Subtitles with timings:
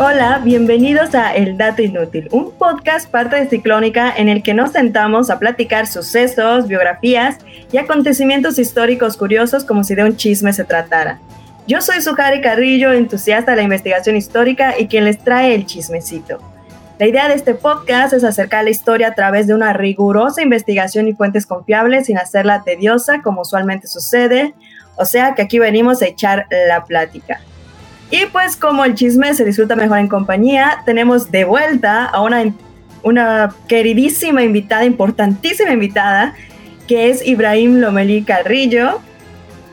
[0.00, 4.70] Hola, bienvenidos a El Dato Inútil, un podcast parte de Ciclónica en el que nos
[4.70, 7.38] sentamos a platicar sucesos, biografías
[7.72, 11.18] y acontecimientos históricos curiosos como si de un chisme se tratara.
[11.66, 16.38] Yo soy Sujari Carrillo, entusiasta de la investigación histórica y quien les trae el chismecito.
[17.00, 21.08] La idea de este podcast es acercar la historia a través de una rigurosa investigación
[21.08, 24.54] y fuentes confiables sin hacerla tediosa como usualmente sucede,
[24.94, 27.40] o sea que aquí venimos a echar la plática.
[28.10, 32.54] Y pues como el chisme se disfruta mejor en compañía, tenemos de vuelta a una,
[33.02, 36.34] una queridísima invitada, importantísima invitada,
[36.86, 39.00] que es Ibrahim Lomeli Carrillo,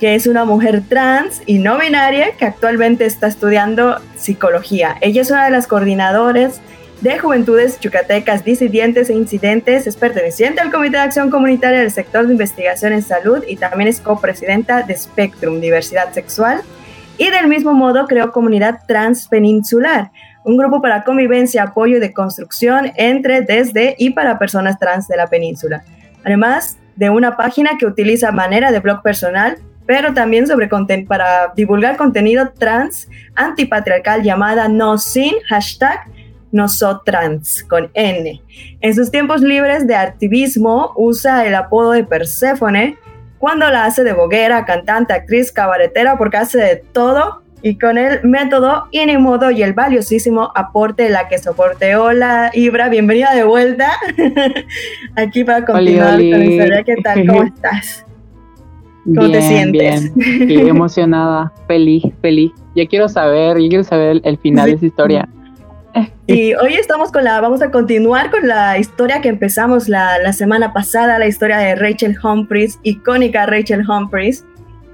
[0.01, 4.97] que es una mujer trans y no binaria que actualmente está estudiando psicología.
[4.99, 6.59] Ella es una de las coordinadoras
[6.99, 12.25] de Juventudes Yucatecas Disidentes e Incidentes, es perteneciente al Comité de Acción Comunitaria del Sector
[12.25, 16.61] de Investigación en Salud y también es copresidenta de Spectrum Diversidad Sexual
[17.17, 20.11] y del mismo modo creó Comunidad Transpeninsular,
[20.43, 25.17] un grupo para convivencia, apoyo y de construcción entre, desde y para personas trans de
[25.17, 25.83] la península.
[26.23, 30.67] Además de una página que utiliza manera de blog personal, pero también sobre
[31.07, 35.99] para divulgar contenido trans antipatriarcal llamada no sin hashtag
[36.51, 38.41] nosotrans con N.
[38.81, 42.97] En sus tiempos libres de activismo usa el apodo de Perséfone
[43.45, 48.23] cuando la hace de boguera, cantante, actriz, cabaretera, porque hace de todo y con el
[48.23, 51.95] método y el modo y el valiosísimo aporte la que soporte.
[51.95, 53.91] Hola Ibra, bienvenida de vuelta
[55.15, 56.83] aquí para continuar con la historia.
[56.83, 57.27] ¿Qué tal?
[57.27, 58.03] ¿Cómo estás?
[59.05, 60.15] ¿Cómo te sientes?
[60.15, 62.51] Bien, emocionada, feliz, feliz.
[62.75, 65.29] Ya quiero saber, ya quiero saber el final de esa historia.
[66.27, 70.73] Y hoy estamos con la, vamos a continuar con la historia que empezamos la, semana
[70.73, 74.43] pasada, la historia de Rachel Humphries, icónica Rachel Humphries,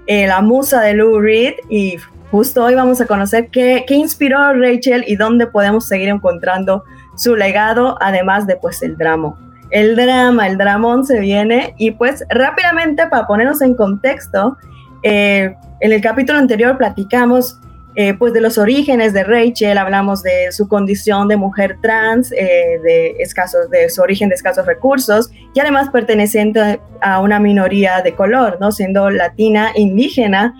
[0.07, 1.97] eh, la musa de Lou Reed, y
[2.29, 6.83] justo hoy vamos a conocer qué, qué inspiró a Rachel y dónde podemos seguir encontrando
[7.15, 9.35] su legado, además de pues el drama.
[9.69, 14.57] El drama, el dramón se viene y pues rápidamente para ponernos en contexto,
[15.03, 17.57] eh, en el capítulo anterior platicamos
[17.95, 22.79] eh, pues de los orígenes de Rachel, hablamos de su condición de mujer trans, eh,
[22.81, 28.15] de, escasos, de su origen de escasos recursos y además perteneciente a una minoría de
[28.15, 28.71] color, ¿no?
[28.71, 30.53] siendo latina, indígena,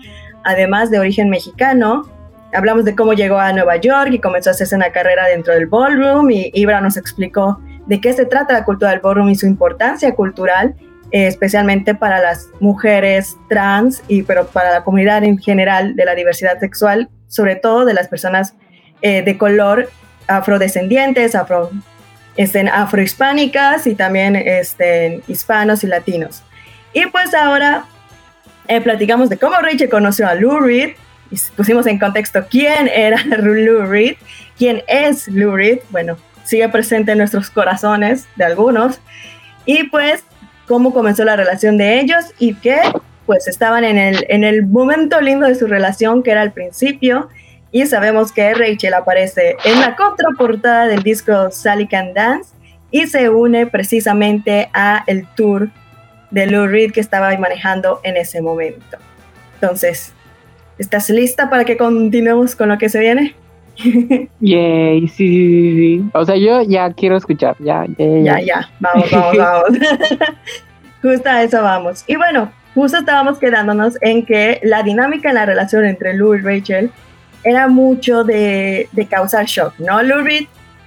[0.44, 2.06] además de origen mexicano.
[2.52, 5.66] Hablamos de cómo llegó a Nueva York y comenzó a hacerse una carrera dentro del
[5.66, 9.46] ballroom y Ibra nos explicó de qué se trata la cultura del ballroom y su
[9.46, 10.74] importancia cultural
[11.12, 16.14] eh, especialmente para las mujeres trans y pero para la comunidad en general de la
[16.14, 18.54] diversidad sexual sobre todo de las personas
[19.00, 19.88] eh, de color
[20.28, 21.70] afrodescendientes, afro,
[22.36, 26.42] estén afrohispánicas y también estén hispanos y latinos.
[26.92, 27.86] Y pues ahora
[28.68, 30.92] eh, platicamos de cómo Rachel conoció a Lou Reed
[31.56, 33.82] pusimos en contexto quién era Lou
[34.58, 35.56] quién es Lou
[35.90, 39.00] bueno, sigue presente en nuestros corazones de algunos,
[39.64, 40.24] y pues
[40.66, 42.80] cómo comenzó la relación de ellos y qué
[43.32, 47.30] pues estaban en el, en el momento lindo de su relación, que era al principio,
[47.70, 52.50] y sabemos que Rachel aparece en la contraportada del disco Sally Can Dance
[52.90, 55.70] y se une precisamente a el tour
[56.30, 58.98] de Lou Reed que estaba manejando en ese momento.
[59.54, 60.12] Entonces,
[60.76, 63.34] ¿estás lista para que continuemos con lo que se viene?
[64.40, 68.22] Yay, sí, sí, sí, O sea, yo ya quiero escuchar, ya, ya, ya.
[68.22, 69.78] Ya, ya, vamos, vamos, vamos.
[71.02, 72.04] Justo a eso vamos.
[72.06, 76.40] Y bueno, justo estábamos quedándonos en que la dinámica en la relación entre Lou y
[76.40, 76.90] Rachel
[77.44, 80.02] era mucho de, causar shock, ¿no?
[80.02, 80.46] Lou Reed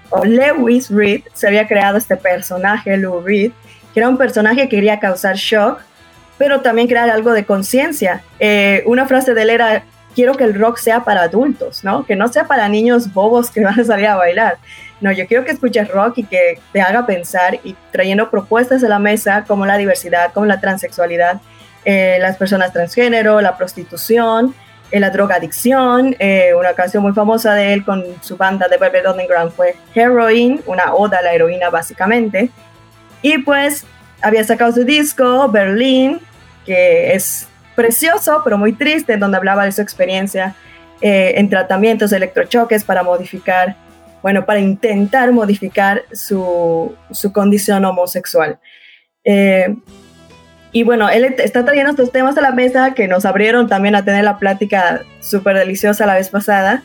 [0.09, 3.51] o Lewis Reed se había creado este personaje, Lou Reed,
[3.94, 5.81] que era un personaje que quería causar shock,
[6.38, 8.22] pero también crear algo de conciencia.
[8.40, 12.06] Eh, una frase de él era, quiero que el rock sea para adultos, ¿no?
[12.06, 14.57] Que no sea para niños bobos que van a salir a bailar.
[15.02, 18.87] No, yo quiero que escuches rock y que te haga pensar y trayendo propuestas a
[18.87, 21.41] la mesa como la diversidad, como la transexualidad,
[21.85, 24.55] eh, las personas transgénero, la prostitución,
[24.90, 26.16] eh, la drogadicción.
[26.17, 30.61] Eh, una canción muy famosa de él con su banda de Velvet Underground fue Heroin,
[30.66, 32.49] una oda a la heroína básicamente.
[33.22, 33.85] Y pues
[34.22, 36.20] había sacado su disco, Berlín,
[36.66, 40.55] que es precioso, pero muy triste, donde hablaba de su experiencia
[41.02, 43.76] en tratamientos electrochoques para modificar,
[44.23, 48.58] bueno, para intentar modificar su, su condición homosexual.
[50.75, 54.03] Y bueno, él está trayendo estos temas a la mesa que nos abrieron también a
[54.03, 56.83] tener la plática súper deliciosa la vez pasada.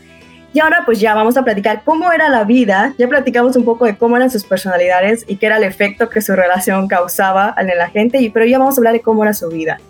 [0.53, 3.87] Y ahora pues ya vamos a platicar cómo era la vida, ya platicamos un poco
[3.87, 7.67] de cómo eran sus personalidades y qué era el efecto que su relación causaba en
[7.77, 9.81] la gente, y, pero ya vamos a hablar de cómo era su vida.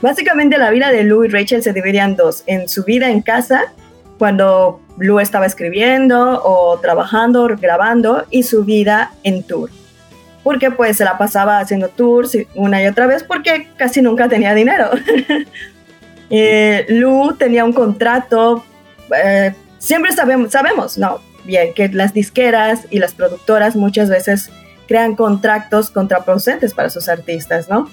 [0.00, 3.20] Básicamente la vida de Lou y Rachel se dividía en dos, en su vida en
[3.20, 3.64] casa,
[4.16, 9.68] cuando Lou estaba escribiendo o trabajando, grabando y su vida en tour.
[10.42, 14.54] Porque pues se la pasaba haciendo tours una y otra vez porque casi nunca tenía
[14.54, 14.90] dinero.
[16.30, 18.64] eh, Lou tenía un contrato,
[19.24, 24.50] eh, siempre sabemos, sabemos, no, bien, que las disqueras y las productoras muchas veces
[24.88, 27.88] crean contratos contraproducentes para sus artistas, ¿no?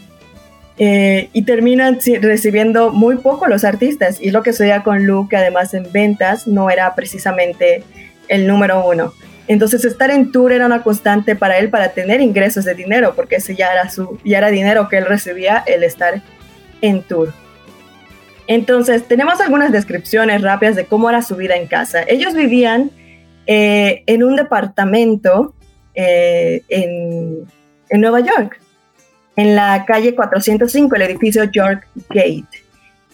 [0.81, 4.17] Eh, y terminan recibiendo muy poco los artistas.
[4.21, 7.83] Y lo que sucedía con Luke, que además en ventas no era precisamente
[8.29, 9.13] el número uno.
[9.49, 13.37] Entonces estar en tour era una constante para él para tener ingresos de dinero, porque
[13.37, 16.21] ese ya era, su, ya era dinero que él recibía el estar
[16.81, 17.33] en tour.
[18.47, 22.03] Entonces tenemos algunas descripciones rápidas de cómo era su vida en casa.
[22.07, 22.91] Ellos vivían
[23.47, 25.55] eh, en un departamento
[25.95, 27.39] eh, en,
[27.89, 28.61] en Nueva York
[29.35, 32.43] en la calle 405, el edificio York Gate,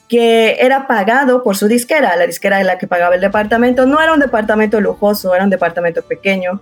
[0.07, 3.85] que era pagado por su disquera, la disquera de la que pagaba el departamento.
[3.85, 6.61] No era un departamento lujoso, era un departamento pequeño.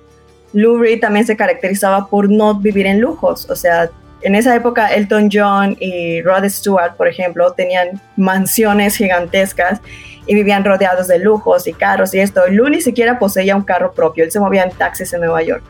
[0.54, 3.90] Lou Reed también se caracterizaba por no vivir en lujos, o sea,
[4.24, 9.81] en esa época Elton John y Rod Stewart, por ejemplo, tenían mansiones gigantescas
[10.25, 12.44] y vivían rodeados de lujos y carros y esto.
[12.50, 15.63] Lou ni siquiera poseía un carro propio, él se movía en taxis en Nueva York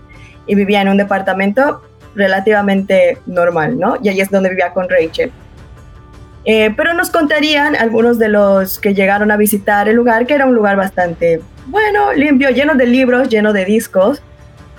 [0.46, 1.82] y vivía en un departamento
[2.14, 3.98] relativamente normal, ¿no?
[4.04, 5.32] Y ahí es donde vivía con Rachel.
[6.46, 10.46] Eh, pero nos contarían algunos de los que llegaron a visitar el lugar, que era
[10.46, 14.22] un lugar bastante bueno, limpio, lleno de libros, lleno de discos,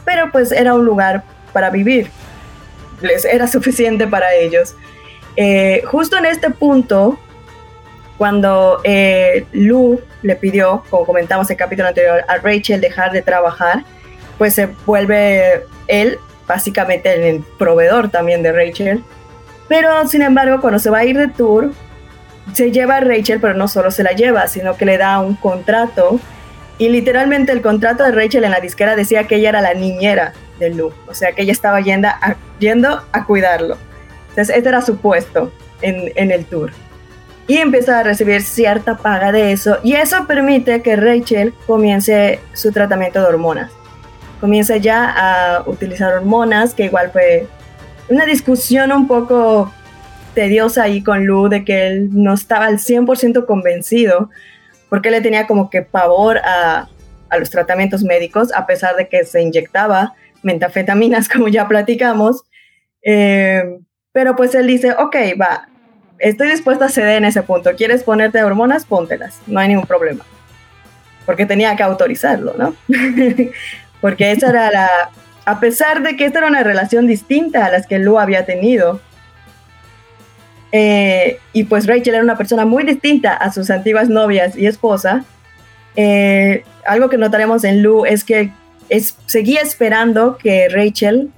[0.05, 2.08] pero pues era un lugar para vivir.
[3.00, 4.75] Les era suficiente para ellos.
[5.37, 7.19] Eh, justo en este punto,
[8.19, 13.22] cuando eh, Lou le pidió, como comentamos en el capítulo anterior, a Rachel dejar de
[13.22, 13.84] trabajar,
[14.38, 19.02] pues se vuelve él básicamente el proveedor también de Rachel.
[19.75, 21.73] Pero sin embargo, cuando se va a ir de tour,
[22.53, 25.35] se lleva a Rachel, pero no solo se la lleva, sino que le da un
[25.35, 26.21] contrato.
[26.79, 30.32] Y literalmente el contrato de Rachel en la disquera decía que ella era la niñera
[30.61, 33.76] de Lou, o sea que ella estaba yendo a, yendo a cuidarlo.
[34.29, 36.70] Entonces, este era su puesto en, en el tour.
[37.49, 42.70] Y empieza a recibir cierta paga de eso, y eso permite que Rachel comience su
[42.70, 43.73] tratamiento de hormonas
[44.41, 47.47] comienza ya a utilizar hormonas, que igual fue
[48.09, 49.73] una discusión un poco
[50.35, 54.31] tediosa ahí con Lu de que él no estaba al 100% convencido
[54.89, 56.89] porque le tenía como que pavor a,
[57.29, 62.45] a, los tratamientos médicos a pesar de que se inyectaba metafetaminas como ya platicamos.
[63.03, 63.79] Eh,
[64.12, 65.69] pero pues él dice, ok, va,
[66.19, 67.75] estoy dispuesto a ceder en ese punto.
[67.77, 68.85] ¿Quieres ponerte hormonas?
[68.85, 70.25] Póntelas, no hay ningún problema.
[71.27, 72.77] Porque tenía que autorizarlo, ¿no?
[74.01, 75.11] porque esa era la,
[75.44, 79.00] a pesar de que esta era una relación distinta a las que Lou había tenido,
[80.73, 85.25] eh, y pues Rachel era una persona muy distinta a sus antiguas novias y esposa,
[85.96, 88.50] eh, algo que notaremos en Lou es que
[88.88, 91.31] es, seguía esperando que Rachel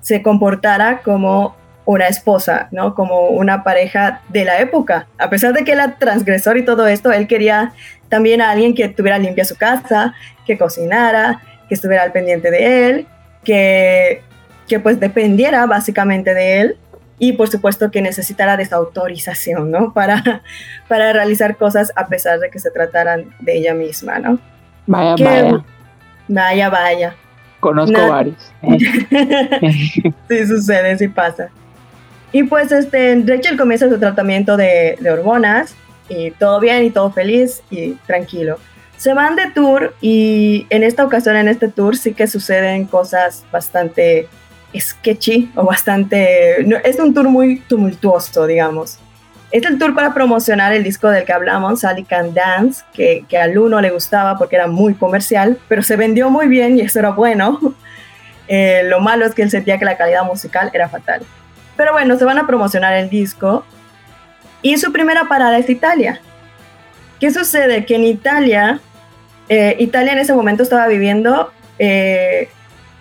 [0.00, 2.94] se comportara como una esposa, ¿no?
[2.94, 5.06] Como una pareja de la época.
[5.18, 7.72] A pesar de que era transgresor y todo esto, él quería
[8.08, 10.14] también a alguien que tuviera limpia su casa,
[10.46, 13.06] que cocinara, que estuviera al pendiente de él,
[13.44, 14.22] que,
[14.68, 16.76] que pues dependiera básicamente de él
[17.18, 19.92] y por supuesto que necesitara de esa autorización, ¿no?
[19.92, 20.42] Para,
[20.88, 24.38] para realizar cosas a pesar de que se trataran de ella misma, ¿no?
[24.86, 25.64] Vaya, vaya.
[26.28, 27.14] Vaya, vaya.
[27.60, 28.52] Conozco varios.
[30.28, 31.50] sí, sucede, sí pasa.
[32.32, 35.76] Y pues este, Rachel comienza su tratamiento de, de hormonas
[36.08, 38.58] y todo bien y todo feliz y tranquilo
[39.02, 43.44] se van de tour y en esta ocasión, en este tour, sí que suceden cosas
[43.50, 44.28] bastante
[44.78, 46.60] sketchy o bastante...
[46.88, 49.00] es un tour muy tumultuoso, digamos.
[49.50, 53.38] Es el tour para promocionar el disco del que hablamos, Sally Can Dance, que, que
[53.38, 57.00] al uno le gustaba porque era muy comercial, pero se vendió muy bien y eso
[57.00, 57.58] era bueno.
[58.48, 61.22] Eh, lo malo es que él sentía que la calidad musical era fatal.
[61.76, 63.64] Pero bueno, se van a promocionar el disco
[64.60, 66.20] y su primera parada es Italia.
[67.18, 67.86] ¿Qué sucede?
[67.86, 68.80] Que en Italia
[69.54, 72.48] eh, Italia en ese momento estaba viviendo eh,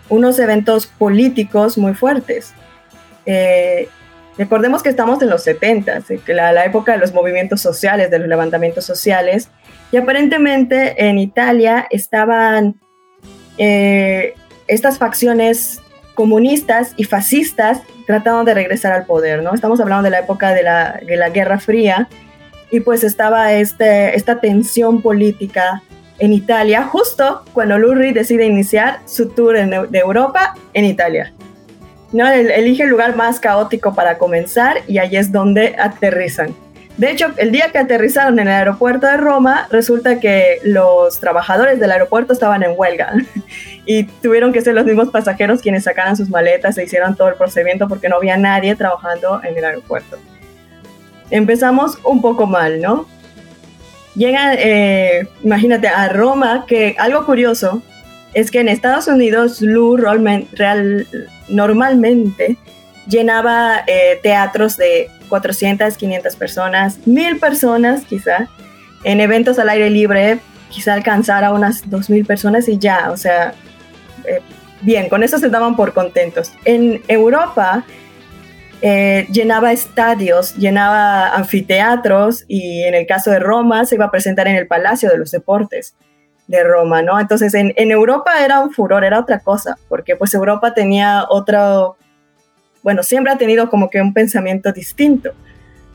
[0.09, 2.53] unos eventos políticos muy fuertes.
[3.25, 3.87] Eh,
[4.37, 8.27] recordemos que estamos en los 70, la, la, época de los movimientos sociales, de los
[8.27, 9.47] levantamientos sociales,
[9.93, 12.75] y aparentemente en Italia estaban
[13.57, 15.79] estas facciones
[16.15, 19.53] comunistas y fascistas tratando de regresar al poder, ¿no?
[19.53, 22.09] Estamos hablando de la época de la, de la Guerra Fría,
[22.71, 25.81] y pues estaba este, esta tensión política
[26.21, 31.33] en Italia, justo cuando Lurri decide iniciar su tour de Europa en Italia.
[32.13, 32.29] ¿No?
[32.29, 36.53] Elige el lugar más caótico para comenzar y ahí es donde aterrizan.
[36.97, 41.79] De hecho, el día que aterrizaron en el aeropuerto de Roma, resulta que los trabajadores
[41.79, 43.13] del aeropuerto estaban en huelga
[43.87, 47.35] y tuvieron que ser los mismos pasajeros quienes sacaran sus maletas e hicieran todo el
[47.35, 50.19] procedimiento porque no había nadie trabajando en el aeropuerto.
[51.31, 53.07] Empezamos un poco mal, ¿no?
[54.15, 57.81] Llega, eh, imagínate, a Roma, que algo curioso
[58.33, 61.07] es que en Estados Unidos Lou real,
[61.47, 62.57] normalmente
[63.07, 68.47] llenaba eh, teatros de 400, 500 personas, 1000 personas quizá,
[69.03, 70.39] en eventos al aire libre,
[70.69, 73.53] quizá alcanzara unas 2000 personas y ya, o sea,
[74.25, 74.41] eh,
[74.81, 76.53] bien, con eso se daban por contentos.
[76.65, 77.83] En Europa
[78.81, 84.47] eh, llenaba estadios, llenaba anfiteatros y en el caso de Roma se iba a presentar
[84.47, 85.95] en el Palacio de los Deportes
[86.47, 87.19] de Roma, ¿no?
[87.19, 91.97] Entonces en, en Europa era un furor, era otra cosa, porque pues Europa tenía otro
[92.83, 95.31] bueno, siempre ha tenido como que un pensamiento distinto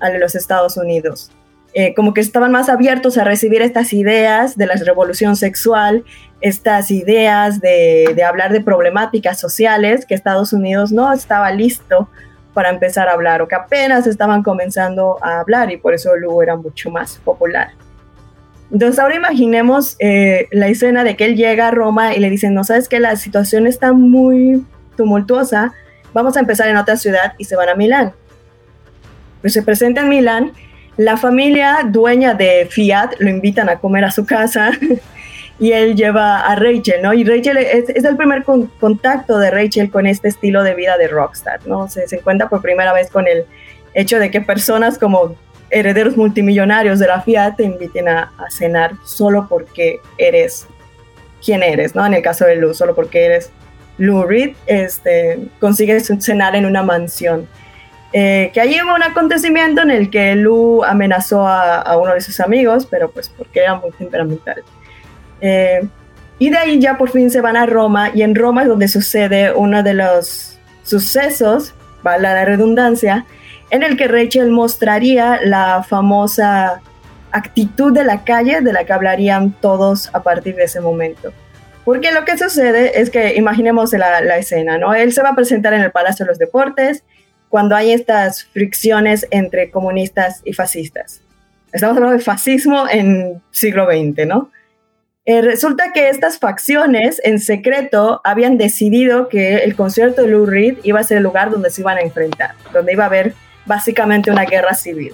[0.00, 1.30] al de los Estados Unidos.
[1.74, 6.04] Eh, como que estaban más abiertos a recibir estas ideas de la revolución sexual,
[6.40, 12.08] estas ideas de, de, hablar de problemáticas sociales que Estados Unidos no estaba listo
[12.56, 16.42] para empezar a hablar o que apenas estaban comenzando a hablar y por eso luego
[16.42, 17.72] era mucho más popular.
[18.72, 22.54] Entonces ahora imaginemos eh, la escena de que él llega a Roma y le dicen,
[22.54, 24.64] no sabes que la situación está muy
[24.96, 25.74] tumultuosa,
[26.14, 28.14] vamos a empezar en otra ciudad y se van a Milán.
[29.42, 30.52] Pues se presenta en Milán,
[30.96, 34.70] la familia dueña de Fiat lo invitan a comer a su casa
[35.58, 37.14] y él lleva a Rachel, ¿no?
[37.14, 41.66] Y Rachel es, el primer contacto de Rachel con este estilo de vida de rockstar,
[41.66, 41.88] ¿no?
[41.88, 43.46] Se, encuentra por primera vez con el
[43.94, 45.34] hecho de que personas como
[45.70, 50.66] herederos multimillonarios de la Fiat te inviten a, a cenar solo porque eres
[51.44, 52.04] quien eres, ¿no?
[52.04, 53.50] En el caso de Luz, solo porque eres
[53.98, 57.48] Lou Reed este, consigue cenar en una mansión.
[58.12, 62.40] Eh, que ahí hubo un acontecimiento en el que Lou amenazó a, uno de sus
[62.40, 64.62] amigos, pero pues porque era muy temperamental.
[65.40, 65.86] Eh,
[66.38, 68.88] y de ahí ya por fin se van a Roma y en Roma es donde
[68.88, 73.24] sucede uno de los sucesos, vale la redundancia,
[73.70, 76.80] en el que Rachel mostraría la famosa
[77.32, 81.32] actitud de la calle de la que hablarían todos a partir de ese momento.
[81.84, 84.94] Porque lo que sucede es que imaginemos la, escena, ¿no?
[84.94, 87.04] Él se va a presentar en el Palacio de los Deportes
[87.48, 91.22] cuando hay estas fricciones entre comunistas y fascistas.
[91.72, 94.50] Estamos hablando de fascismo en siglo XX, ¿no?
[95.26, 100.78] Eh, resulta que estas facciones en secreto habían decidido que el concierto de Lou Reed
[100.84, 104.30] iba a ser el lugar donde se iban a enfrentar, donde iba a haber básicamente
[104.30, 105.12] una guerra civil.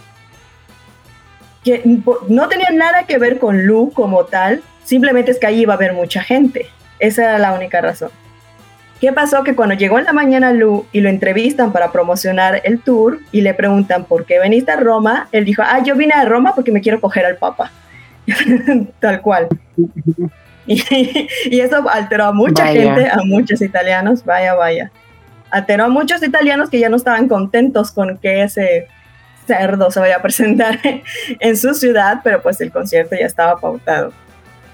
[1.64, 1.83] Que
[2.28, 5.76] no tenía nada que ver con Lou como tal, Simplemente es que ahí iba a
[5.76, 6.66] haber mucha gente.
[6.99, 8.11] Esa era la única razón.
[9.00, 9.42] ¿Qué pasó?
[9.42, 13.40] Que cuando llegó en la mañana Lu y lo entrevistan para promocionar el tour y
[13.40, 16.71] le preguntan por qué veniste a Roma, él dijo, ah, yo vine a Roma porque
[16.71, 17.73] me quiero coger al Papa.
[19.00, 19.48] Tal cual.
[20.66, 24.92] Y, eso alteró a mucha gente, a muchos italianos, vaya, vaya.
[25.50, 28.86] Alteró a muchos italianos que ya no estaban contentos con que ese
[29.46, 30.78] cerdo se vaya a presentar
[31.40, 34.12] en su ciudad, pero pues el concierto ya estaba pautado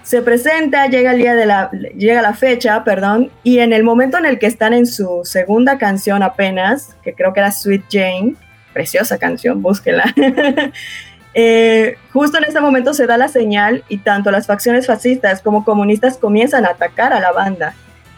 [0.08, 4.16] se presenta, llega el día de la, llega la fecha, perdón, y en el momento
[4.16, 8.34] en el que están en su segunda canción apenas, que creo que era Sweet Jane,
[8.72, 10.04] preciosa canción, búsquela.
[11.34, 15.64] Eh, justo en ese momento se da la señal y tanto las facciones fascistas como
[15.64, 17.74] comunistas comienzan a atacar a la banda.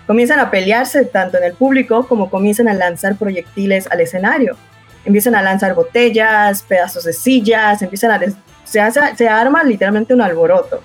[0.07, 4.57] Comienzan a pelearse tanto en el público como comienzan a lanzar proyectiles al escenario.
[5.05, 8.21] Empiezan a lanzar botellas, pedazos de sillas, empiezan a
[8.65, 10.83] se, hace, arma literalmente un alboroto.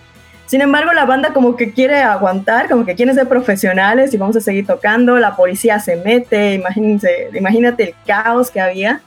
[0.48, 4.36] Sin embargo, la banda como que quiere aguantar, como que quieren ser profesionales y vamos
[4.36, 6.62] a seguir tocando, la policía se mete,
[7.34, 9.02] imagínate el caos que había.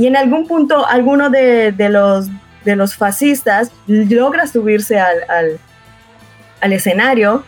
[0.00, 2.28] Y en algún punto, alguno de, los,
[2.64, 5.58] de los fascistas logra subirse al,
[6.62, 7.44] al, escenario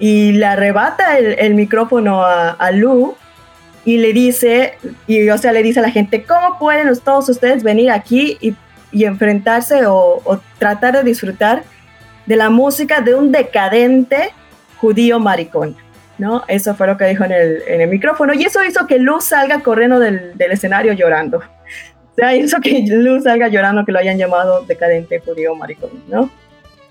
[0.00, 3.14] y le arrebata el, micrófono a, a, Lou
[3.84, 7.62] y le dice, y o sea, le dice a la gente, ¿cómo pueden todos ustedes
[7.62, 8.56] venir aquí y,
[8.90, 11.62] y enfrentarse o, tratar de disfrutar?
[12.26, 14.34] de la música de un decadente
[14.80, 15.76] judío maricón.
[16.18, 16.42] ¿no?
[16.48, 19.26] Eso fue lo que dijo en el, en el micrófono y eso hizo que Luz
[19.26, 21.40] salga corriendo del, escenario llorando.
[22.18, 26.30] Sea, hizo que Luz salga llorando que lo hayan llamado decadente judío maricón, ¿no?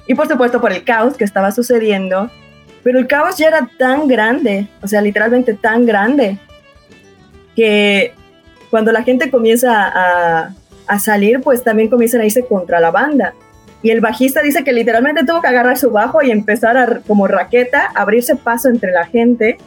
[0.07, 2.31] Y por supuesto por el caos que estaba sucediendo,
[2.81, 6.37] pero el caos ya era tan grande, o sea, literalmente tan grande,
[7.57, 8.13] que
[8.69, 10.53] cuando la gente comienza a,
[10.87, 13.33] a salir, pues también comienzan a irse contra la banda.
[13.81, 17.27] Y el bajista dice que literalmente tuvo que agarrar su bajo y empezar a, como
[17.27, 19.57] raqueta, abrirse paso entre la gente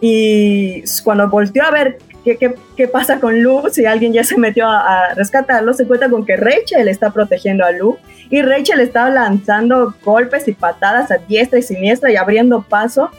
[0.00, 4.36] Y cuando volteó a ver qué, qué, qué pasa con Lu, si alguien ya se
[4.36, 7.98] metió a, a, rescatarlo, se cuenta con que Rachel está protegiendo a Lu
[8.30, 13.10] y Rachel estaba lanzando golpes y patadas a diestra y siniestra y abriendo paso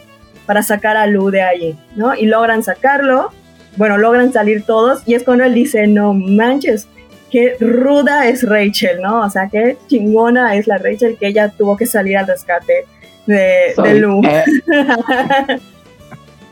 [0.45, 2.15] para sacar a Lu de allí, ¿no?
[2.15, 3.31] Y logran sacarlo,
[3.77, 6.89] bueno, logran salir todos y es cuando él dice, no manches,
[7.31, 9.21] qué ruda es Rachel, ¿no?
[9.21, 12.85] O sea, qué chingona es la Rachel que ella tuvo que salir al rescate
[13.25, 14.21] de, de Lu.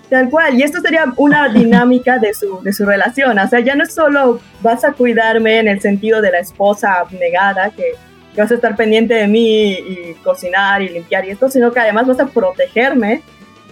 [0.10, 3.76] Tal cual, y esto sería una dinámica de su, de su relación, o sea, ya
[3.76, 7.94] no es solo vas a cuidarme en el sentido de la esposa abnegada, que,
[8.34, 11.80] que vas a estar pendiente de mí y cocinar y limpiar y esto, sino que
[11.80, 13.22] además vas a protegerme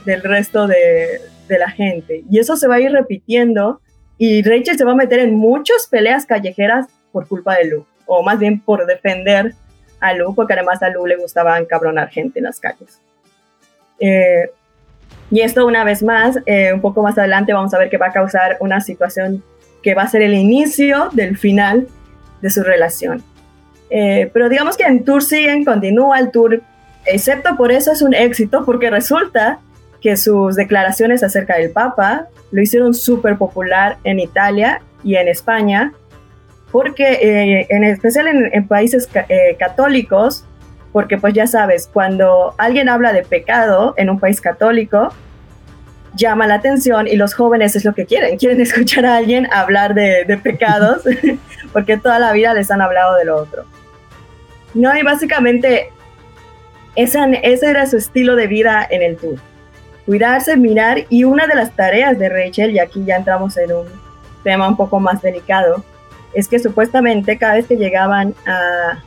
[0.05, 2.23] del resto de, de la gente.
[2.29, 3.81] Y eso se va a ir repitiendo
[4.17, 8.23] y Rachel se va a meter en muchas peleas callejeras por culpa de Lu, o
[8.23, 9.53] más bien por defender
[9.99, 12.99] a Lu, porque además a Lu le gustaba encabronar gente en las calles.
[13.99, 14.49] Eh,
[15.33, 18.09] y esto una vez más, eh, un poco más adelante vamos a ver que va
[18.09, 19.43] a causar una situación
[19.81, 21.87] que va a ser el inicio del final
[22.43, 23.23] de su relación.
[23.89, 26.61] Eh, pero digamos que en tour siguen, continúa el tour,
[27.07, 29.57] excepto por eso es un éxito, porque resulta
[30.01, 35.93] que sus declaraciones acerca del Papa lo hicieron súper popular en Italia y en España,
[36.71, 40.45] porque eh, en especial en, en países eh, católicos,
[40.91, 45.09] porque pues ya sabes, cuando alguien habla de pecado en un país católico,
[46.15, 49.93] llama la atención y los jóvenes es lo que quieren, quieren escuchar a alguien hablar
[49.93, 51.03] de, de pecados,
[51.74, 53.65] porque toda la vida les han hablado de lo otro.
[54.74, 55.91] No, y básicamente
[56.96, 59.36] ese, ese era su estilo de vida en el tour.
[60.05, 63.86] Cuidarse, mirar, y una de las tareas de Rachel, y aquí ya entramos en un
[64.43, 65.84] tema un poco más delicado,
[66.34, 69.00] es que supuestamente cada vez que llegaban a,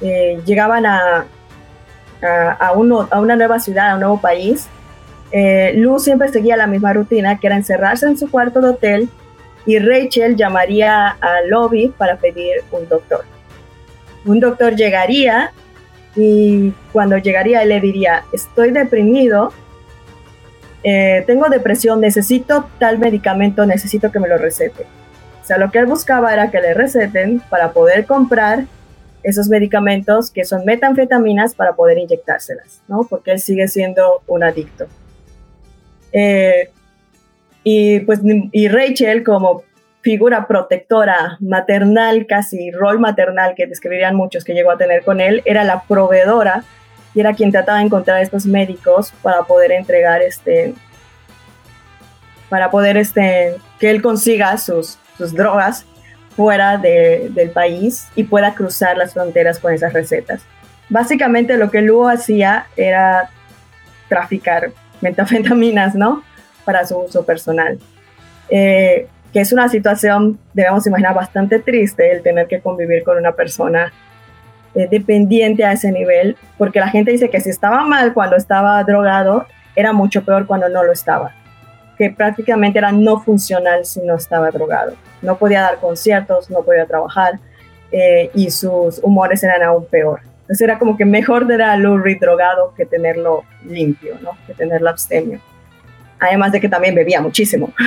[0.00, 1.24] eh, llegaban a,
[2.22, 4.68] a, a, uno, a, una nueva ciudad, a un nuevo país,
[5.32, 9.08] eh, Luz siempre seguía la misma rutina, que era encerrarse en su cuarto de hotel
[9.64, 13.24] y Rachel llamaría al lobby para pedir un doctor.
[14.24, 15.52] Un doctor llegaría
[16.14, 19.52] y cuando llegaría él le diría, estoy deprimido,
[20.84, 24.84] eh, tengo depresión, necesito tal medicamento, necesito que me lo recete.
[25.42, 28.64] O sea, lo que él buscaba era que le receten para poder comprar
[29.22, 33.04] esos medicamentos que son metanfetaminas para poder inyectárselas, ¿no?
[33.08, 34.86] Porque él sigue siendo un adicto.
[36.12, 36.70] Eh,
[37.64, 39.62] y pues y Rachel como
[40.02, 45.42] figura protectora, maternal, casi rol maternal que describirían muchos que llegó a tener con él,
[45.44, 46.64] era la proveedora
[47.14, 50.74] y era quien trataba de encontrar a estos médicos para poder entregar este,
[52.48, 55.86] para poder este, que él consiga sus, sus drogas
[56.36, 60.42] fuera de, del país y pueda cruzar las fronteras con esas recetas.
[60.88, 63.30] Básicamente lo que Lugo hacía era
[64.08, 64.72] traficar
[65.02, 66.22] metafetaminas, ¿no?
[66.64, 67.78] Para su uso personal.
[68.48, 73.32] Eh, que es una situación, debemos imaginar, bastante triste el tener que convivir con una
[73.32, 73.92] persona
[74.74, 78.82] eh, dependiente a ese nivel, porque la gente dice que si estaba mal cuando estaba
[78.84, 81.34] drogado, era mucho peor cuando no lo estaba,
[81.96, 84.94] que prácticamente era no funcional si no estaba drogado.
[85.22, 87.38] No podía dar conciertos, no podía trabajar
[87.90, 90.20] eh, y sus humores eran aún peor.
[90.52, 94.32] Entonces era como que mejor tener a Lou drogado que tenerlo limpio, ¿no?
[94.46, 95.40] que tenerlo abstemio.
[96.20, 97.72] Además de que también bebía muchísimo.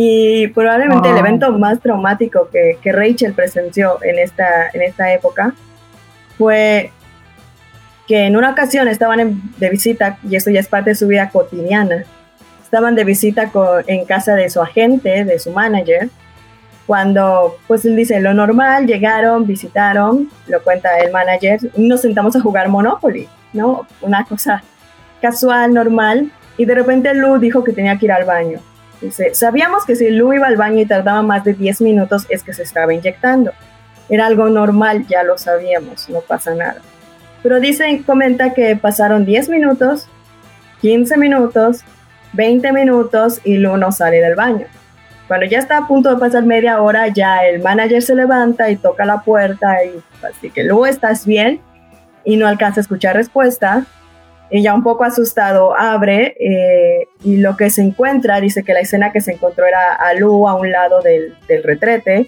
[0.00, 5.54] Y probablemente el evento más traumático que, que, Rachel presenció en esta, en esta época
[6.36, 6.92] fue
[8.06, 11.08] que en una ocasión estaban en, de visita, y esto ya es parte de su
[11.08, 12.04] vida cotidiana,
[12.62, 16.10] estaban de visita con, en casa de su agente, de su manager,
[16.88, 22.40] cuando pues él dice lo normal, llegaron, visitaron, lo cuenta el manager, nos sentamos a
[22.40, 23.86] jugar Monopoly, ¿no?
[24.00, 24.62] Una cosa
[25.20, 28.60] casual, normal, y de repente Lu dijo que tenía que ir al baño.
[29.02, 32.42] Dice, sabíamos que si Lu iba al baño y tardaba más de 10 minutos es
[32.42, 33.52] que se estaba inyectando.
[34.08, 36.80] Era algo normal, ya lo sabíamos, no pasa nada.
[37.42, 40.06] Pero dice, comenta que pasaron 10 minutos,
[40.80, 41.84] 15 minutos,
[42.32, 44.68] 20 minutos y Lu no sale del baño.
[45.28, 48.76] Cuando ya está a punto de pasar media hora, ya el manager se levanta y
[48.76, 51.60] toca la puerta y así que Lu, ¿estás bien?
[52.24, 53.84] Y no alcanza a escuchar respuesta.
[54.50, 58.80] Y ya un poco asustado abre eh, y lo que se encuentra, dice que la
[58.80, 62.26] escena que se encontró era a Lu a un lado del, del, retrete,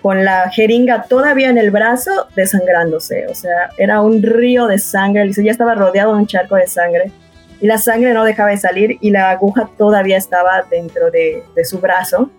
[0.00, 5.24] con la jeringa todavía en el brazo desangrándose, o sea, era un río de sangre,
[5.24, 7.12] dice, ya estaba rodeado de un charco de sangre
[7.60, 11.78] y la sangre no dejaba de salir y la aguja todavía estaba dentro de, su
[11.78, 12.30] brazo.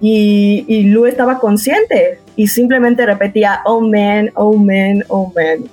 [0.00, 5.68] Y, y Lu estaba consciente y simplemente repetía, oh man, oh man, oh man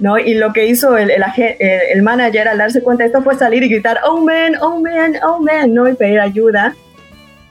[0.00, 0.18] ¿no?
[0.18, 1.22] Y lo que hizo el, el,
[1.58, 5.14] el, manager al darse cuenta de esto fue salir y gritar, oh man, oh man,
[5.24, 5.88] oh man, ¿no?
[5.88, 6.74] Y pedir ayuda.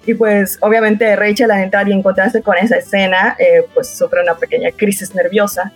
[0.05, 4.35] Y pues obviamente Rachel al entrar y encontrarse con esa escena, eh, pues sufre una
[4.35, 5.73] pequeña crisis nerviosa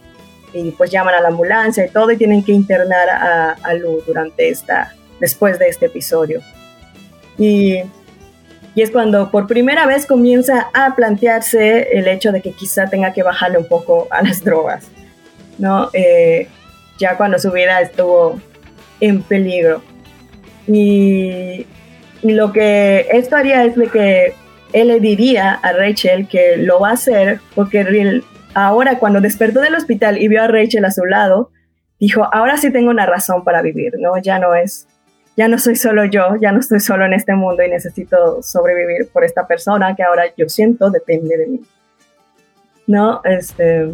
[0.54, 4.02] y pues llaman a la ambulancia y todo y tienen que internar a, a Lou
[4.06, 6.42] durante esta, después de este episodio.
[7.38, 7.78] Y,
[8.76, 13.14] y, es cuando por primera vez comienza a plantearse el hecho de que quizá tenga
[13.14, 14.88] que bajarle un poco a las drogas,
[15.58, 15.90] ¿no?
[15.94, 16.48] Eh,
[16.98, 18.40] ya cuando su vida estuvo
[19.00, 19.82] en peligro.
[20.68, 21.66] Y,
[22.22, 24.34] y lo que esto haría es de que
[24.74, 27.84] él le diría a Rachel que lo va a hacer porque
[28.54, 31.52] ahora cuando despertó del hospital y vio a Rachel a su lado,
[32.00, 34.18] dijo, ahora sí tengo una razón para vivir, ¿no?
[34.18, 34.88] Ya no es,
[35.38, 39.10] ya no soy solo yo, ya no estoy solo en este mundo y necesito sobrevivir
[39.12, 41.62] por esta persona que ahora yo siento depende de mí.
[42.88, 43.22] ¿No?
[43.24, 43.90] Este,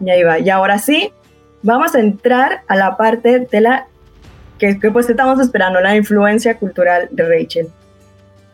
[0.00, 0.38] y ahí va.
[0.38, 1.12] Y ahora sí,
[1.62, 3.86] vamos a entrar a la parte de la
[4.58, 7.68] que, que pues estamos esperando, la influencia cultural de Rachel.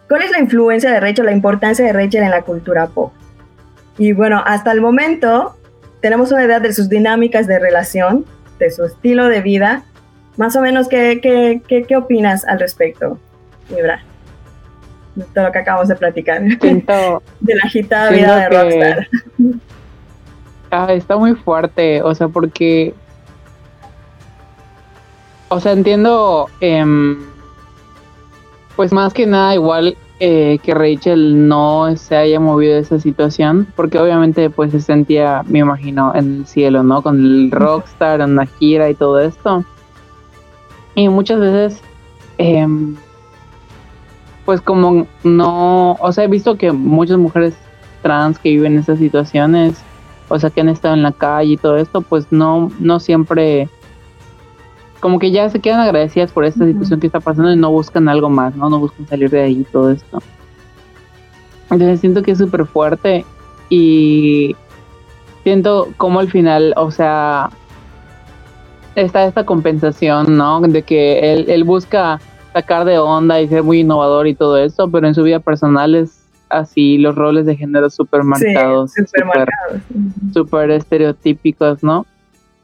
[0.09, 3.13] ¿Cuál es la influencia de Rachel, la importancia de Rachel en la cultura pop?
[3.99, 5.57] Y bueno, hasta el momento
[6.01, 8.25] tenemos una idea de sus dinámicas de relación,
[8.59, 9.85] de su estilo de vida.
[10.37, 13.19] Más o menos, ¿qué, qué, qué, qué opinas al respecto,
[13.69, 14.03] Libra?
[15.15, 16.43] De todo lo que acabamos de platicar.
[16.43, 19.09] de la agitada vida de Rockstar.
[20.75, 22.95] Ah, está muy fuerte, o sea, porque...
[25.51, 26.49] O sea, entiendo...
[26.63, 26.83] Eh,
[28.77, 33.67] pues más que nada igual eh, que Rachel no se haya movido de esa situación,
[33.75, 37.03] porque obviamente pues se sentía, me imagino, en el cielo, ¿no?
[37.03, 39.65] Con el rockstar, en la gira y todo esto.
[40.95, 41.83] Y muchas veces,
[42.39, 42.97] em,
[44.45, 47.55] pues como no, o sea, he visto que muchas mujeres
[48.03, 49.83] trans que viven esas situaciones,
[50.29, 53.69] o sea, que han estado en la calle y todo esto, pues no, no siempre
[55.03, 58.09] como que ya se quedan agradecidas por esta situación que está pasando y no buscan
[58.09, 58.71] algo más, ¿no?
[58.71, 60.23] No buscan salir de ahí y todo esto.
[61.73, 63.25] Entonces siento que es súper fuerte
[63.69, 64.55] y
[65.43, 67.51] siento como al final, o sea,
[68.95, 70.61] está esta compensación, ¿no?
[70.61, 72.21] De que él, él busca
[72.53, 75.97] sacar de onda y ser muy innovador y todo eso, pero en su vida personal
[75.97, 78.93] es así, los roles de género súper marcados,
[80.33, 82.07] súper estereotípicos, ¿no?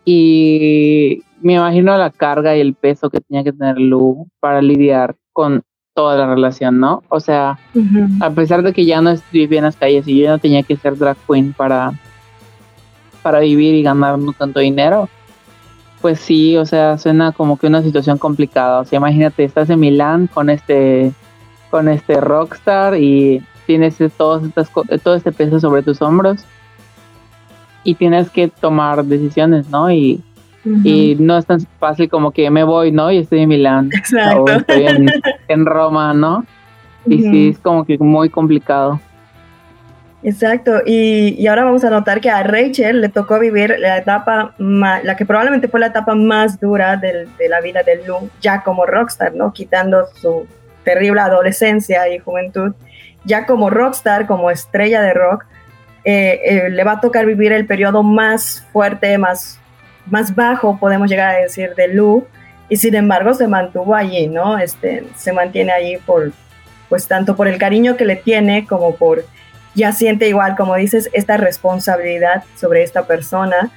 [0.04, 5.16] Y me imagino la carga y el peso que tenía que tener Lu para lidiar
[5.32, 5.62] con
[5.94, 7.02] toda la relación, ¿no?
[7.08, 7.58] O sea,
[8.20, 10.62] a pesar de que ya no vivía en las calles y yo ya no tenía
[10.62, 11.92] que ser drag queen para,
[13.22, 15.08] para vivir y ganar no tanto dinero,
[16.00, 18.80] pues sí, o sea, suena como que una situación complicada.
[18.80, 21.12] O sea, imagínate, estás en Milán con este,
[21.70, 24.70] con este rockstar y tienes todos estas,
[25.02, 26.44] todo este peso sobre tus hombros
[27.84, 29.90] y tienes que tomar decisiones, ¿no?
[29.90, 30.22] Y
[30.84, 33.10] y no es tan fácil como que me voy, ¿no?
[33.10, 33.90] Y estoy en Milán.
[34.36, 34.86] O estoy
[35.48, 36.44] en, Roma, ¿no?
[37.06, 39.00] Y sí, es como que muy complicado.
[40.22, 45.16] Exacto, y, ahora vamos a notar que a Rachel le tocó vivir la etapa, la
[45.16, 49.34] que probablemente fue la etapa más dura de la vida de Lou, ya como rockstar,
[49.34, 49.52] ¿no?
[49.52, 50.46] Quitando su
[50.82, 52.74] terrible adolescencia y juventud,
[53.24, 55.44] ya como rockstar, como estrella de rock,
[56.04, 59.57] eh, eh, le va a tocar vivir el periodo más fuerte, más
[60.10, 62.26] más bajo, podemos llegar a decir, de Lu,
[62.68, 64.58] y sin embargo se mantuvo allí, ¿no?
[64.58, 66.32] Este, se mantiene allí por,
[66.88, 69.24] pues tanto por el cariño que le tiene como por,
[69.74, 73.70] ya siente igual, como dices, esta responsabilidad sobre esta persona.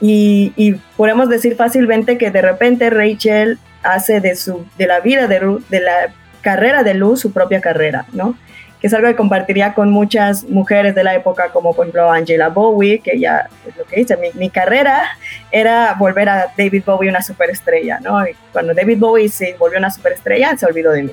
[0.00, 5.28] Y, y podemos decir fácilmente que de repente Rachel hace de, su, de la vida
[5.28, 8.36] de, de la carrera de Lu su propia carrera, ¿no?
[8.84, 12.50] Que es algo que compartiría con muchas mujeres de la época, como por ejemplo Angela
[12.50, 15.04] Bowie, que ya es lo que dice, mi, carrera
[15.50, 18.28] era volver a David Bowie una superestrella, ¿no?
[18.28, 21.12] Y cuando David Bowie se volvió una superestrella, se olvidó de mí.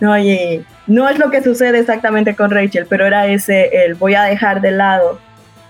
[0.00, 0.18] ¿no?
[0.18, 4.22] Y no es lo que sucede exactamente con Rachel, pero era ese, el voy a
[4.22, 5.20] dejar de lado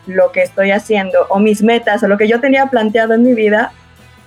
[0.07, 3.35] lo que estoy haciendo o mis metas o lo que yo tenía planteado en mi
[3.35, 3.73] vida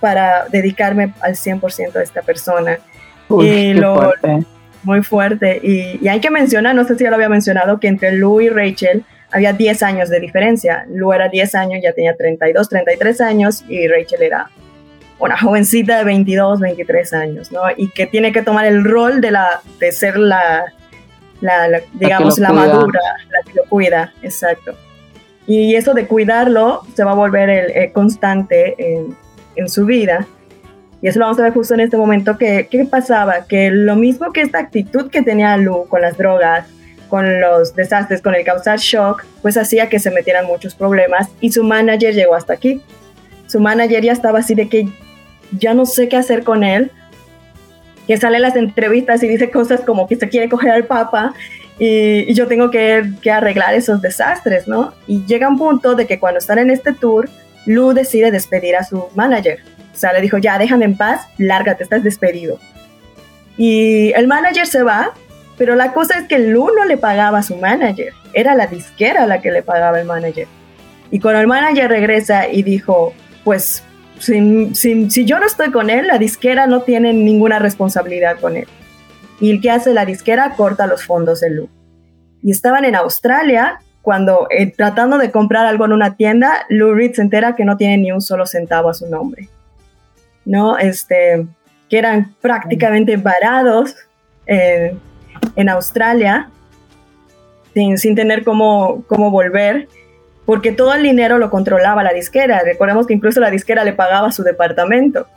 [0.01, 2.79] para dedicarme al 100% a esta persona.
[3.29, 4.11] y lo,
[4.83, 5.59] muy fuerte.
[5.63, 8.49] Y, hay que mencionar, no sé si ya lo había mencionado, que entre Lou y
[8.49, 10.85] Rachel había 10 años de diferencia.
[10.89, 14.49] Lou era 10 años, ya tenía 32, 33 años y Rachel era
[15.19, 17.61] una jovencita de 22, 23 años, ¿no?
[17.75, 20.65] Y que tiene que tomar el rol de, la, de ser la,
[21.41, 24.75] la, digamos, la, madura, la que lo cuida, exacto.
[25.47, 29.15] Y eso de cuidarlo se va a volver el, constante en,
[29.55, 30.27] en su vida.
[31.07, 32.37] Y eso lo vamos a ver justo en este momento.
[32.37, 33.45] que ¿Qué pasaba?
[33.47, 36.67] Que lo mismo que esta actitud que tenía Lu con las drogas,
[37.07, 41.53] con los desastres, con el causar shock, pues hacía que se metieran muchos problemas y
[41.53, 42.81] su manager llegó hasta aquí.
[43.45, 44.89] su manager ya estaba así de que
[45.57, 46.91] ya no sé qué hacer con él,
[48.05, 51.33] que sale las entrevistas y dice cosas como que se quiere coger al papa
[51.79, 54.93] y, yo tengo que, que, arreglar esos desastres, ¿no?
[55.07, 57.29] Y llega un punto de que cuando están en este tour,
[57.65, 59.59] Lou decide despedir a su manager.
[59.97, 62.59] O sea, le dijo, ya, déjame en paz, lárgate, estás despedido.
[63.57, 65.11] Y el manager se va,
[65.57, 69.25] pero la cosa es que Lou no le pagaba a su manager, era la disquera
[69.25, 70.47] la que le pagaba el manager.
[71.09, 73.83] Y cuando el manager regresa y dijo, pues
[74.19, 78.67] si yo no estoy con él, la disquera no tiene ninguna responsabilidad con él.
[79.39, 81.69] Y el que hace la disquera corta los fondos de Lou.
[82.43, 87.13] Y estaban en Australia cuando eh, tratando de comprar algo en una tienda, Lou Reed
[87.13, 89.49] se entera que no tiene ni un solo centavo a su nombre.
[90.47, 90.77] ¿No?
[90.77, 91.45] Este,
[91.89, 93.95] que eran prácticamente varados
[94.45, 94.95] eh,
[95.55, 96.49] en Australia
[97.73, 99.87] sin, sin tener cómo, cómo volver
[100.47, 102.61] porque todo el dinero lo controlaba la disquera.
[102.63, 105.27] Recordemos que incluso la disquera le pagaba su departamento.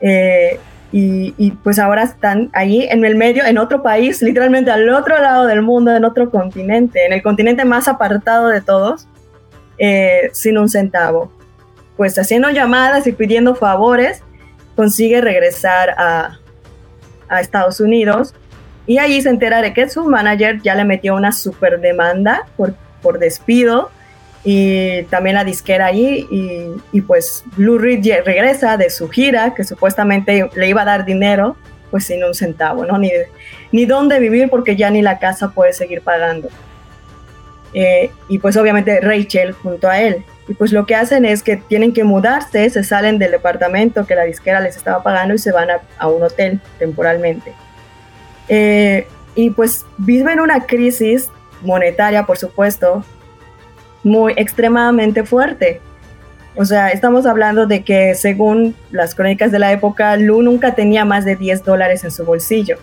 [0.00, 0.58] Eh,
[0.90, 5.46] y, pues ahora están allí en el medio, en otro país, literalmente al otro lado
[5.46, 9.08] del mundo, en otro continente, en el continente más apartado de todos,
[9.78, 11.32] eh, sin un centavo.
[11.96, 14.22] Pues haciendo llamadas y pidiendo favores,
[14.76, 16.38] consigue regresar a,
[17.28, 18.34] a Estados Unidos
[18.86, 22.74] y allí se entera de que su manager ya le metió una super demanda por,
[23.00, 23.90] por despido
[24.44, 29.64] y también la disquera ahí y, y, pues Blue Ridge regresa de su gira que
[29.64, 31.56] supuestamente le iba a dar dinero
[31.90, 32.98] pues sin un centavo, ¿no?
[32.98, 33.10] Ni,
[33.72, 36.48] ni dónde vivir porque ya ni la casa puede seguir pagando.
[37.72, 40.24] Eh, y pues obviamente Rachel junto a él.
[40.46, 44.14] Y pues lo que hacen es que tienen que mudarse, se salen del departamento que
[44.14, 47.52] la disquera les estaba pagando y se van a, un hotel temporalmente.
[48.48, 51.30] Eh, y pues viven una crisis
[51.62, 53.04] monetaria, por supuesto,
[54.02, 55.80] muy extremadamente fuerte.
[56.56, 61.04] O sea, estamos hablando de que según las crónicas de la época, Lu nunca tenía
[61.04, 62.76] más de 10 dólares en su bolsillo.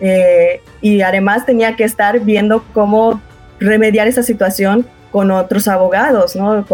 [0.00, 3.20] Eh, y además tenía que estar viendo cómo
[3.58, 6.64] remediar esa situación con otros abogados, ¿no?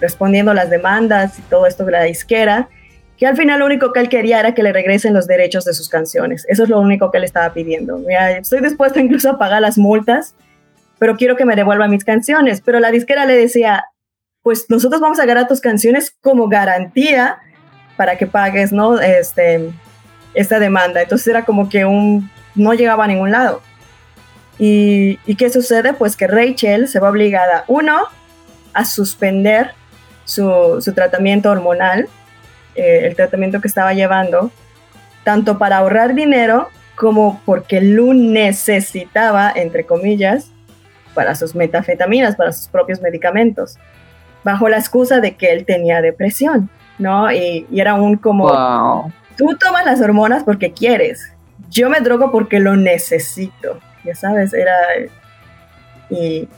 [0.00, 2.68] respondiendo a las demandas y todo esto de la disquera,
[3.18, 5.74] que al final lo único que él quería era que le regresen los derechos de
[5.74, 6.46] sus canciones.
[6.48, 7.98] Eso es lo único que él estaba pidiendo.
[7.98, 10.34] Mira, estoy dispuesto incluso a pagar las multas
[11.00, 12.60] pero quiero que me devuelva mis canciones.
[12.60, 13.86] Pero la disquera le decía,
[14.42, 17.38] pues nosotros vamos a agarrar tus canciones como garantía
[17.96, 19.00] para que pagues, ¿no?
[19.00, 19.70] Este,
[20.34, 21.00] esta demanda.
[21.00, 23.62] Entonces era como que un, no llegaba a ningún lado.
[24.62, 25.94] ¿Y, qué sucede?
[25.94, 27.96] Pues que Rachel se va obligada, uno,
[28.74, 29.70] a suspender
[30.26, 32.08] su, tratamiento hormonal,
[32.74, 34.50] eh, el tratamiento que estaba llevando,
[35.24, 40.50] tanto para ahorrar dinero como porque Lu necesitaba, entre comillas,
[41.14, 43.78] para sus metafetaminas, para sus propios medicamentos,
[44.44, 46.68] bajo la excusa de que él tenía depresión,
[46.98, 47.32] ¿no?
[47.32, 51.32] Y, era un como, tú tomas las hormonas porque quieres,
[51.70, 54.76] yo me drogo porque lo necesito, ya sabes, era...
[56.10, 56.48] Y,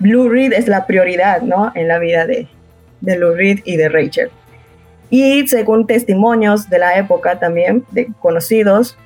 [0.00, 1.72] Blue Reed es la prioridad, ¿no?
[1.74, 2.46] En la vida de,
[3.00, 4.30] de Blue Reed y de Rachel.
[5.10, 8.96] Y según testimonios de la época también, de conocidos,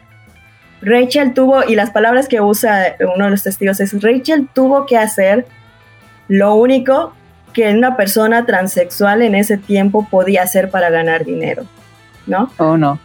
[0.82, 4.98] Rachel tuvo, y las palabras que usa uno de los testigos es, Rachel tuvo que
[4.98, 5.46] hacer
[6.28, 7.14] lo único
[7.52, 11.64] que una persona transexual en ese tiempo podía hacer para ganar dinero,
[12.26, 12.50] ¿no?
[12.58, 12.98] Oh, no.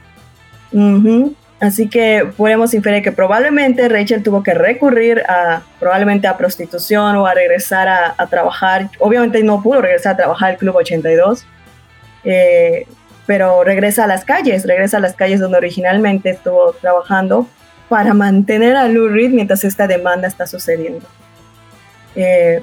[1.60, 7.26] Así que podemos inferir que probablemente Rachel tuvo que recurrir a probablemente a prostitución o
[7.26, 8.90] a regresar a, trabajar.
[9.00, 11.46] Obviamente no pudo regresar a trabajar al Club 82,
[12.26, 12.86] eh,
[13.26, 17.48] pero regresa a las calles, regresa a las calles donde originalmente estuvo trabajando
[17.90, 21.08] para mantener a Lou Reed mientras esta demanda está sucediendo.
[22.16, 22.62] Eh,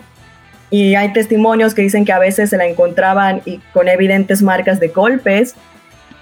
[0.70, 4.80] y hay testimonios que dicen que a veces se la encontraban y con evidentes marcas
[4.80, 5.54] de golpes,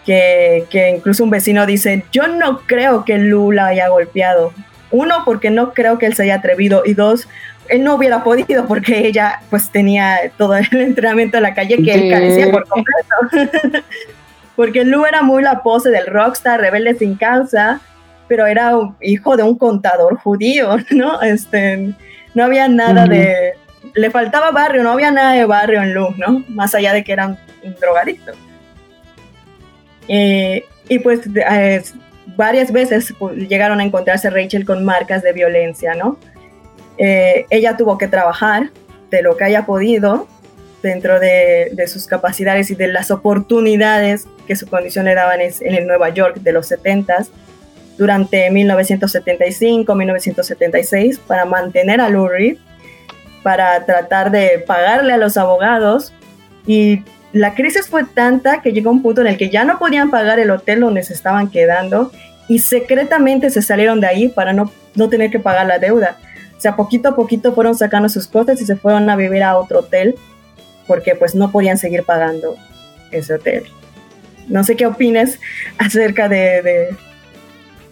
[0.04, 4.52] que, que, incluso un vecino dice, yo no creo que Lou la haya golpeado.
[4.90, 7.28] Uno, porque no creo que él se haya atrevido, y dos,
[7.68, 11.94] él no hubiera podido porque ella pues tenía todo el entrenamiento en la calle que
[11.94, 13.82] él carecía por completo.
[14.56, 17.80] porque Lou era muy la pose del rockstar, rebelde sin causa,
[18.28, 21.20] pero era hijo de un contador judío, ¿no?
[21.22, 21.94] Este,
[22.34, 23.54] no había nada de...
[23.94, 26.44] Le faltaba barrio, no había nada de barrio en Luz, ¿no?
[26.48, 27.36] Más allá de que era un,
[27.80, 28.32] drogadicto.
[30.08, 31.82] Eh, y pues eh,
[32.36, 36.18] varias veces pues, llegaron a encontrarse Rachel con marcas de violencia, ¿no?
[36.98, 38.70] Eh, ella tuvo que trabajar
[39.10, 40.26] de lo que haya podido
[40.82, 45.74] dentro de, de, sus capacidades y de las oportunidades que su condición le daban en
[45.74, 47.28] el Nueva York de los 70s
[47.96, 52.58] durante 1975-1976 para mantener a Lurie,
[53.42, 56.12] para tratar de pagarle a los abogados
[56.66, 60.10] y la crisis fue tanta que llegó un punto en el que ya no podían
[60.10, 62.12] pagar el hotel donde se estaban quedando
[62.48, 66.18] y secretamente se salieron de ahí para no, no tener que pagar la deuda.
[66.56, 69.56] O sea, poquito a poquito fueron sacando sus cosas y se fueron a vivir a
[69.56, 70.14] otro hotel
[70.86, 72.56] porque pues no podían seguir pagando
[73.10, 73.64] ese hotel.
[74.48, 75.38] No sé qué opinas
[75.78, 76.94] acerca de,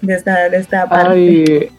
[0.02, 1.70] de, esta, de esta parte.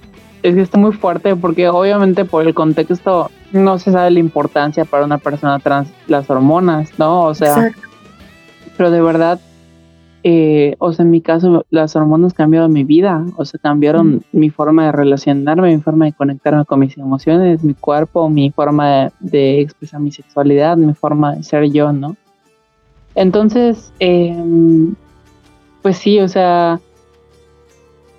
[0.42, 4.86] es que está muy fuerte porque obviamente por el contexto no se sabe la importancia
[4.86, 7.24] para una persona trans las hormonas, ¿no?
[7.24, 7.72] O sea,
[8.78, 9.40] pero de verdad,
[10.24, 14.50] eh, o sea, en mi caso, las hormonas cambiaron mi vida, o sea, cambiaron mi
[14.50, 19.62] forma de relacionarme, mi forma de conectarme con mis emociones, mi cuerpo, mi forma de,
[19.62, 22.16] expresar mi sexualidad, mi forma de ser yo, ¿no?
[23.16, 24.96] Entonces, em,
[25.82, 26.80] pues sí, o sea,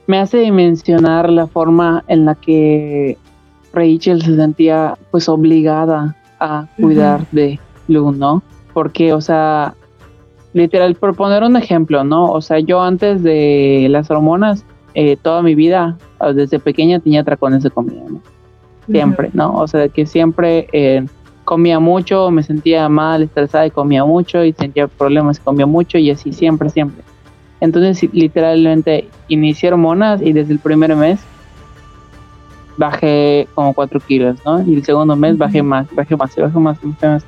[0.08, 3.16] me hace dimensionar la forma en la que
[3.72, 7.58] Rachel se sentía pues obligada a cuidar de
[7.88, 8.42] Lu, ¿no?
[8.72, 9.74] Porque, o sea,
[10.52, 12.30] literal, por poner un ejemplo, ¿no?
[12.30, 15.96] O sea, yo antes de las hormonas, eh, toda mi vida,
[16.34, 18.20] desde pequeña tenía tracones de comida, ¿no?
[18.88, 19.54] Siempre, ¿no?
[19.54, 21.06] O sea, que siempre eh,
[21.44, 25.98] comía mucho, me sentía mal, estresada y comía mucho, y sentía problemas y comía mucho,
[25.98, 27.02] y así siempre, siempre.
[27.60, 31.20] Entonces, literalmente, inicié hormonas y desde el primer mes
[32.82, 34.60] bajé como 4 kilos, ¿no?
[34.62, 37.24] Y el segundo mes bajé más, bajé más, bajé más, bajé más.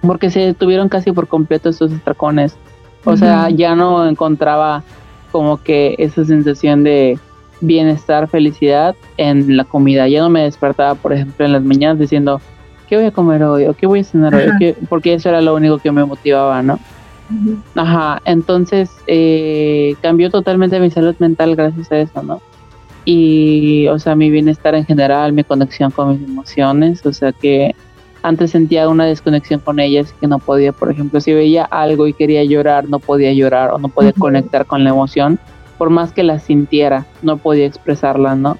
[0.00, 2.56] Porque se detuvieron casi por completo estos estracones.
[3.04, 4.82] O sea, ya no encontraba
[5.30, 7.18] como que esa sensación de
[7.60, 10.08] bienestar, felicidad en la comida.
[10.08, 12.40] Ya no me despertaba, por ejemplo, en las mañanas diciendo,
[12.88, 13.66] ¿qué voy a comer hoy?
[13.66, 14.74] ¿O qué voy a cenar hoy?
[14.88, 16.78] Porque eso era lo único que me motivaba, ¿no?
[17.74, 22.40] Ajá, entonces eh, cambió totalmente mi salud mental gracias a eso, ¿no?
[23.04, 27.74] Y, o sea, mi bienestar en general, mi conexión con mis emociones, o sea que
[28.22, 32.12] antes sentía una desconexión con ellas que no podía, por ejemplo, si veía algo y
[32.12, 35.40] quería llorar, no podía llorar o no podía conectar con la emoción,
[35.78, 38.56] por más que la sintiera, no podía expresarla, ¿no?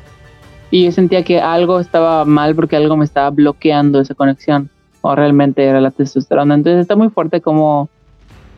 [0.72, 4.68] Y yo sentía que algo estaba mal porque algo me estaba bloqueando esa conexión,
[5.02, 6.54] o realmente era la testosterona.
[6.54, 7.88] Entonces está muy fuerte como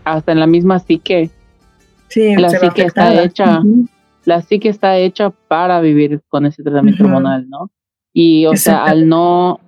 [0.04, 1.30] hasta en la misma psique,
[2.08, 3.62] sí, la psique está hecha
[4.24, 7.70] la psique está hecha para vivir con ese tratamiento hormonal, ¿no?
[8.12, 9.60] Y, o sea, al no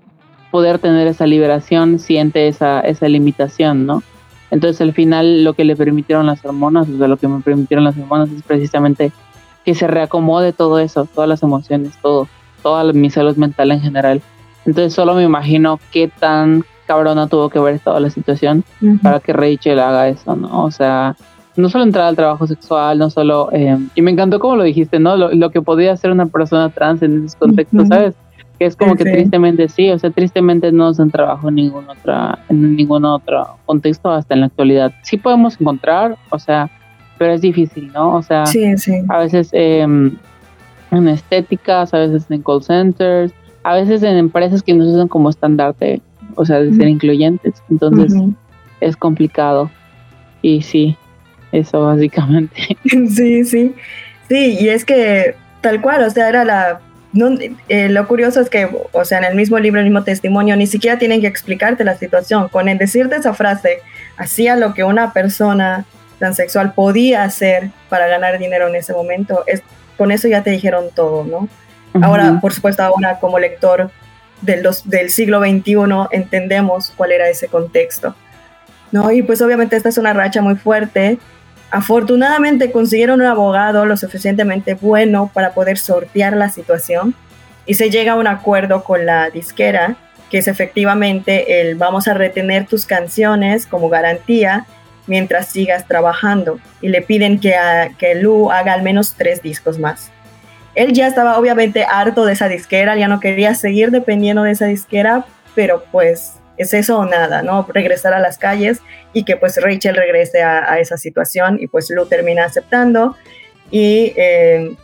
[0.50, 4.02] poder tener esa liberación, siente esa, esa limitación, ¿no?
[4.50, 7.84] Entonces, al final, lo que le permitieron las hormonas, o sea, lo que me permitieron
[7.84, 9.12] las hormonas es precisamente
[9.64, 12.28] que se reacomode todo eso, todas las emociones, todo,
[12.62, 14.22] toda mi salud mental en general.
[14.64, 18.64] Entonces, solo me imagino qué tan cabrona tuvo que ver toda la situación
[19.02, 20.64] para que Rachel haga eso, ¿no?
[20.64, 21.16] O sea,
[21.56, 23.48] no solo entrar al trabajo sexual, no solo...
[23.52, 25.16] Eh, y me encantó como lo dijiste, ¿no?
[25.16, 28.14] Lo, que podía hacer una persona trans en esos contextos, ¿sabes?
[28.58, 32.38] Que es como que tristemente sí, o sea, tristemente no se trabajo en ningún, otra,
[32.48, 34.92] en ningún otro contexto hasta en la actualidad.
[35.02, 36.70] Sí podemos encontrar, o sea,
[37.18, 38.14] pero es difícil, ¿no?
[38.14, 38.44] O sea,
[39.08, 40.16] a veces em,
[40.90, 45.30] en estéticas, a veces en call centers, a veces en empresas que no usan como
[45.30, 46.00] estandarte,
[46.34, 47.62] o sea, de ser incluyentes.
[47.70, 48.14] Entonces,
[48.80, 49.70] es complicado.
[50.42, 50.96] Y sí,
[51.52, 52.76] eso básicamente.
[52.84, 53.74] Sí, sí,
[54.28, 56.80] sí, y es que tal cual, o sea, era la...
[57.68, 60.66] Eh, lo curioso es que, o sea, en el mismo libro, el mismo testimonio, ni
[60.66, 62.48] siquiera tienen que explicarte la situación.
[62.50, 63.78] Con el decirte esa frase,
[64.18, 65.86] hacía lo que una persona
[66.18, 69.62] transexual podía hacer para ganar dinero en ese momento, es,
[69.96, 71.48] con eso ya te dijeron todo, ¿no?
[72.02, 73.90] Ahora, por supuesto, ahora como lector
[74.42, 75.76] del, del siglo XXI
[76.10, 78.14] entendemos cuál era ese contexto.
[78.92, 79.10] ¿no?
[79.10, 81.18] Y pues obviamente esta es una racha muy fuerte
[81.70, 87.14] Afortunadamente consiguieron un abogado lo suficientemente bueno para poder sortear la situación
[87.66, 89.96] y se llega a un acuerdo con la disquera,
[90.30, 94.64] que es efectivamente el vamos a retener tus canciones como garantía
[95.06, 97.54] mientras sigas trabajando y le piden que,
[97.98, 100.10] que Lu haga al menos tres discos más.
[100.74, 104.66] Él ya estaba obviamente harto de esa disquera, ya no quería seguir dependiendo de esa
[104.66, 105.24] disquera,
[105.54, 107.66] pero pues es eso o nada, ¿no?
[107.72, 108.80] Regresar a las calles
[109.12, 113.16] y que pues Rachel regrese a, esa situación y pues Lou termina aceptando
[113.70, 114.74] y, eh,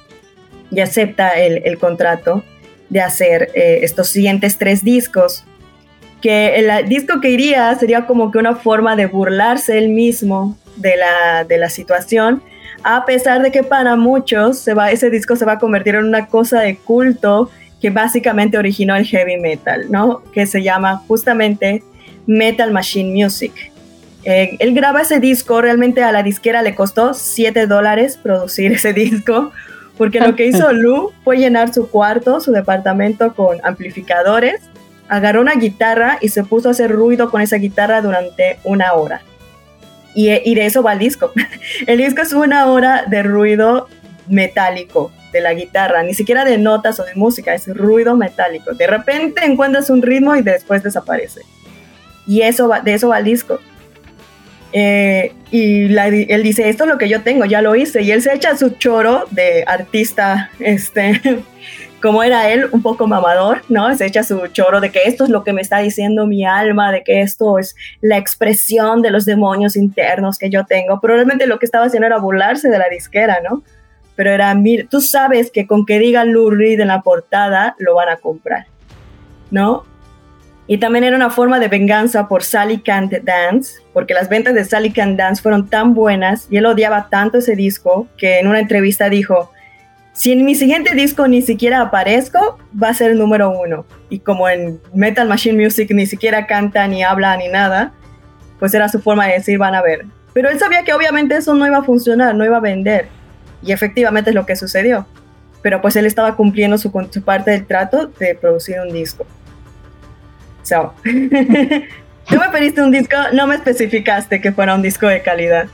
[0.71, 2.43] y acepta el, contrato
[2.89, 5.45] de hacer eh, estos siguientes tres discos,
[6.21, 10.97] que el disco que iría sería como que una forma de burlarse él mismo de
[10.97, 12.43] la, de la situación,
[12.85, 16.05] a pesar de que para muchos se va, ese disco se va a convertir en
[16.05, 17.51] una cosa de culto
[17.83, 20.23] que básicamente originó el heavy metal, ¿no?
[20.33, 21.83] Que se llama justamente
[22.27, 23.53] Metal Machine Music.
[24.23, 28.93] Eh, él graba ese disco, realmente a la disquera le costó 7 dólares producir ese
[28.93, 29.51] disco,
[29.99, 34.61] porque lo que hizo Lou fue llenar su cuarto, su departamento con amplificadores,
[35.09, 39.23] agarró una guitarra y se puso a hacer ruido con esa guitarra durante una hora.
[40.15, 41.33] Y, y de eso va el disco.
[41.89, 43.89] El disco es una hora de ruido
[44.29, 48.73] metálico de la guitarra, ni siquiera de notas o de música, es ruido metálico.
[48.73, 51.41] De repente encuentras un ritmo y después desaparece.
[52.27, 53.59] Y eso va, de eso va el disco.
[54.73, 58.03] Eh, y él dice, esto es lo que yo tengo, ya lo hice.
[58.03, 61.21] Y él se echa su choro de artista, este,
[62.03, 63.95] como era él, un poco mamador, ¿no?
[63.97, 66.91] Se echa su choro de que esto es lo que me está diciendo mi alma,
[66.91, 71.01] de que esto es la expresión de los demonios internos que yo tengo.
[71.01, 73.63] Probablemente lo que estaba haciendo era burlarse de la disquera, ¿no?
[74.23, 77.97] Pero era, mira, tú sabes que con que diga Lou Reed en la portada, lo
[77.97, 78.67] van a comprar,
[79.51, 79.85] ¿no?
[80.69, 84.65] Y también era una forma de venganza por Sally Can't Dance, porque las ventas de
[84.65, 88.61] Sally Can't Dance fueron tan buenas y él odiaba tanto ese disco que en una
[88.61, 89.51] entrevista dijo,
[90.13, 93.85] si en mi siguiente disco ni siquiera aparezco, va a ser el número uno.
[94.09, 97.93] Y como en Metal Machine Music ni siquiera canta, ni habla, ni nada,
[98.61, 100.07] pues era su forma de decir, van a ver.
[100.33, 103.09] Pero él sabía que obviamente eso no iba a funcionar, no iba a vender.
[103.63, 105.07] Y efectivamente es lo que sucedió.
[105.63, 109.27] Pero pues él estaba cumpliendo su, su parte del trato de producir un disco.
[110.63, 115.67] So, tú me pediste un disco, no me especificaste que fuera un disco de calidad.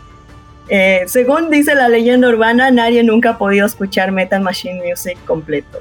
[0.70, 5.80] Eh, según dice la leyenda urbana, nadie nunca ha podido escuchar Metal Machine Music completo.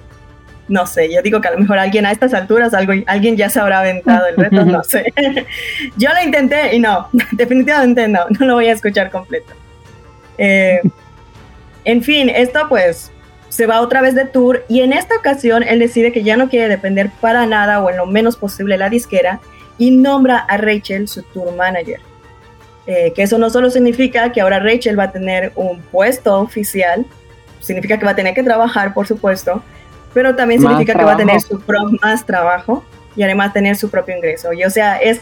[0.70, 3.50] No sé, yo digo que a lo mejor alguien a estas alturas, algo, alguien ya
[3.50, 5.14] se habrá aventado el reto, no sé.
[5.98, 9.54] yo lo intenté y no, definitivamente no, no lo voy a escuchar completo.
[10.38, 10.82] Eh,
[11.88, 13.14] en fin, esto pues
[13.48, 16.50] se va otra vez de tour y en esta ocasión él decide que ya no
[16.50, 19.40] quiere depender para nada o en lo menos posible la disquera
[19.78, 22.02] y nombra a Rachel su tour manager.
[22.88, 27.06] Eh, que eso no solo significa que ahora Rachel va a tener un puesto oficial,
[27.62, 29.64] significa que va a tener que trabajar, por supuesto,
[30.14, 31.62] pero también significa que va a tener su
[32.02, 32.84] más trabajo
[33.16, 34.52] y además tener su propio ingreso.
[34.52, 35.22] Y o sea, es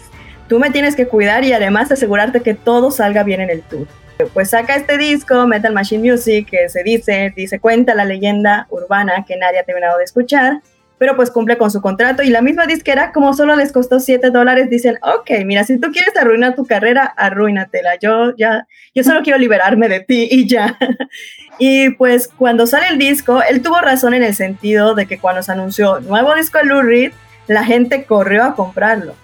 [0.49, 3.85] tú me tienes que cuidar y además asegurarte que todo salga bien en el tour
[4.33, 9.25] pues saca este disco, Metal Machine Music, que se dice, dice, cuenta la leyenda urbana
[9.27, 10.61] que nadie ha terminado de escuchar,
[10.97, 14.29] pero pues cumple con su contrato y la misma disquera, como solo les costó 7
[14.29, 19.21] dólares, dicen, ok, mira, si tú quieres arruinar tu carrera, arruínatela, yo ya, yo solo
[19.21, 20.77] quiero liberarme de ti y ya.
[21.59, 25.43] y pues cuando sale el disco, él tuvo razón en el sentido de que cuando
[25.43, 27.11] se anunció nuevo disco de Lou Reed,
[27.47, 29.15] la gente corrió a comprarlo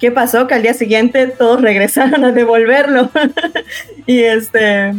[0.00, 0.46] ¿Qué pasó?
[0.46, 3.10] Que al día siguiente todos regresaron a devolverlo.
[4.06, 4.94] y este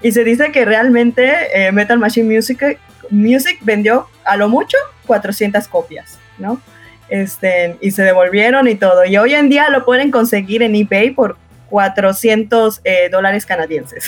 [0.00, 2.78] y se dice que realmente eh, Metal Machine Music,
[3.10, 4.76] Music vendió a lo mucho
[5.06, 6.60] 400 copias, ¿no?
[7.08, 9.04] Este, y se devolvieron y todo.
[9.04, 11.36] Y hoy en día lo pueden conseguir en eBay por
[11.70, 14.06] 400 eh, dólares canadienses.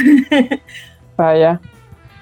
[1.16, 1.60] Vaya.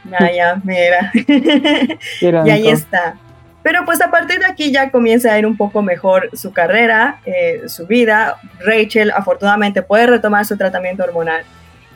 [0.04, 1.12] Vaya, mira.
[2.20, 3.16] y ahí está.
[3.62, 7.20] Pero pues a partir de aquí ya comienza a ir un poco mejor su carrera,
[7.26, 8.36] eh, su vida.
[8.60, 11.42] Rachel afortunadamente puede retomar su tratamiento hormonal,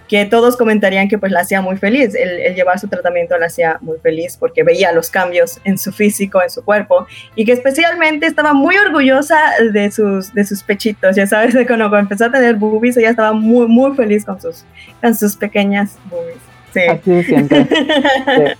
[0.09, 2.15] que todos comentarían que pues la hacía muy feliz.
[2.15, 6.43] El, llevar su tratamiento la hacía muy feliz porque veía los cambios en su físico,
[6.43, 7.07] en su cuerpo,
[7.37, 9.39] y que especialmente estaba muy orgullosa
[9.73, 11.17] de sus, de sus pechitos.
[11.17, 14.65] Ya sabes, de cuando empezó a tener boobies, ella estaba muy, muy feliz con sus,
[15.01, 16.39] con sus pequeñas boobies.
[16.75, 16.81] Sí.
[16.81, 17.67] Así siempre.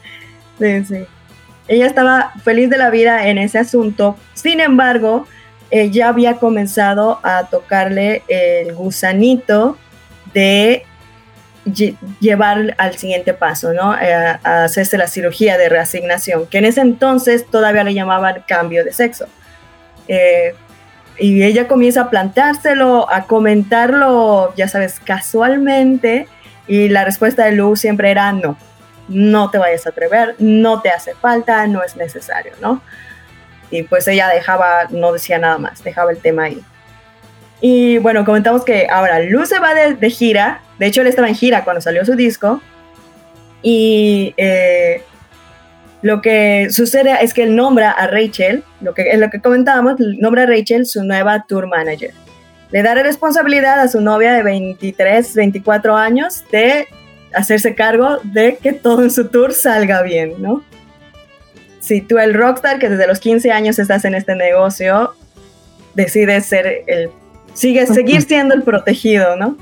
[0.59, 1.07] sí, sí.
[1.69, 5.27] Ella estaba feliz de la vida en ese asunto, sin embargo,
[5.71, 9.79] ella había comenzado a tocarle el gusanito
[10.35, 10.85] de
[12.21, 13.97] llevar al siguiente paso, ¿no?
[13.99, 18.85] Eh, a, hacerse la cirugía de reasignación, que en ese entonces todavía le llamaban cambio
[18.85, 19.27] de sexo.
[20.09, 20.55] Eh,
[21.19, 26.27] y ella comienza a plantárselo, a comentarlo, ya sabes, casualmente,
[26.67, 28.57] y la respuesta de Lou siempre era no
[29.09, 32.83] no te vayas a atrever, no te hace falta, no es necesario, ¿no?
[33.71, 36.63] Y pues ella dejaba, no decía nada más, dejaba el tema ahí.
[37.61, 41.35] Y bueno, comentamos que ahora Luz se va de, gira, de hecho él estaba en
[41.35, 42.61] gira cuando salió su disco,
[43.63, 45.03] y eh,
[46.03, 49.95] lo que sucede es que él nombra a Rachel, lo que, es lo que comentábamos,
[49.99, 52.13] nombra a Rachel su nueva tour manager.
[52.73, 56.89] Le da responsabilidad a su novia de 23, 24 años de
[57.35, 60.63] hacerse cargo de que todo en su tour salga bien, ¿no?
[61.81, 65.15] Si tú el rockstar que desde los 15 años estás en este negocio,
[65.95, 67.11] decides ser el,
[67.55, 69.57] sigue, seguir siendo el protegido, ¿no?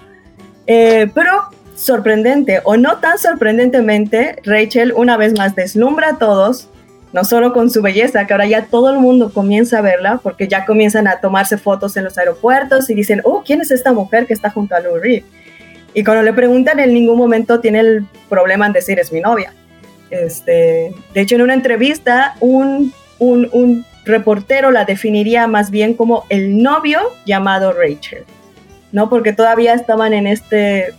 [0.66, 6.68] Eh, pero sorprendente, o no tan sorprendentemente, Rachel una vez más deslumbra a todos,
[7.12, 10.47] no solo con su belleza, que ahora ya todo el mundo comienza a verla, porque
[10.47, 14.27] ya comienzan a tomarse fotos en los aeropuertos y dicen, oh, ¿quién es esta mujer
[14.27, 15.25] que está junto a Lou Reed?
[15.95, 19.53] Y cuando le preguntan, en ningún momento tiene el problema en decir es mi novia.
[20.11, 26.24] Este, de hecho, en una entrevista, un, un, un reportero la definiría más bien como
[26.28, 28.24] el novio llamado Rachel,
[28.93, 29.09] ¿no?
[29.09, 30.95] Porque todavía estaban en este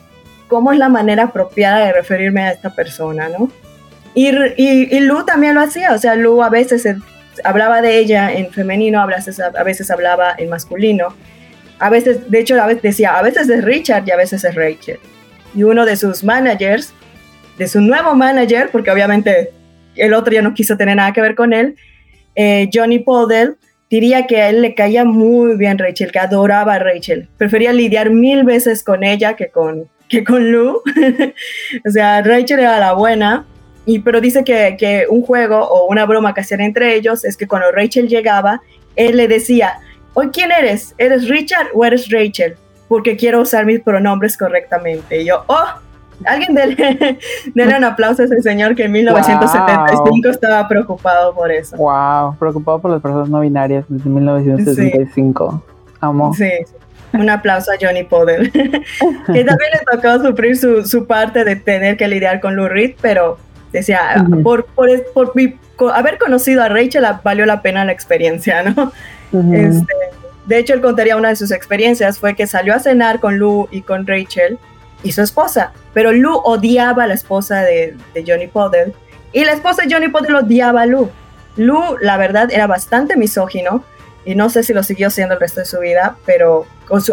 [0.48, 3.50] cómo es la manera apropiada de referirme a esta persona, ¿no?
[4.14, 6.86] Y, y, Lu también lo hacía, o sea, Lu a veces
[7.46, 11.16] hablaba de ella en femenino, a veces, a veces hablaba en masculino.
[11.82, 14.54] A veces, de hecho, a veces decía, a veces es Richard y a veces es
[14.54, 15.00] Rachel.
[15.56, 16.94] Y uno de sus managers,
[17.58, 19.50] de su nuevo manager, porque obviamente
[19.96, 21.76] el otro ya no quiso tener nada que ver con él,
[22.36, 23.56] eh, Johnny Podell,
[23.90, 27.28] diría que a él le caía muy bien Rachel, que adoraba a Rachel.
[27.38, 30.84] Prefería lidiar mil veces con ella que con, que con Lou.
[31.88, 33.48] o sea, Rachel era la buena.
[33.88, 37.36] Y, pero dice que, que, un juego o una broma que hacían entre ellos es
[37.36, 38.62] que cuando Rachel llegaba,
[38.96, 39.80] él le decía,
[40.14, 40.94] ¿hoy quién eres?
[40.98, 42.56] ¿Eres Richard o eres Rachel?
[42.88, 45.22] Porque quiero usar mis pronombres correctamente.
[45.22, 45.66] Y yo, oh,
[46.26, 47.20] alguien dele,
[47.78, 51.78] un aplauso a ese señor que en 1975 estaba preocupado por eso.
[51.78, 55.64] Wow, preocupado por las personas no binarias desde 1975.
[56.00, 56.34] Amo.
[56.34, 56.50] Sí,
[57.14, 61.98] un aplauso a Johnny Potter, que también le tocó sufrir su, su, parte de tener
[61.98, 63.38] que lidiar con Lou Reed, pero
[63.72, 65.34] decía, por, por, por,
[65.94, 68.92] haber conocido a Rachel valió la pena la experiencia, ¿no?
[69.54, 69.94] este,
[70.46, 73.68] de hecho, él contaría una de sus experiencias, fue que salió a cenar con Lou
[73.72, 74.58] y con Rachel
[75.04, 77.96] y su esposa, pero Lou odiaba a la esposa de,
[78.26, 78.94] Johnny Potter
[79.32, 81.10] y la esposa de Johnny Potter odiaba a Lou.
[81.56, 83.84] Lou, la verdad, era bastante misógino
[84.26, 86.66] y no sé si lo siguió siendo el resto de su vida, pero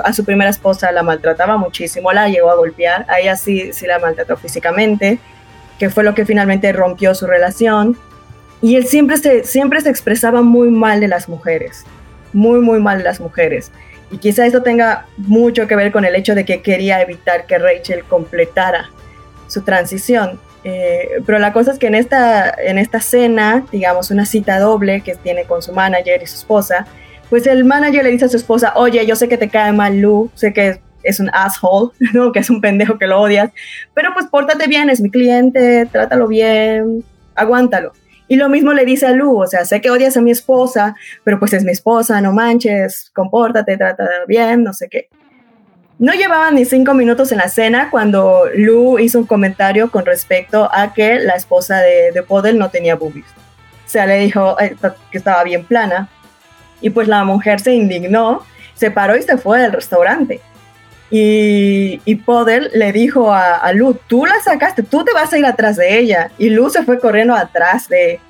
[0.04, 3.86] a su primera esposa la maltrataba muchísimo, la llegó a golpear, a ella sí, sí
[3.86, 5.18] la maltrató físicamente,
[5.78, 7.96] que fue lo que finalmente rompió su relación.
[8.60, 11.84] Y él siempre se, siempre se expresaba muy mal de las mujeres,
[12.32, 13.70] muy, muy mal de las mujeres.
[14.10, 17.58] Y quizá eso tenga mucho que ver con el hecho de que quería evitar que
[17.58, 18.90] Rachel completara
[19.46, 20.40] su transición.
[20.64, 25.02] Eh, pero la cosa es que en esta, en esta cena, digamos, una cita doble
[25.02, 26.86] que tiene con su manager y su esposa,
[27.30, 29.98] pues el manager le dice a su esposa, oye, yo sé que te cae mal
[30.00, 32.32] Lu, sé que es un asshole, ¿no?
[32.32, 33.50] que es un pendejo que lo odias,
[33.94, 37.04] pero pues pórtate bien, es mi cliente, trátalo bien,
[37.34, 37.92] aguántalo.
[38.30, 40.94] Y lo mismo le dice a Lu, o sea, sé que odias a mi esposa,
[41.24, 45.08] pero pues es mi esposa, no manches, compórtate, trata bien, no sé qué.
[45.98, 50.68] No llevaban ni cinco minutos en la cena cuando Lu hizo un comentario con respecto
[50.72, 53.26] a que la esposa de, de Podel no tenía boobies.
[53.88, 54.76] O sea, le dijo eh,
[55.10, 56.10] que estaba bien plana.
[56.82, 58.44] Y pues la mujer se indignó,
[58.74, 60.40] se paró y se fue del restaurante.
[61.10, 65.46] Y, y Podel le dijo a, Lu, tú la sacaste, tú te vas a ir
[65.46, 66.30] atrás de ella.
[66.38, 68.20] Y Lu se fue corriendo atrás de,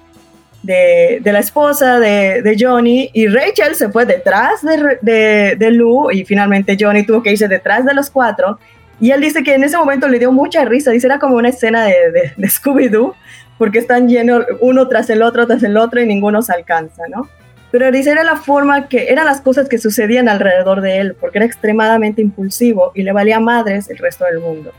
[0.62, 6.76] de, la esposa de, Johnny y Rachel se fue detrás de, de, Lu y finalmente
[6.78, 8.58] Johnny tuvo que irse detrás de los cuatro.
[9.00, 11.50] Y él dice que en ese momento le dio mucha risa, dice era como una
[11.50, 13.14] escena de, de Scooby-Doo,
[13.56, 17.28] porque están llenos uno tras el otro, tras el otro y ninguno se alcanza, ¿no?
[17.70, 21.38] Pero dice era la forma que eran las cosas que sucedían alrededor de él, porque
[21.38, 24.72] era extremadamente impulsivo y le valía madres el resto del mundo.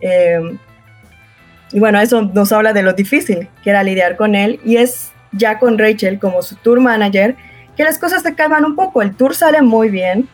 [0.00, 0.58] Em,
[1.72, 5.12] y bueno, eso nos habla de lo difícil que era lidiar con él y es
[5.32, 7.36] ya con Rachel como su tour manager
[7.76, 9.02] que las cosas se calman un poco.
[9.02, 10.28] El tour sale muy bien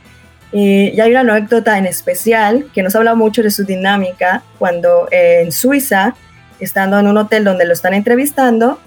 [0.53, 5.43] y, hay una anécdota en especial que nos habla mucho de su dinámica cuando eh,
[5.43, 6.15] en Suiza,
[6.61, 8.79] estando en un hotel donde lo están entrevistando,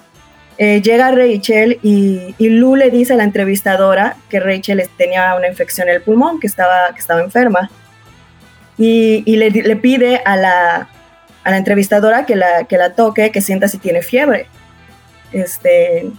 [0.58, 5.47] eh, llega Rachel y, y, Lou le dice a la entrevistadora que Rachel tenía una
[5.47, 7.70] infección en el pulmón, que estaba, que estaba enferma.
[8.80, 10.89] Y, le, pide a la,
[11.43, 14.47] a la entrevistadora que la, que la toque, que sienta si tiene fiebre.
[15.32, 16.10] Este,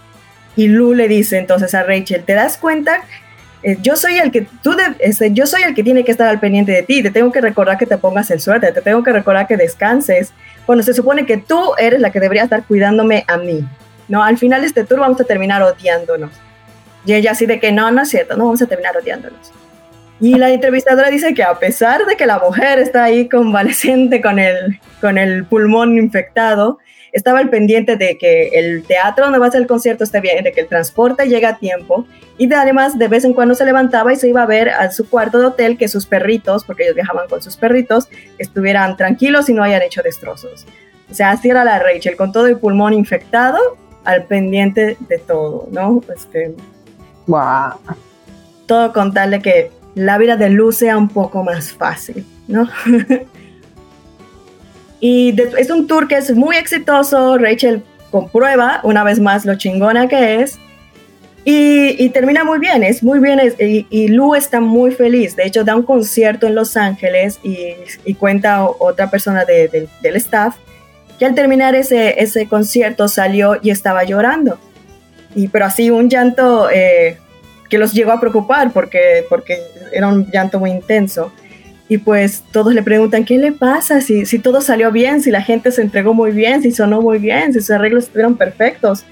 [0.55, 3.01] y Lou le dice entonces a Rachel, ¿te das cuenta?
[3.61, 6.39] Eh, yo soy el que tú este, yo soy el que tiene que estar al
[6.39, 9.11] pendiente de ti, te tengo que recordar que te pongas el suerte, te tengo que
[9.11, 10.31] recordar que descanses.
[10.65, 13.67] Bueno, se supone que tú eres la que debería estar cuidándome a mí.
[14.09, 14.23] ¿No?
[14.23, 16.31] Al final este tour vamos a terminar odiándonos.
[17.05, 19.53] Y ella así de que no, no es cierto, no vamos a terminar odiándonos.
[20.19, 24.37] Y la entrevistadora dice que a pesar de que la mujer está ahí convaleciente con
[24.37, 26.79] el, con el pulmón infectado,
[27.11, 30.43] estaba al pendiente de que el teatro donde va a ser el concierto esté bien,
[30.43, 32.05] de que el transporte llegue a tiempo
[32.37, 34.91] y de, además de vez en cuando se levantaba y se iba a ver a
[34.91, 39.49] su cuarto de hotel que sus perritos, porque ellos viajaban con sus perritos, estuvieran tranquilos
[39.49, 40.65] y no hayan hecho destrozos.
[41.09, 43.59] O sea, así era la Rachel, con todo el pulmón infectado,
[44.03, 46.01] al pendiente de todo, ¿no?
[46.15, 46.55] Este,
[47.27, 47.73] wow.
[48.65, 52.67] Todo con tal de que la vida de Luz sea un poco más fácil, ¿no?
[54.99, 60.07] y es un tour que es muy exitoso, Rachel comprueba una vez más lo chingona
[60.07, 60.59] que es.
[61.45, 65.35] Y, termina muy bien, es muy bien, y, y, Lu está muy feliz.
[65.35, 70.57] De hecho, da un concierto en Los Ángeles y, cuenta otra persona del staff
[71.19, 74.57] que al terminar ese, ese concierto salió y estaba llorando.
[75.35, 77.17] Y, pero así un llanto eh,
[77.69, 79.59] que los llegó a preocupar porque, porque
[79.91, 81.31] era un llanto muy intenso.
[81.89, 83.99] y pues todos le preguntan, ¿qué le pasa?
[83.99, 87.19] Si, si todo salió bien, si la gente se entregó muy bien, si sonó muy
[87.19, 89.03] bien, si sus arreglos estuvieron perfectos.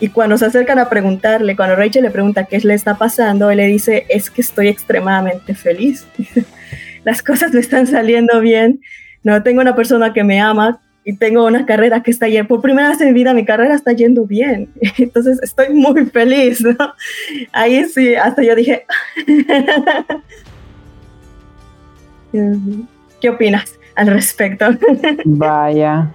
[0.00, 3.56] Y cuando se acercan a preguntarle, cuando Rachel le pregunta qué le está pasando, él
[3.56, 6.06] le dice, es que estoy extremadamente feliz.
[7.04, 8.80] Las cosas me están saliendo bien.
[9.24, 12.60] No, tengo una persona que me ama y tengo una carrera que está yendo, por
[12.60, 14.68] primera vez en mi vida mi carrera está yendo bien.
[14.98, 16.76] Entonces estoy muy feliz, ¿no?
[17.50, 18.84] Ahí sí, hasta yo dije,
[23.22, 24.66] ¿Qué opinas al respecto?
[25.24, 26.12] Vaya.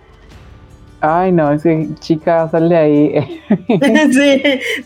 [1.01, 3.41] Ay, no, es que chica, sale ahí.
[4.11, 4.43] sí,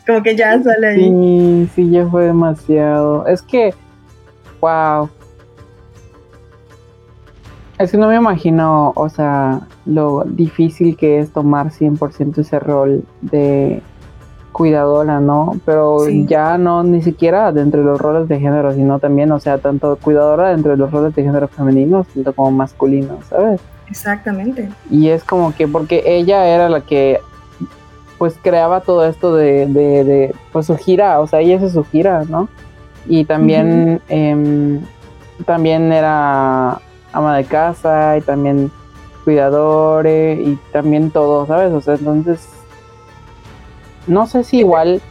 [0.08, 1.04] como que ya sale ahí.
[1.04, 3.28] Sí, sí, ya fue demasiado.
[3.28, 3.74] Es que,
[4.62, 5.10] wow.
[7.80, 13.04] Es que no me imagino, o sea, lo difícil que es tomar 100% ese rol
[13.22, 13.82] de
[14.52, 15.52] cuidadora, ¿no?
[15.64, 19.60] Pero ya no ni siquiera dentro de los roles de género, sino también, o sea,
[19.60, 23.62] tanto cuidadora dentro de los roles de género femeninos, tanto como masculinos, ¿sabes?
[23.88, 24.70] Exactamente.
[24.90, 27.20] Y es como que porque ella era la que
[28.18, 32.24] pues creaba todo esto de, de, pues su gira, o sea, ella es su gira,
[32.28, 32.50] ¿no?
[33.06, 34.82] Y también, em,
[35.46, 36.82] también era
[37.18, 38.72] ama de casa y también
[39.24, 41.74] cuidador y también todo, ¿sabes?
[41.74, 42.48] O sea, entonces
[44.08, 45.02] no sé si igual,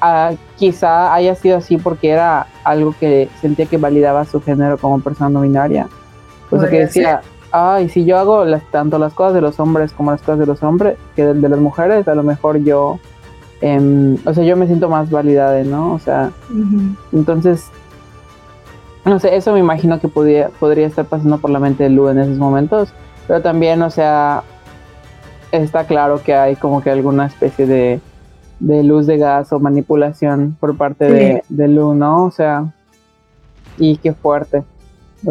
[0.00, 5.00] ah, quizá haya sido así porque era algo que sentía que validaba su género como
[5.00, 5.88] persona no binaria.
[6.50, 9.92] O sea, que decía, ay, si yo hago las, tanto las cosas de los hombres
[9.92, 12.98] como las cosas de los hombres, que de, las mujeres, a lo mejor yo,
[13.60, 15.94] em, o sea, yo me siento más validada, ¿no?
[15.94, 16.30] O sea,
[17.12, 17.70] entonces,
[19.04, 22.08] no sé, eso me imagino que podría, podría estar pasando por la mente de Lu
[22.08, 22.90] en esos momentos,
[23.26, 24.42] pero también, o sea,
[25.52, 28.00] está claro que hay como que alguna especie de
[28.60, 32.24] de luz de gas o manipulación por parte de, de Lu, ¿no?
[32.24, 32.72] O sea,
[33.76, 34.62] y qué fuerte.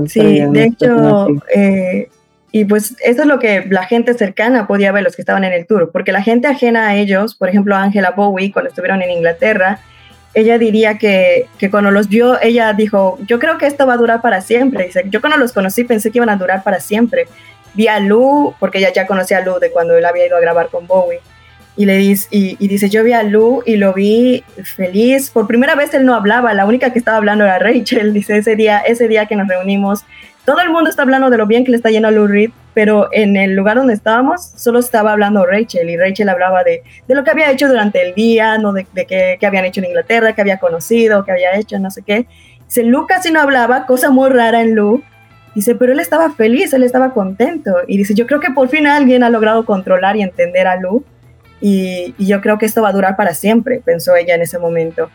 [0.08, 2.10] Sí, de hecho, eh,
[2.52, 5.54] y pues eso es lo que la gente cercana podía ver, los que estaban en
[5.54, 9.12] el tour, porque la gente ajena a ellos, por ejemplo, Angela Bowie, cuando estuvieron en
[9.12, 9.80] Inglaterra,
[10.40, 13.98] ella diría que, que, cuando los vio, ella dijo, yo creo que esto va a
[13.98, 14.86] durar para siempre.
[14.86, 17.28] Dice, yo cuando los conocí pensé que iban a durar para siempre.
[17.74, 20.40] Vi a Lu, porque ella ya conocía a Lu de cuando él había ido a
[20.40, 21.22] grabar con Bowie
[21.76, 25.30] y le dice, y, dice, yo vi a Lou y lo vi feliz.
[25.30, 28.14] Por primera vez él no hablaba, la única que estaba hablando era Rachel.
[28.14, 30.04] Dice, ese día, ese día que nos reunimos,
[30.48, 32.52] todo el mundo está hablando de lo bien que le está yendo a Lou Reed,
[32.74, 37.16] pero en el lugar donde estábamos solo estaba hablando Rachel y Rachel hablaba de, de
[37.16, 38.72] lo que había hecho durante el día, ¿no?
[38.72, 42.02] de, de qué, habían hecho en Inglaterra, qué había conocido, qué había hecho, no sé
[42.02, 42.28] qué.
[42.66, 45.04] Dice, Lou casi no hablaba, cosa muy rara en Lou.
[45.54, 47.76] Dice, pero él estaba feliz, él estaba contento.
[47.86, 51.04] Y dice, yo creo que por fin alguien ha logrado controlar y entender a Lou
[51.60, 55.10] y, yo creo que esto va a durar para siempre, pensó ella en ese momento.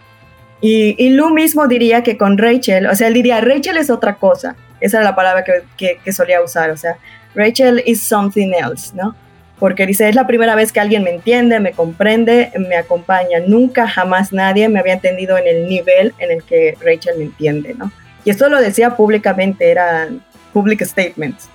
[0.60, 4.16] Y, y, Lou mismo diría que con Rachel, o sea, él diría, Rachel es otra
[4.16, 6.96] cosa, esa era la palabra que, que, solía usar, o sea,
[7.34, 9.14] Rachel is something else, ¿no?
[9.58, 13.38] Porque dice, es la primera vez que alguien me entiende, me comprende, me acompaña.
[13.46, 17.74] Nunca, jamás nadie me había entendido en el nivel en el que Rachel me entiende,
[17.74, 17.92] ¿no?
[18.24, 20.22] Y esto lo decía públicamente, eran
[20.52, 21.48] public statements.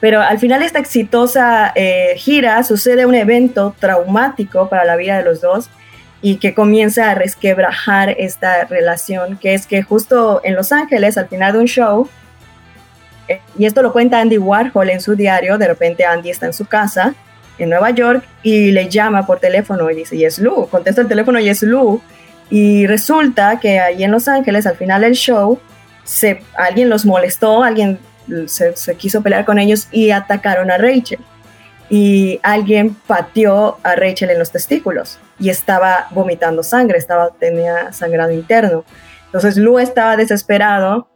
[0.00, 5.24] Pero al final esta exitosa eh, gira sucede un evento traumático para la vida de
[5.24, 5.70] los dos
[6.24, 11.28] y que comienza a resquebrajar esta relación, que es que justo en Los Ángeles, al
[11.28, 12.08] final de un show,
[13.28, 16.54] eh, y esto lo cuenta Andy Warhol en su diario, de repente Andy está en
[16.54, 17.14] su casa
[17.58, 21.08] en Nueva York y le llama por teléfono y dice, y es Lou, contesta el
[21.08, 22.00] teléfono y es Lou,
[22.48, 25.60] y resulta que ahí en Los Ángeles, al final del show,
[26.04, 27.98] se, alguien los molestó, alguien
[28.46, 31.18] se, quiso pelear con ellos y atacaron a Rachel.
[31.90, 38.32] Y alguien pateó a Rachel en los testículos y estaba vomitando sangre, estaba, tenía sangrado
[38.32, 38.84] interno.
[39.26, 41.08] Entonces Lou estaba desesperado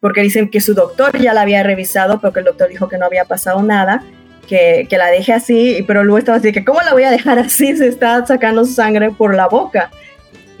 [0.00, 2.96] porque dicen que su doctor ya la había revisado, pero que el doctor dijo que
[2.96, 4.02] no había pasado nada,
[4.48, 7.38] que, que la deje así, pero Lou estaba así, que ¿cómo la voy a dejar
[7.38, 7.76] así?
[7.76, 9.90] Se está sacando sangre por la boca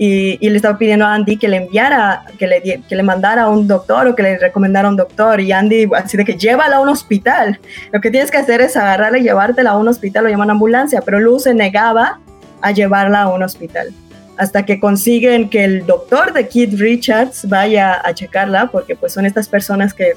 [0.02, 3.48] y, le estaba pidiendo a Andy que le enviara, que le, que le mandara a
[3.50, 5.42] un doctor o que le recomendara a un doctor.
[5.42, 7.60] Y Andy, así de que llévala a un hospital.
[7.92, 10.52] Lo que tienes que hacer es agarrarla y llevártela a un hospital o llamar a
[10.52, 11.02] ambulancia.
[11.02, 12.18] Pero Luz se negaba
[12.62, 13.92] a llevarla a un hospital.
[14.38, 19.26] Hasta que consiguen que el doctor de Keith Richards vaya a checarla, porque pues son
[19.26, 20.14] estas personas que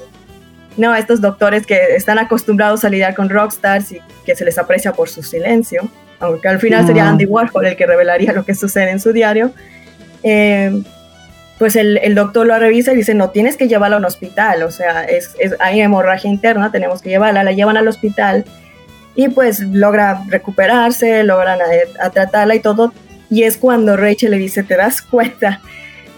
[0.78, 4.92] no, estos doctores que están acostumbrados a lidiar con rockstars y que se les aprecia
[4.92, 5.82] por su silencio,
[6.20, 9.52] aunque al final sería Andy Warhol el que revelaría lo que sucede en su diario.
[10.22, 10.82] Eh,
[11.58, 14.62] pues el, el, doctor lo revisa y dice, no, tienes que llevarla a un hospital,
[14.64, 18.44] o sea, es, es, hay hemorragia interna, tenemos que llevarla, la llevan al hospital
[19.14, 21.60] y pues logra recuperarse, logran
[22.00, 22.92] a, tratarla y todo,
[23.30, 25.60] y es cuando Rachel le dice, te das cuenta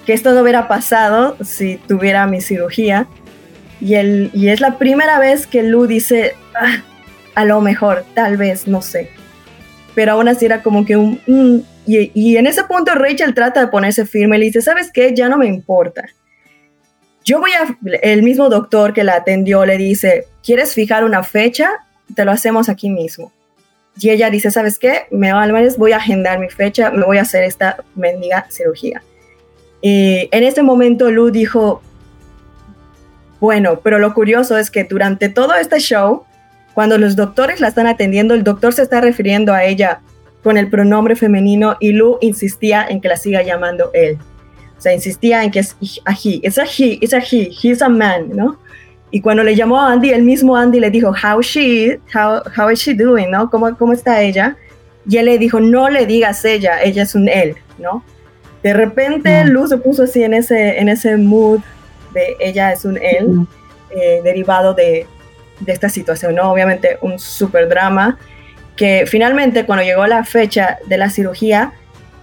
[0.06, 3.06] que esto no hubiera pasado si tuviera mi cirugía,
[3.78, 6.82] Y, el, y es la primera vez que Lu dice, ah,
[7.34, 9.10] a lo mejor, tal vez, no sé.
[9.96, 11.66] Pero aún así era como que un...
[11.86, 15.12] y, y, en ese punto Rachel trata de ponerse firme le dice, ¿sabes qué?
[15.12, 16.04] Ya no me importa.
[17.24, 17.76] Yo voy a...
[18.02, 21.70] El mismo doctor que la atendió le dice, ¿quieres fijar una fecha?
[22.14, 23.32] Te lo hacemos aquí mismo.
[23.98, 25.06] Y ella dice, ¿sabes qué?
[25.10, 25.32] Me
[25.78, 29.02] voy a agendar mi fecha, me voy a hacer esta mendiga cirugía.
[29.80, 31.82] Y en ese momento Lu dijo,
[33.40, 36.24] bueno, pero lo curioso es que durante todo este show,
[36.76, 40.02] cuando los doctores la están atendiendo, el doctor se está refiriendo a ella
[40.42, 44.18] con el pronombre femenino y Lu insistía en que la siga llamando él.
[44.76, 45.74] O sea, insistía en que es
[46.04, 48.58] a he, it's a he, it's a he, he's a man, ¿no?
[49.10, 52.68] Y cuando le llamó a Andy, el mismo Andy le dijo, how she, how, how
[52.70, 53.48] is she doing, ¿no?
[53.48, 54.58] ¿Cómo, ¿Cómo está ella?
[55.08, 58.04] Y él le dijo, no le digas ella, ella es un él, ¿no?
[58.62, 59.46] De repente.
[59.46, 61.60] Luz se puso así en ese, en ese mood
[62.12, 63.46] de ella es un él,
[63.92, 65.06] eh, derivado de,
[65.60, 66.50] de, esta situación, ¿no?
[66.50, 68.18] Obviamente un super drama
[68.76, 71.72] que finalmente cuando llegó la fecha de la cirugía,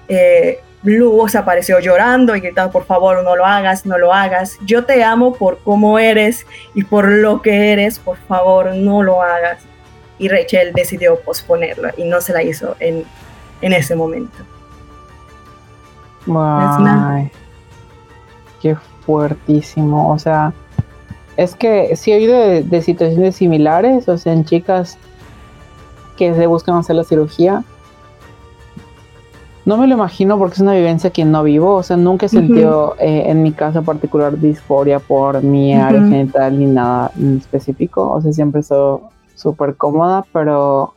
[0.07, 4.57] eh, Luz apareció llorando y gritando, por favor, no lo hagas, no lo hagas.
[4.65, 9.21] Yo te amo por cómo eres y por lo que eres, por favor, no lo
[9.21, 9.59] hagas.
[10.19, 13.05] Y Rachel decidió posponerlo y no se la hizo en,
[13.61, 14.38] en ese momento.
[17.15, 17.31] Ay,
[18.61, 18.75] qué
[19.05, 20.11] fuertísimo.
[20.11, 20.53] O sea,
[21.38, 24.97] es que sí he oído de, situaciones similares, o sea, en chicas
[26.17, 27.63] que se buscan hacer la cirugía.
[29.65, 32.29] No me lo imagino porque es una vivencia que no vivo, o sea, nunca he
[32.29, 38.11] sentido eh, en mi caso particular disforia por mi área genital ni nada en específico,
[38.11, 38.99] o sea, siempre estoy
[39.36, 40.93] súper cómoda, pero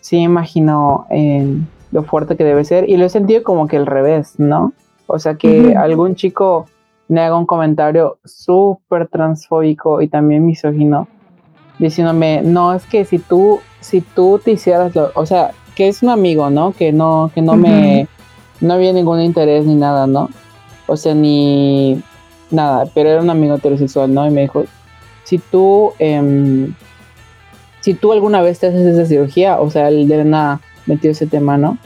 [0.00, 1.58] sí imagino eh,
[1.90, 2.88] lo fuerte que debe ser.
[2.88, 4.72] Y lo he sentido como que al revés, ¿no?
[5.06, 6.66] O sea, que algún chico
[7.12, 11.08] me haga un comentario súper transfóbico y también misógino,
[11.78, 16.02] diciéndome, no, es que si tú, si tú te hicieras, lo, o sea, que es
[16.02, 16.72] un amigo, ¿no?
[16.72, 18.08] Que no, que no me,
[18.62, 20.30] no había ningún interés ni nada, ¿no?
[20.86, 22.02] O sea, ni
[22.50, 24.26] nada, pero era un amigo heterosexual, ¿no?
[24.26, 24.64] Y me dijo,
[25.24, 26.72] si tú, em,
[27.80, 31.26] si tú alguna vez te haces esa cirugía, o sea, el de nada metió ese
[31.26, 31.76] tema, ¿no?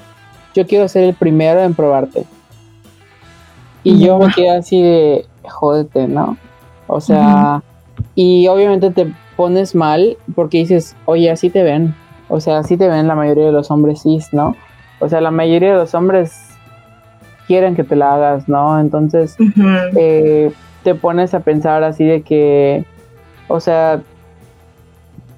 [0.55, 2.27] Yo quiero ser el primero en probarte.
[3.87, 6.37] Y yo me quedé así de, jódete, ¿no?
[6.89, 7.63] O sea,
[8.17, 11.95] y obviamente te pones mal porque dices, oye, así te ven.
[12.29, 14.57] O sea, así te ven la mayoría de los hombres cis, ¿no?
[14.99, 16.49] O sea, la mayoría de los hombres
[17.47, 18.81] quieren que te la hagas, ¿no?
[18.81, 19.37] Entonces,
[19.97, 20.51] eh,
[20.83, 22.85] te pones a pensar así de que,
[23.47, 24.03] o sea,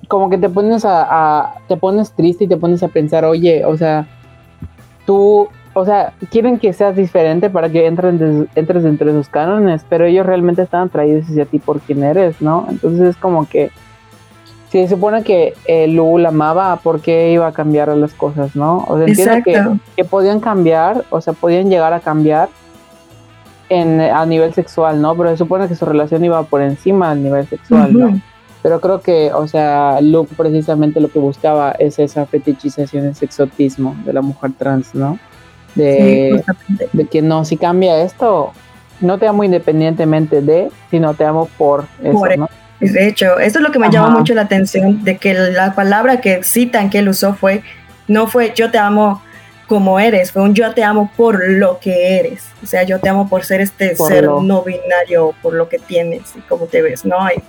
[0.08, 3.76] como que te pones a, te pones triste y te pones a pensar, oye, o
[3.76, 4.06] sea,
[5.04, 10.06] tú, o sea, quieren que seas diferente para que entren entres entre sus cánones, pero
[10.06, 12.66] ellos realmente están atraídos hacia ti por quien eres, ¿no?
[12.68, 13.70] Entonces es como que
[14.70, 18.54] si se supone que eh, Lu la amaba, ¿por qué iba a cambiar las cosas,
[18.56, 18.84] no?
[18.88, 22.48] O sea, entiendo que, que, podían cambiar, o sea, podían llegar a cambiar
[23.68, 25.14] en, a nivel sexual, ¿no?
[25.14, 28.20] Pero se supone que su relación iba por encima del nivel sexual, ¿no?
[28.62, 33.96] Pero creo que, o sea, Luke precisamente lo que buscaba es esa fetichización, ese exotismo
[34.04, 35.18] de la mujer trans, ¿no?
[35.74, 36.42] De,
[36.92, 38.52] de que no, si cambia esto,
[39.00, 42.48] no te amo independientemente de, sino te amo por eso, ¿no?
[42.80, 46.20] De hecho, eso es lo que me llama mucho la atención, de que la palabra
[46.20, 47.62] que citan que él usó fue,
[48.06, 49.20] no fue yo te amo
[49.66, 52.44] como eres, fue un yo te amo por lo que eres.
[52.62, 56.34] O sea, yo te amo por ser este ser no binario, por lo que tienes
[56.36, 57.20] y cómo te ves, ¿no?
[57.20, 57.42] hay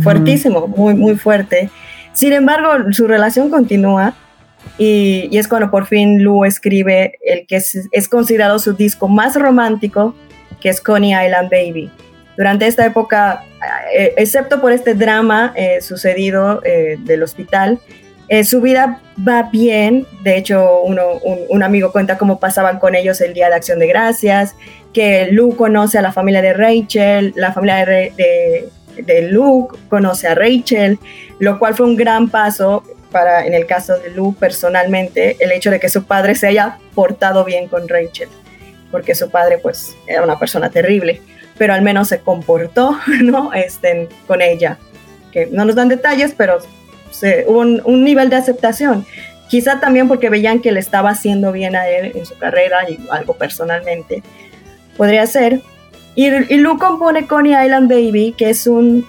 [0.00, 1.70] fuertísimo, muy, muy fuerte.
[2.12, 4.14] Sin embargo, su relación continúa
[4.78, 10.14] y, es cuando por fin Lu escribe el que es, considerado su disco más romántico,
[10.60, 11.90] que es Coney Island Baby.
[12.36, 13.44] Durante esta época,
[13.94, 17.78] eh, excepto por este drama eh, sucedido eh, del hospital,
[18.42, 20.04] su vida va bien.
[20.24, 21.12] De hecho, uno,
[21.48, 24.56] un, amigo cuenta cómo pasaban con ellos el Día de Acción de Gracias,
[24.92, 30.34] que Lu conoce a la familia de Rachel, la familia de, de Luke, conoce a
[30.34, 30.98] Rachel,
[31.38, 35.70] lo cual fue un gran paso para, en el caso de Luke personalmente, el hecho
[35.70, 38.28] de que su padre se haya portado bien con Rachel,
[38.90, 41.22] porque su padre pues era una persona terrible,
[41.58, 43.52] pero al menos se comportó, ¿no?
[43.52, 44.78] Este, con ella,
[45.32, 46.58] que no nos dan detalles, pero
[47.10, 49.06] se, hubo un, un nivel de aceptación.
[49.48, 52.98] Quizá también porque veían que le estaba haciendo bien a él en su carrera y
[53.10, 54.22] algo personalmente.
[54.96, 55.60] Podría ser,
[56.16, 59.06] y, y Lu compone Coney Island Baby, que es un,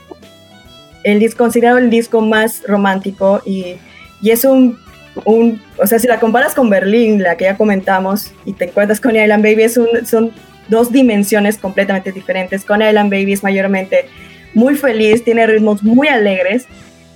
[1.04, 3.78] el, considerado el disco más romántico y,
[4.22, 4.78] y es un,
[5.26, 9.00] un, o sea, si la comparas con Berlín, la que ya comentamos, y te encuentras
[9.00, 10.32] con Island Baby, es un, son
[10.68, 12.66] dos dimensiones completamente diferentes.
[12.66, 14.06] Coney Island Baby es mayormente
[14.54, 16.66] muy feliz, tiene ritmos muy alegres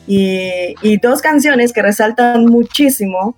[0.07, 3.37] y, dos canciones que resaltan muchísimo.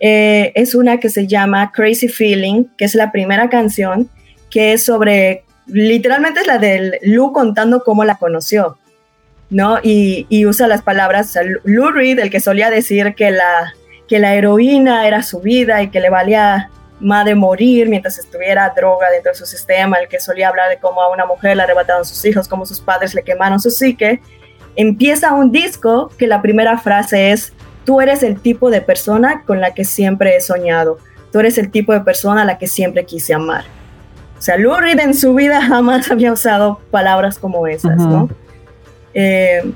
[0.00, 4.08] Eh, es una que se llama Crazy Feeling, que es la primera canción,
[4.50, 8.78] que es sobre, literalmente es la de Lou contando cómo la conoció,
[9.52, 9.78] ¿no?
[9.82, 11.34] Y, usa las palabras,
[11.64, 13.74] Reed, el que solía decir que la,
[14.08, 16.70] que la heroína era su vida y que le valía
[17.24, 21.02] de morir mientras estuviera droga dentro de su sistema, el que solía hablar de cómo
[21.02, 24.20] a una mujer le arrebataron sus hijos, cómo sus padres le quemaron su psique,
[24.76, 27.52] empieza un disco que la primera frase es,
[27.84, 30.98] tú eres el tipo de persona con la que siempre he soñado,
[31.32, 33.64] tú eres el tipo de persona a la que siempre quise amar.
[34.38, 38.28] O sea, Lou Reed en su vida jamás había usado palabras como esas, ¿no?
[39.14, 39.72] Eh,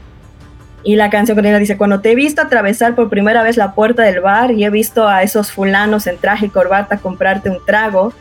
[0.83, 4.05] y la canción que dice, cuando te he visto atravesar por primera vez la puerta
[4.05, 8.13] del bar y he visto a esos fulanos en traje y corbata comprarte un trago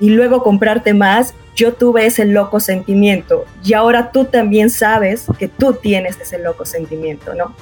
[0.00, 5.46] y luego comprarte más, yo tuve ese loco sentimiento y ahora tú también sabes que
[5.46, 7.54] tú tienes ese loco sentimiento, ¿no?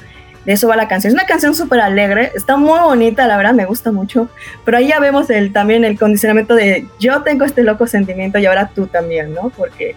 [0.44, 1.10] De eso va la canción.
[1.10, 4.28] Es una canción súper alegre, está muy bonita, la verdad me gusta mucho,
[4.64, 8.46] pero ahí ya vemos el, también el condicionamiento de yo tengo este loco sentimiento y
[8.46, 9.50] ahora tú también, ¿no?
[9.50, 9.94] Porque,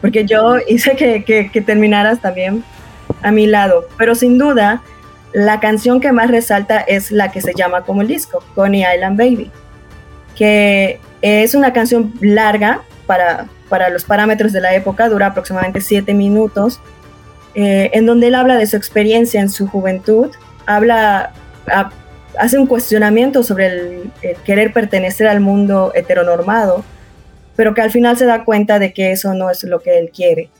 [0.00, 2.62] porque yo hice que, que, que terminaras también
[3.22, 4.82] a mi lado, pero sin duda
[5.32, 9.18] la canción que más resalta es la que se llama como el disco, Coney Island
[9.18, 9.50] Baby,
[10.36, 16.14] que es una canción larga para, para los parámetros de la época, dura aproximadamente siete
[16.14, 16.80] minutos,
[17.54, 20.30] eh, en donde él habla de su experiencia en su juventud,
[20.66, 21.32] habla,
[22.38, 26.84] hace un cuestionamiento sobre el, el querer pertenecer al mundo heteronormado,
[27.56, 30.10] pero que al final se da cuenta de que eso no es lo que él
[30.14, 30.50] quiere.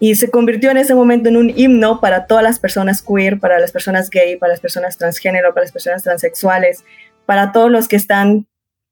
[0.00, 3.58] Y se convirtió en ese momento en un himno para todas las personas queer, para
[3.58, 6.84] las personas gay, para las personas transgénero, para las personas transexuales,
[7.26, 8.46] para todos los que están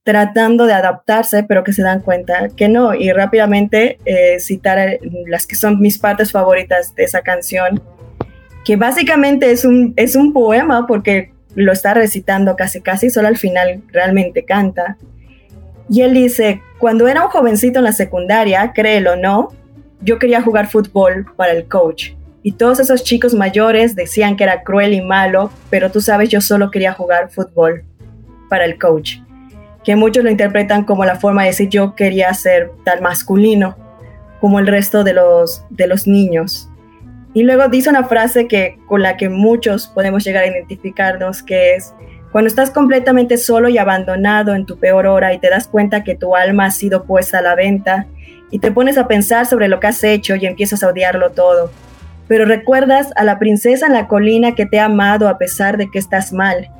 [0.04, 2.94] tratando de adaptarse, pero que se dan cuenta que no.
[2.94, 7.82] Y rápidamente eh, citar las que son mis partes favoritas de esa canción,
[8.64, 13.36] que básicamente es un, es un poema porque lo está recitando casi casi, solo al
[13.36, 14.96] final realmente canta.
[15.88, 19.48] Y él dice, cuando era un jovencito en la secundaria, créelo o no,
[20.00, 22.12] yo quería jugar fútbol para el coach.
[22.42, 26.40] Y todos esos chicos mayores decían que era cruel y malo, pero tú sabes, yo
[26.40, 27.84] solo quería jugar fútbol
[28.48, 29.18] para el coach.
[29.84, 33.76] Que muchos lo interpretan como la forma de decir yo quería ser tan masculino
[34.40, 36.68] como el resto de los, de los niños.
[37.34, 41.76] Y luego dice una frase que, con la que muchos podemos llegar a identificarnos, que
[41.76, 41.94] es,
[42.30, 46.14] cuando estás completamente solo y abandonado en tu peor hora y te das cuenta que
[46.14, 48.06] tu alma ha sido puesta a la venta
[48.50, 51.70] y te pones a pensar sobre lo que has hecho y empiezas a odiarlo todo.
[52.28, 55.90] Pero recuerdas a la princesa en la colina que te ha amado a pesar de
[55.90, 56.70] que estás mal,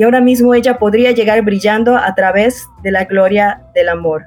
[0.00, 4.24] y ahora mismo ella podría llegar brillando a través de la gloria del amor.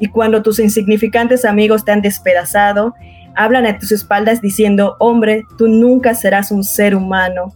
[0.00, 2.92] Y cuando tus insignificantes amigos te han despedazado,
[3.36, 7.52] hablan a tus espaldas diciendo, hombre, tú nunca serás un ser humano.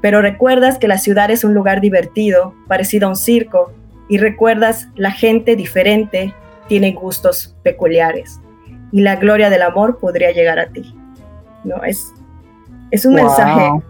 [0.00, 3.70] Pero recuerdas que la ciudad es un lugar divertido, parecido a un circo,
[4.08, 6.32] y recuerdas la gente diferente,
[6.68, 8.40] tiene gustos peculiares
[8.92, 10.94] y la gloria del amor podría llegar a ti.
[11.64, 11.84] ¿no?
[11.84, 12.14] Es,
[12.90, 13.82] es un mensaje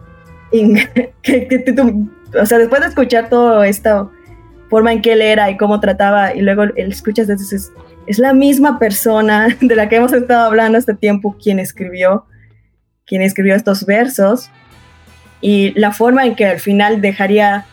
[1.22, 1.62] que,
[2.40, 4.08] o sea, después de escuchar toda esta
[4.68, 7.72] forma en que él era y cómo trataba, y luego él escuchas, es,
[8.06, 12.26] es la misma persona de la que hemos estado hablando este tiempo quien escribió,
[13.06, 14.50] quien escribió estos versos,
[15.40, 17.64] y la forma en que al final dejaría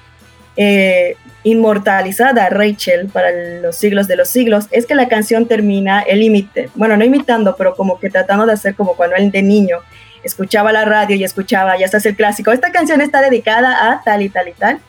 [0.56, 3.32] eh, inmortalizada Rachel para
[3.62, 7.56] los siglos de los siglos, es que la canción termina el imite, bueno, no imitando,
[7.58, 9.80] pero como que tratando de hacer como cuando él de niño
[10.26, 14.24] escuchaba la radio y escuchaba, ya estás el clásico, esta canción está dedicada a tal
[14.24, 14.80] y tal y tal.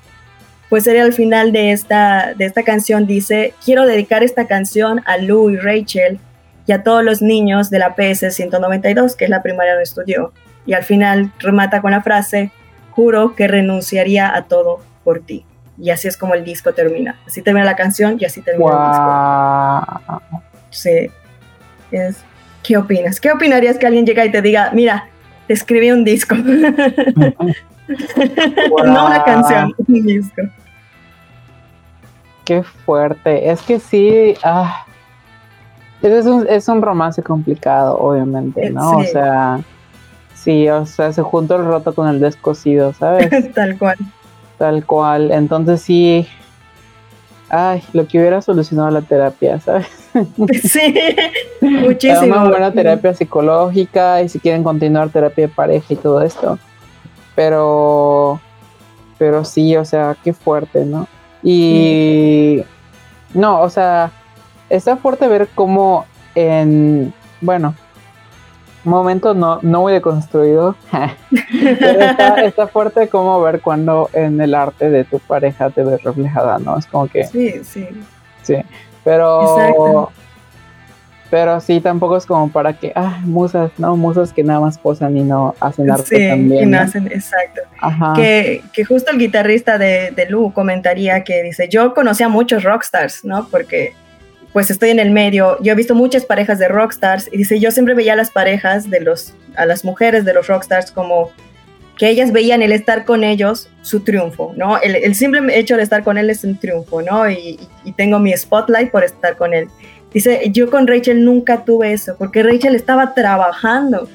[0.71, 5.19] Pues sería al final de esta, de esta canción dice, quiero dedicar esta canción a
[5.19, 6.19] Lou y Rachel
[6.67, 10.33] y a todos los niños de la PS 192, que es la primaria donde estudió.
[10.65, 12.51] Y al final remata con la frase,
[12.91, 15.45] juro que renunciaría a todo por ti.
[15.79, 17.21] Y así es como el disco termina.
[17.27, 18.89] Así termina la canción y así termina el
[20.09, 20.23] disco.
[20.71, 21.11] Sí.
[21.93, 22.17] Es,
[22.65, 23.21] ¿Qué opinas?
[23.21, 25.09] ¿Qué opinarías que alguien llega y te diga, mira,
[25.47, 26.35] te escribí un disco?
[27.87, 30.43] no una canción, un disco.
[32.45, 33.51] Qué fuerte.
[33.51, 34.87] Es que sí, ah,
[36.03, 38.99] es, un, es un romance complicado, obviamente, ¿no?
[38.99, 39.61] O sea,
[40.35, 43.53] sí, o sea, se junta el roto con el descosido, ¿sabes?
[43.55, 43.97] Tal cual.
[44.59, 45.31] Tal cual.
[45.33, 46.27] Entonces sí.
[47.49, 50.06] Ay, lo que hubiera solucionado la terapia, ¿sabes?
[50.63, 50.95] Sí,
[51.61, 52.37] muchísimo.
[52.37, 56.59] Una buena terapia psicológica y si quieren continuar terapia de pareja y todo esto.
[57.35, 58.41] Pero,
[59.19, 61.07] pero sí, o sea, qué fuerte, ¿no?
[61.43, 62.63] Y
[63.35, 64.11] no, o sea,
[64.71, 67.75] está fuerte ver cómo en, bueno,
[68.87, 70.77] momento no, no muy deconstruido.
[71.51, 76.59] Pero está, fuerte como ver cuando en el arte de tu pareja te ves reflejada,
[76.59, 76.79] ¿no?
[76.79, 77.25] Es como que.
[77.25, 77.89] Sí, sí.
[78.43, 78.57] Sí.
[79.07, 80.11] Pero.
[81.29, 83.97] Pero sí, tampoco es como para que, ah, musas, ¿no?
[83.97, 86.71] Musas que nada más posan y no hacen arte sí, también.
[86.71, 87.63] no hacen, exacto.
[88.15, 92.63] Que, que, justo el guitarrista de, de Lu comentaría que dice, yo conocía a muchos
[92.63, 93.49] rockstars, ¿no?
[93.49, 93.93] Porque
[94.53, 97.73] pues estoy en el medio, yo he visto muchas parejas de rockstars y dice, yo
[97.73, 101.33] siempre veía a las parejas de los, a las mujeres de los rockstars como
[101.97, 104.81] que ellas veían el estar con ellos su triunfo, ¿no?
[104.81, 107.29] El, simple hecho de estar con él es un triunfo, ¿no?
[107.31, 109.69] Y, y, tengo mi spotlight por estar con él.
[110.13, 114.09] Dice, yo con Rachel nunca tuve eso, porque Rachel estaba trabajando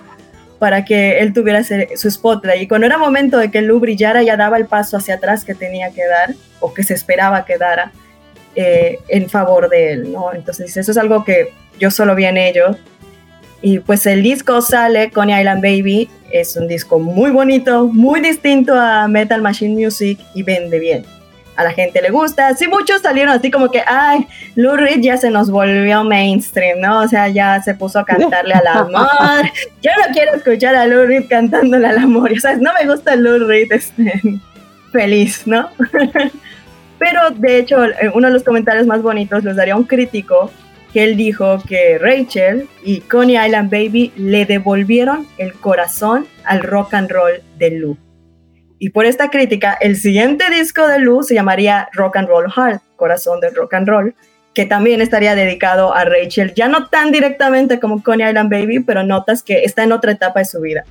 [0.59, 2.61] para que él tuviera su spotlight.
[2.61, 5.55] Y cuando era momento de que Lu brillara, ya daba el paso hacia atrás que
[5.55, 7.91] tenía que dar, o que se esperaba que dara.
[8.53, 10.33] Eh, en favor de él, ¿no?
[10.33, 12.75] Entonces eso es algo que yo solo vi en ellos.
[13.61, 18.73] Y pues el disco sale, Coney Island Baby, es un disco muy bonito, muy distinto
[18.73, 21.05] a Metal Machine Music y vende bien.
[21.57, 22.55] A la gente le gusta.
[22.55, 27.01] Sí, muchos salieron así como que, ay, Lou Reed ya se nos volvió mainstream, ¿no?
[27.01, 29.45] O sea, ya se puso a cantarle al amor.
[29.81, 32.31] Yo no quiero escuchar a Lou Reed cantándole al amor.
[32.31, 34.21] O sea, no me gusta Lou Reed este,
[34.91, 35.69] feliz, ¿no?
[36.97, 40.51] Pero de hecho, eh, uno de los comentarios más bonitos los daría un crítico
[40.93, 46.93] que él dijo que Rachel y Coney Island Baby le devolvieron el corazón al rock
[46.93, 47.97] and roll de Lou.
[48.77, 52.81] Y por esta crítica, el siguiente disco de Lou se llamaría Rock and Roll Heart,
[52.95, 54.15] Corazón del Rock and Roll,
[54.53, 59.03] que también estaría dedicado a Rachel, ya no tan directamente como Coney Island Baby, pero
[59.03, 60.83] notas que está en otra etapa de su vida.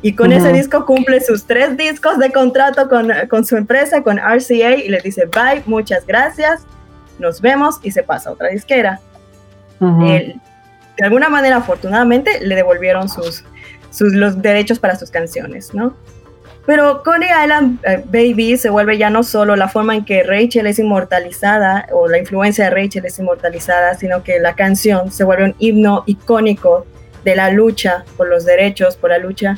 [0.00, 4.18] Y con ese disco cumple sus tres discos de contrato con, con, su empresa, con
[4.18, 6.62] RCA, y le dice, bye, muchas gracias,
[7.18, 9.00] nos vemos, y se pasa a otra disquera.
[9.82, 13.44] De alguna manera, afortunadamente, le devolvieron sus,
[13.90, 15.94] sus, los derechos para sus canciones, ¿no?
[16.64, 20.68] Pero Coney Island eh, Baby se vuelve ya no solo la forma en que Rachel
[20.68, 25.44] es inmortalizada, o la influencia de Rachel es inmortalizada, sino que la canción se vuelve
[25.44, 26.86] un himno icónico
[27.24, 29.56] de la lucha por los derechos, por la lucha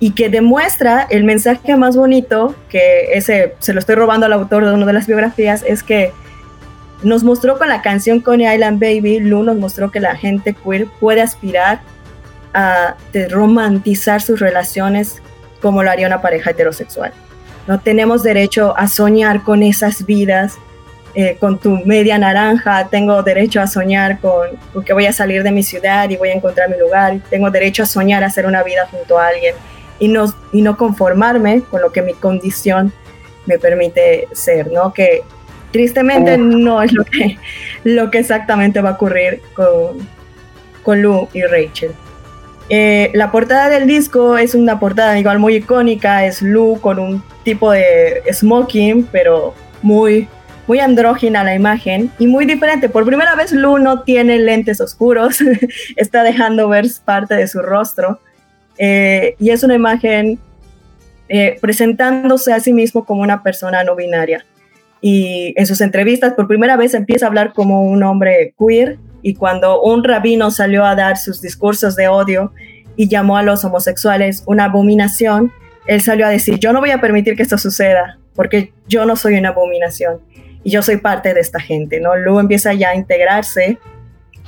[0.00, 4.64] y que demuestra el mensaje más bonito, que ese se lo estoy robando al autor
[4.64, 6.12] de una de las biografías, es que
[7.04, 10.86] nos mostró con la canción Coney Island Baby, Lu nos mostró que la gente queer
[11.00, 11.80] puede aspirar
[12.52, 12.96] a
[13.30, 15.20] romantizar sus relaciones
[15.60, 17.12] como lo haría una pareja heterosexual.
[17.66, 20.58] No tenemos derecho a soñar con esas vidas,
[21.14, 25.42] eh, con tu media naranja, tengo derecho a soñar con, con, que voy a salir
[25.42, 28.46] de mi ciudad y voy a encontrar mi lugar, tengo derecho a soñar a hacer
[28.46, 29.54] una vida junto a alguien
[29.98, 32.92] y no, y no conformarme con lo que mi condición
[33.46, 34.92] me permite ser, ¿no?
[34.92, 35.22] Que
[35.74, 37.36] tristemente no es lo que,
[37.82, 40.08] lo que exactamente va a ocurrir con,
[40.84, 41.90] con Lou y Rachel.
[42.70, 47.24] Eh, la portada del disco es una portada igual muy icónica, es Lou con un
[47.42, 49.52] tipo de smoking, pero
[49.82, 50.28] muy,
[50.68, 52.88] muy andrógina la imagen y muy diferente.
[52.88, 55.38] Por primera vez Lou no tiene lentes oscuros,
[55.96, 58.20] está dejando ver parte de su rostro.
[58.78, 60.38] Eh, y es una imagen
[61.28, 64.44] eh, presentándose a sí mismo como una persona no binaria.
[65.06, 69.34] Y en sus entrevistas por primera vez empieza a hablar como un hombre queer y
[69.34, 72.52] cuando un rabino salió a dar sus discursos de odio
[72.96, 75.52] y llamó a los homosexuales una abominación,
[75.86, 79.14] él salió a decir, yo no voy a permitir que esto suceda porque yo no
[79.14, 80.20] soy una abominación
[80.62, 82.16] y yo soy parte de esta gente, ¿no?
[82.16, 83.78] Luego empieza ya a integrarse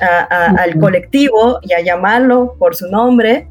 [0.00, 3.46] al colectivo y a llamarlo por su nombre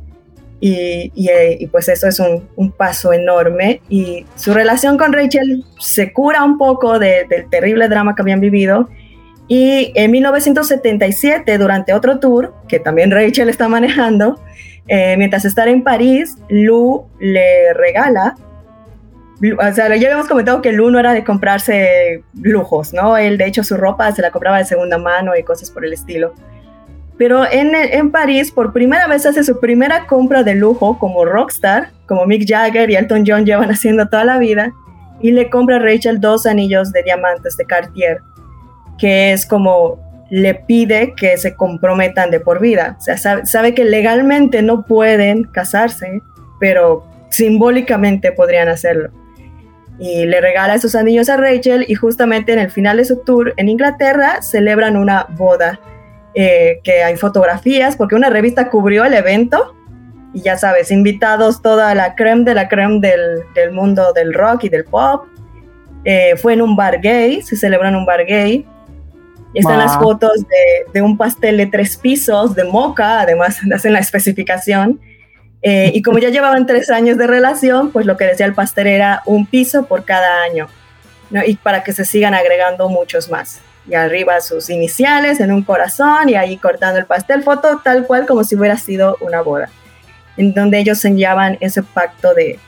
[0.68, 3.82] y, eh, y, pues eso es un, un, paso enorme.
[3.88, 8.40] Y su relación con Rachel se cura un poco de, del terrible drama que habían
[8.40, 8.90] vivido.
[9.48, 14.42] Y en 1977, durante otro tour, que también Rachel está manejando,
[14.88, 18.36] eh, mientras está en París, Lou le regala,
[19.38, 23.18] o sea, ya habíamos comentado que Lou no era de comprarse lujos, ¿no?
[23.18, 25.94] Él, de hecho, su ropa se la compraba de segunda mano y cosas por el
[25.94, 26.34] estilo.
[27.18, 31.90] Pero en, en, París, por primera vez hace su primera compra de lujo como rockstar,
[32.08, 34.74] como Mick Jagger y Elton John llevan haciendo toda la vida,
[35.22, 38.20] y le compra a Rachel dos anillos de diamantes de Cartier,
[38.98, 42.98] que es como le pide que se comprometan de por vida.
[43.00, 46.22] O sea, sabe, sabe que legalmente no pueden casarse,
[46.60, 49.10] pero simbólicamente podrían hacerlo.
[50.00, 53.54] Y le regala esos anillos a Rachel y justamente en el final de su tour
[53.56, 55.80] en Inglaterra celebran una boda
[56.36, 59.76] eh, que hay fotografías, porque una revista cubrió el evento
[60.36, 64.66] y ya sabes, invitados toda la creme de la creme del, del mundo del rock
[64.66, 65.28] y del pop.
[66.04, 68.68] Eh, fue en un bar gay, se celebró en un bar gay.
[69.54, 74.00] Están las fotos de, de, un pastel de tres pisos de moca, además hacen la
[74.00, 75.00] especificación.
[75.62, 78.88] Eh, y como ya llevaban tres años de relación, pues lo que decía el pastel
[78.88, 80.68] era un piso por cada año,
[81.30, 81.46] ¿no?
[81.46, 83.62] Y para que se sigan agregando muchos más.
[83.88, 88.26] Y arriba sus iniciales en un corazón y ahí cortando el pastel, foto tal cual
[88.26, 89.70] como si hubiera sido una boda,
[90.38, 92.60] en donde ellos sellaban ese pacto de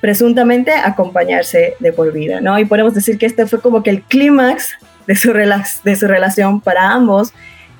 [0.00, 2.58] presuntamente acompañarse de por vida, ¿no?
[2.58, 4.74] Y podemos decir que este fue como que el clímax
[5.06, 7.32] de su, de su relación para ambos,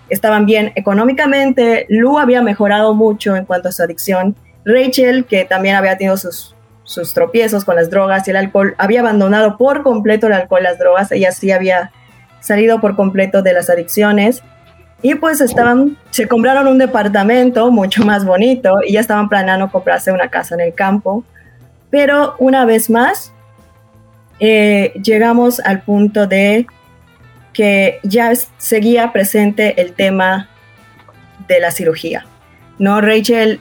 [0.09, 4.35] estaban bien económicamente, Lou había mejorado mucho en cuanto a su adicción,
[4.65, 9.01] Rachel, que también había tenido sus, sus tropiezos con las drogas y el alcohol, había
[9.01, 11.93] abandonado por completo el alcohol las drogas, ella sí había
[12.41, 14.43] salido por completo de las adicciones
[15.03, 20.11] y pues estaban, se compraron un departamento mucho más bonito y ya estaban planeando comprarse
[20.11, 21.25] una casa en el campo,
[21.91, 23.33] pero una vez más
[24.41, 26.67] eh, llegamos al punto de
[27.53, 30.49] que ya seguía presente el tema
[31.47, 32.27] de la cirugía.
[32.79, 33.61] No, Rachel,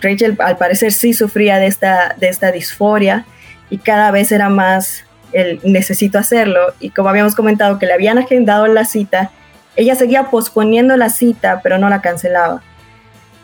[0.00, 3.24] Rachel al parecer sí sufría de esta, de esta disforia
[3.70, 6.72] y cada vez era más el necesito hacerlo.
[6.80, 9.30] Y como habíamos comentado que le habían agendado la cita,
[9.76, 12.62] ella seguía posponiendo la cita, pero no la cancelaba.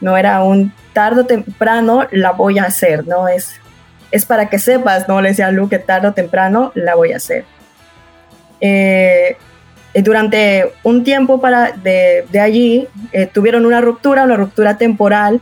[0.01, 3.28] No era un tarde o temprano la voy a hacer, ¿no?
[3.28, 3.61] Es,
[4.11, 5.20] es para que sepas, ¿no?
[5.20, 7.45] Le decía a Lu que tarde o temprano la voy a hacer.
[8.61, 9.37] Eh,
[10.03, 15.41] durante un tiempo para de, allí eh, tuvieron una ruptura, una ruptura temporal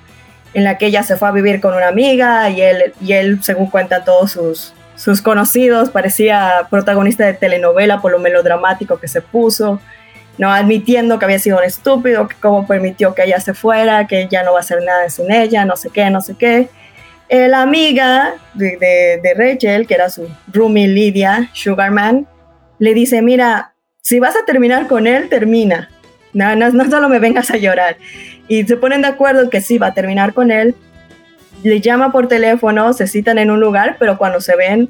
[0.52, 3.42] en la que ella se fue a vivir con una amiga y él, y él
[3.42, 9.20] según cuentan todos sus, sus conocidos, parecía protagonista de telenovela por lo melodramático que se
[9.20, 9.80] puso,
[10.38, 14.28] no admitiendo que había sido un estúpido, que cómo permitió que ella se fuera, que
[14.30, 16.68] ya no va a hacer nada sin ella, no sé qué, no sé qué.
[17.28, 22.26] Eh, la amiga de, de, Rachel, que era su roomie Lydia Sugarman,
[22.78, 25.88] le dice, mira, si vas a terminar con él, termina.
[26.32, 27.96] No, no, no solo me vengas a llorar.
[28.48, 30.74] Y se ponen de acuerdo que sí va a terminar con él.
[31.64, 34.88] Le llama por teléfono, se citan en un lugar, pero cuando se ven,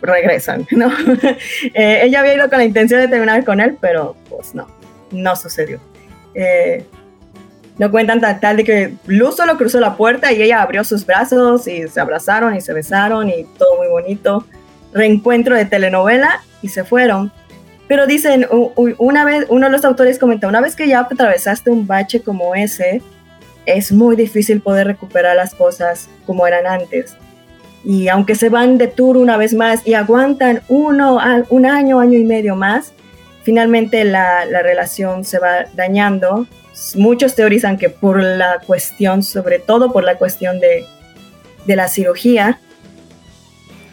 [0.00, 0.90] regresan, ¿no?
[1.74, 4.66] Eh, ella había ido con la intención de terminar con él, pero pues no,
[5.10, 5.80] no sucedió.
[6.34, 6.86] Eh,
[7.78, 11.04] no cuentan tal, tal de que Luz solo cruzó la puerta y ella abrió sus
[11.04, 14.46] brazos y se abrazaron y se besaron y todo muy bonito.
[14.94, 17.32] Reencuentro de telenovela y se fueron.
[17.86, 18.46] Pero dicen,
[18.98, 22.54] una vez, uno de los autores comenta, una vez que ya atravesaste un bache como
[22.54, 23.02] ese,
[23.66, 27.16] es muy difícil poder recuperar las cosas como eran antes.
[27.84, 31.18] Y aunque se van de tour una vez más y aguantan uno,
[31.50, 32.92] un año, año y medio más,
[33.42, 36.46] finalmente la, la relación se va dañando.
[36.96, 40.84] Muchos teorizan que por la cuestión, sobre todo por la cuestión de,
[41.66, 42.60] de la cirugía,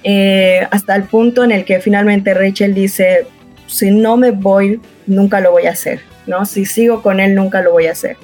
[0.03, 3.26] eh, hasta el punto en el que finalmente Rachel dice,
[3.67, 6.45] si no me voy, nunca lo voy a hacer, ¿no?
[6.45, 8.17] Si sigo con él, nunca lo voy a hacer.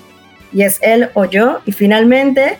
[0.52, 2.58] Y es él o yo, y finalmente,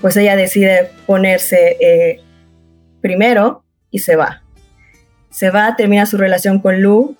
[0.00, 2.20] pues ella decide ponerse eh,
[3.00, 4.42] primero y se va.
[5.30, 7.16] Se va, termina su relación con Lou,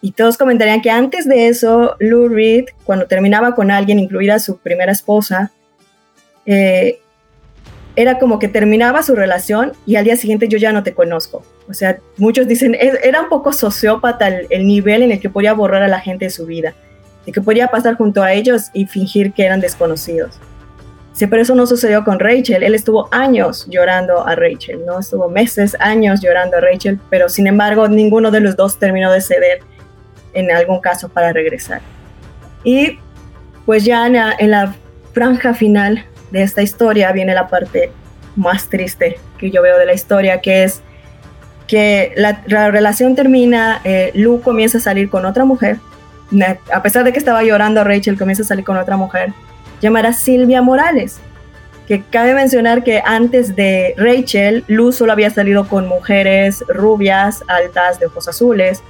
[0.00, 4.58] y todos comentarían que antes de eso, Lou Reed, cuando terminaba con alguien, incluida su
[4.58, 5.50] primera esposa,
[6.46, 7.00] eh,
[7.96, 11.42] era como que terminaba su relación y al día siguiente yo ya no te conozco.
[11.68, 15.82] O sea, muchos dicen, era un poco sociópata el, nivel en el que podía borrar
[15.82, 16.74] a la gente de su vida,
[17.28, 20.40] de que podía pasar junto a ellos y fingir que eran desconocidos.
[21.12, 22.62] Sí, pero eso no sucedió con Rachel.
[22.62, 25.00] Él estuvo años llorando a Rachel, ¿no?
[25.00, 29.20] Estuvo meses, años llorando a Rachel, pero sin embargo ninguno de los dos terminó de
[29.20, 29.60] ceder
[30.32, 31.82] en algún caso para regresar.
[32.64, 32.98] Y
[33.66, 34.74] pues ya en la,
[35.12, 37.90] franja final de esta historia viene la parte
[38.36, 40.80] más triste que yo veo de la historia, que es
[41.66, 45.78] que la, relación termina, eh, Lu comienza a salir con otra mujer,
[46.72, 49.32] a pesar de que estaba llorando, Rachel comienza a salir con otra mujer,
[49.80, 51.20] llamada Silvia Morales,
[51.86, 57.98] que cabe mencionar que antes de Rachel, Lu solo había salido con mujeres rubias, altas,
[57.98, 58.82] de ojos azules,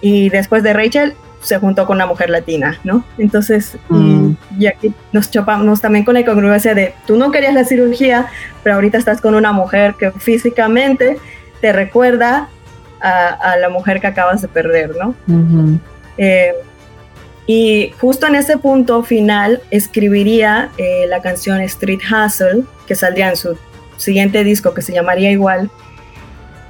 [0.00, 3.04] y después de Rachel se juntó con una mujer latina, ¿no?
[3.16, 4.36] Entonces, y, mm.
[4.68, 8.26] aquí nos chopamos también con la incongruencia de, tú no querías la cirugía,
[8.62, 11.18] pero ahorita estás con una mujer que físicamente
[11.60, 12.48] te recuerda
[13.00, 15.14] a, la mujer que acabas de perder, ¿no?
[16.16, 16.52] Eh,
[17.50, 23.38] y justo en ese punto final escribiría eh, la canción Street Hustle, que saldría en
[23.38, 23.56] su
[23.96, 25.70] siguiente disco que se llamaría igual.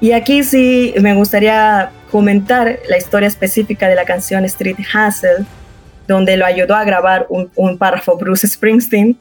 [0.01, 5.47] Y aquí sí me gustaría comentar la historia específica de la canción Street Hustle,
[6.07, 9.19] donde lo ayudó a grabar un, párrafo Bruce Springsteen.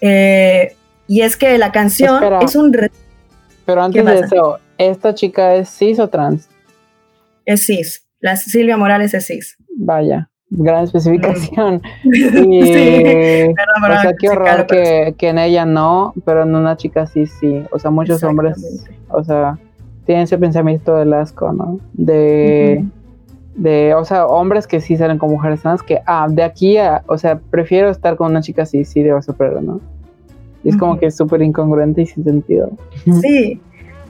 [0.00, 0.74] Eh,
[1.06, 2.76] y es que la canción es un...
[3.64, 6.48] Pero antes de eso, ¿esta chica es cis o trans?
[7.44, 8.04] Es cis.
[8.18, 9.56] La Silvia Morales es cis.
[9.76, 10.28] Vaya.
[10.56, 11.82] Gran especificación.
[12.04, 12.62] Y,
[13.50, 17.64] o sea, qué horror que, que, en ella no, pero en una chica sí, sí.
[17.70, 19.58] O sea, muchos hombres, o sea,
[20.06, 21.78] tienen ese pensamiento del asco, ¿no?
[21.92, 22.84] De,
[23.56, 27.02] de, o sea, hombres que sí salen con mujeres sanas, que, ah, de aquí a,
[27.06, 29.80] o sea, prefiero estar con una chica así, sí, de pero ¿no?
[30.62, 32.70] Y es como que es súper incongruente y sin sentido.
[33.20, 33.60] Sí,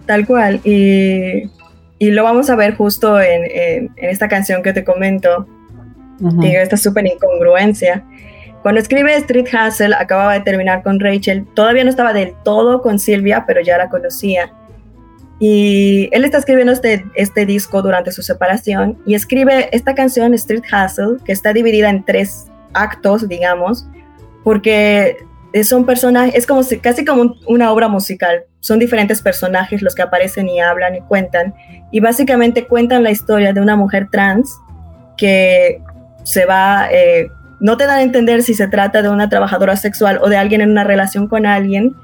[0.06, 0.60] tal cual.
[0.64, 1.50] Y,
[1.98, 5.46] y lo vamos a ver justo en, en, esta canción que te comento.
[6.18, 8.04] Digo, esta súper incongruencia.
[8.62, 11.46] Cuando escribe Street Hustle, acababa de terminar con Rachel.
[11.54, 14.52] Todavía no estaba del todo con Silvia, pero ya la conocía.
[15.38, 20.62] Y él está escribiendo este, este disco durante su separación y escribe esta canción Street
[20.62, 23.86] Hustle, que está dividida en tres actos, digamos,
[24.44, 25.16] porque
[25.62, 28.44] son personajes, es como si, casi como una obra musical.
[28.60, 31.54] Son diferentes personajes los que aparecen y hablan y cuentan.
[31.92, 34.56] Y básicamente cuentan la historia de una mujer trans
[35.16, 35.80] que
[36.24, 37.30] se va, eh,
[37.60, 40.60] no te dan a entender si se trata de una trabajadora sexual o de alguien
[40.60, 41.94] en una relación con alguien,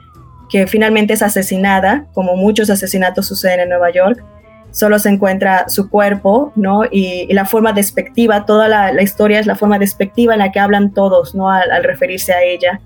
[0.49, 4.23] que finalmente es asesinada, como muchos asesinatos suceden en Nueva York.
[4.73, 6.83] Solo se encuentra su cuerpo, ¿no?
[6.91, 10.93] Y, la forma despectiva, toda la, historia es la forma despectiva en la que hablan
[10.93, 11.51] todos, ¿no?
[11.51, 12.81] Al, referirse a ella,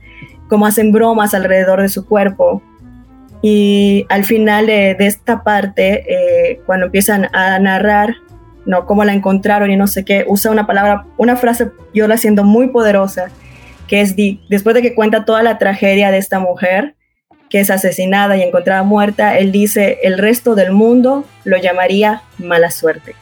[0.49, 2.63] como hacen bromas alrededor de su cuerpo.
[3.43, 8.15] Y al final de, esta parte, eh, cuando empiezan a narrar,
[8.67, 8.87] ¿no?
[8.87, 12.45] Cómo la encontraron y no sé qué, usa una palabra, una frase, yo la siento
[12.45, 13.31] muy poderosa,
[13.89, 14.15] que es,
[14.49, 16.95] después de que cuenta toda la tragedia de esta mujer,
[17.51, 22.71] que es asesinada y encontrada muerta, él dice, el resto del mundo lo llamaría mala
[22.71, 23.15] suerte,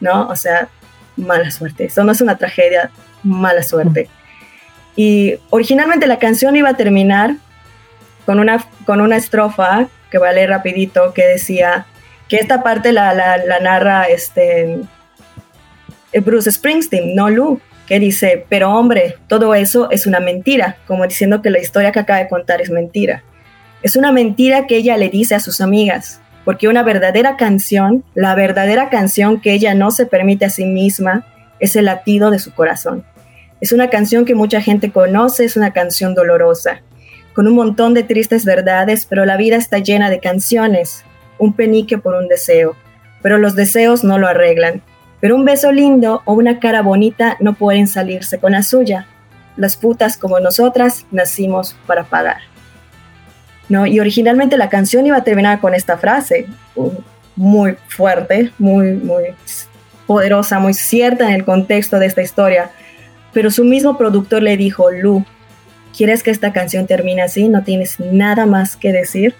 [0.00, 0.28] ¿no?
[0.28, 0.68] O sea,
[1.16, 1.84] mala suerte.
[1.84, 2.90] Eso no es una tragedia,
[3.22, 4.08] mala suerte.
[4.96, 7.36] Y originalmente la canción iba a terminar
[8.24, 11.86] con una, con una estrofa que va a leer rapidito, que decía,
[12.32, 14.80] que esta parte la, la, narra este,
[16.24, 21.42] Bruce Springsteen, no Lou, que dice, pero hombre, todo eso es una mentira, como diciendo
[21.42, 23.22] que la historia que acaba de contar es mentira.
[23.82, 28.34] Es una mentira que ella le dice a sus amigas, porque una verdadera canción, la
[28.34, 31.26] verdadera canción que ella no se permite a sí misma,
[31.60, 33.04] es el latido de su corazón.
[33.60, 36.80] Es una canción que mucha gente conoce, es una canción dolorosa,
[37.34, 41.04] con un montón de tristes verdades, pero la vida está llena de canciones,
[41.42, 42.76] un penique por un deseo,
[43.20, 44.80] pero los deseos no lo arreglan.
[45.20, 49.06] Pero un beso lindo o una cara bonita no pueden salirse con la suya.
[49.56, 52.38] Las putas como nosotras nacimos para pagar.
[53.68, 56.46] Y originalmente la canción iba a terminar con esta frase,
[57.34, 59.34] muy fuerte, muy, muy
[60.06, 62.70] poderosa, muy cierta en el contexto de esta historia,
[63.32, 65.24] pero su mismo productor le dijo, Lu,
[65.96, 67.48] ¿quieres que esta canción termine así?
[67.48, 69.34] ¿No tienes nada más que decir?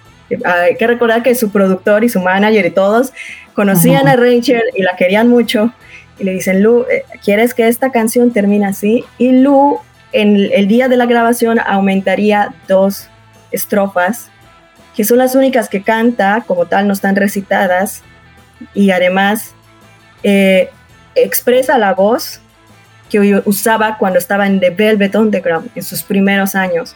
[0.45, 3.13] Hay que recordar que su productor y su manager y todos
[3.53, 5.73] conocían a Rachel y la querían mucho.
[6.19, 9.03] Y le dicen, Lu, eh, ¿quieres que esta canción termine así?
[9.17, 9.79] Y Lu,
[10.11, 13.09] en el día de la grabación, aumentaría dos
[13.51, 14.29] estrofas,
[14.95, 18.03] que son las únicas que canta, como tal no están recitadas,
[18.73, 19.53] y además
[20.21, 20.69] eh,
[21.15, 22.39] expresa la voz
[23.09, 26.95] que usaba cuando estaba en The Velvet Underground, en sus primeros años,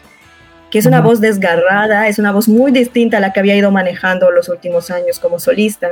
[0.71, 3.71] que es una voz desgarrada, es una voz muy distinta a la que había ido
[3.71, 5.91] manejando los últimos años como solista.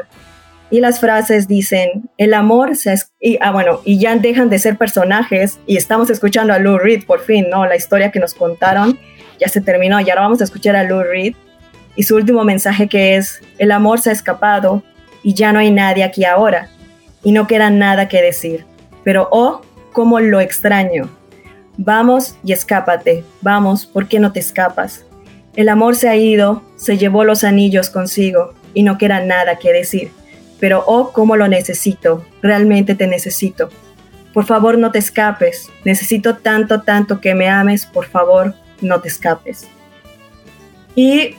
[0.72, 2.96] Y las frases dicen, el amor se...
[3.20, 7.06] Y, ah, bueno, y ya dejan de ser personajes y estamos escuchando a Lou Reed
[7.06, 7.66] por fin, ¿no?
[7.66, 9.00] La historia que nos contaron
[9.40, 11.36] ya se terminó y ahora vamos a escuchar a Lou Reed
[11.96, 14.84] y su último mensaje que es, el amor se ha escapado
[15.24, 16.70] y ya no hay nadie aquí ahora
[17.24, 18.66] y no queda nada que decir.
[19.04, 19.62] Pero oh,
[19.94, 21.10] cómo lo extraño.
[21.78, 25.06] Vamos y escápate, vamos, ¿por qué no te escapas?
[25.56, 29.74] El amor se ha ido, se llevó los anillos consigo y no queda nada que
[29.74, 30.12] decir.
[30.60, 33.70] Pero oh, cómo lo necesito, realmente te necesito.
[34.34, 35.70] Por favor, no te escapes.
[35.86, 39.68] Necesito tanto, tanto que me ames, por favor, no te escapes.
[40.96, 41.36] Y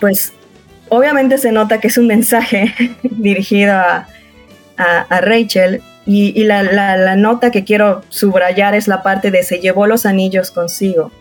[0.00, 0.32] pues
[0.88, 4.06] obviamente se nota que es un mensaje dirigido a,
[5.20, 10.50] Rachel y, la, nota que quiero subrayar es la parte de se llevó los anillos
[10.50, 11.12] consigo.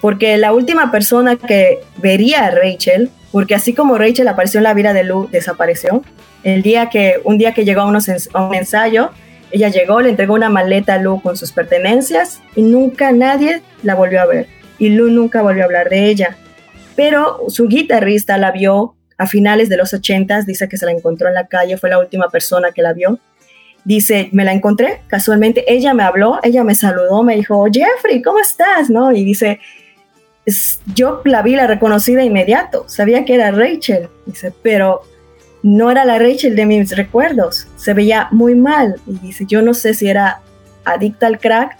[0.00, 4.74] Porque la última persona que vería a Rachel, porque así como Rachel apareció en la
[4.74, 6.02] vida de Lou, desapareció.
[6.44, 9.10] El día que, un día que llegó a, un ensayo,
[9.50, 13.94] ella llegó, le entregó una maleta a Lou con sus pertenencias y nunca nadie la
[13.94, 14.46] volvió a ver.
[14.78, 16.36] Y Lou nunca volvió a hablar de ella.
[16.94, 21.28] Pero su guitarrista la vio a finales de los ochentas, dice que se la encontró
[21.28, 23.18] en la calle, fue la última persona que la vio.
[23.88, 28.38] Dice, me la encontré casualmente, ella me habló, ella me saludó, me dijo, Jeffrey, ¿cómo
[28.38, 28.90] estás?
[28.90, 29.12] ¿No?
[29.12, 29.60] Y dice,
[30.94, 35.00] yo la vi, la reconocí de inmediato, sabía que era Rachel, dice, pero
[35.62, 39.72] no era la Rachel de mis recuerdos, se veía muy mal y dice, yo no
[39.72, 40.42] sé si era
[40.84, 41.78] adicta al crack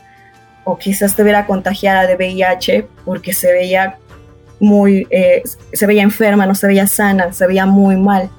[0.65, 3.99] o quizás estuviera contagiada de VIH porque se veía
[4.61, 5.43] muy, eh,
[5.75, 8.31] se veía enferma, no se veía sana, se veía muy mal.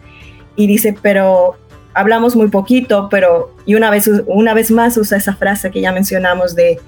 [0.55, 1.55] Y dice, pero
[1.99, 5.91] hablamos muy poquito, pero, y una vez, una vez más usa esa frase que ya
[5.91, 6.79] mencionamos de,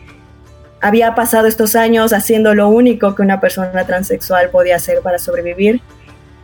[0.79, 5.81] había pasado estos años haciendo lo único que una persona transexual podía hacer para sobrevivir.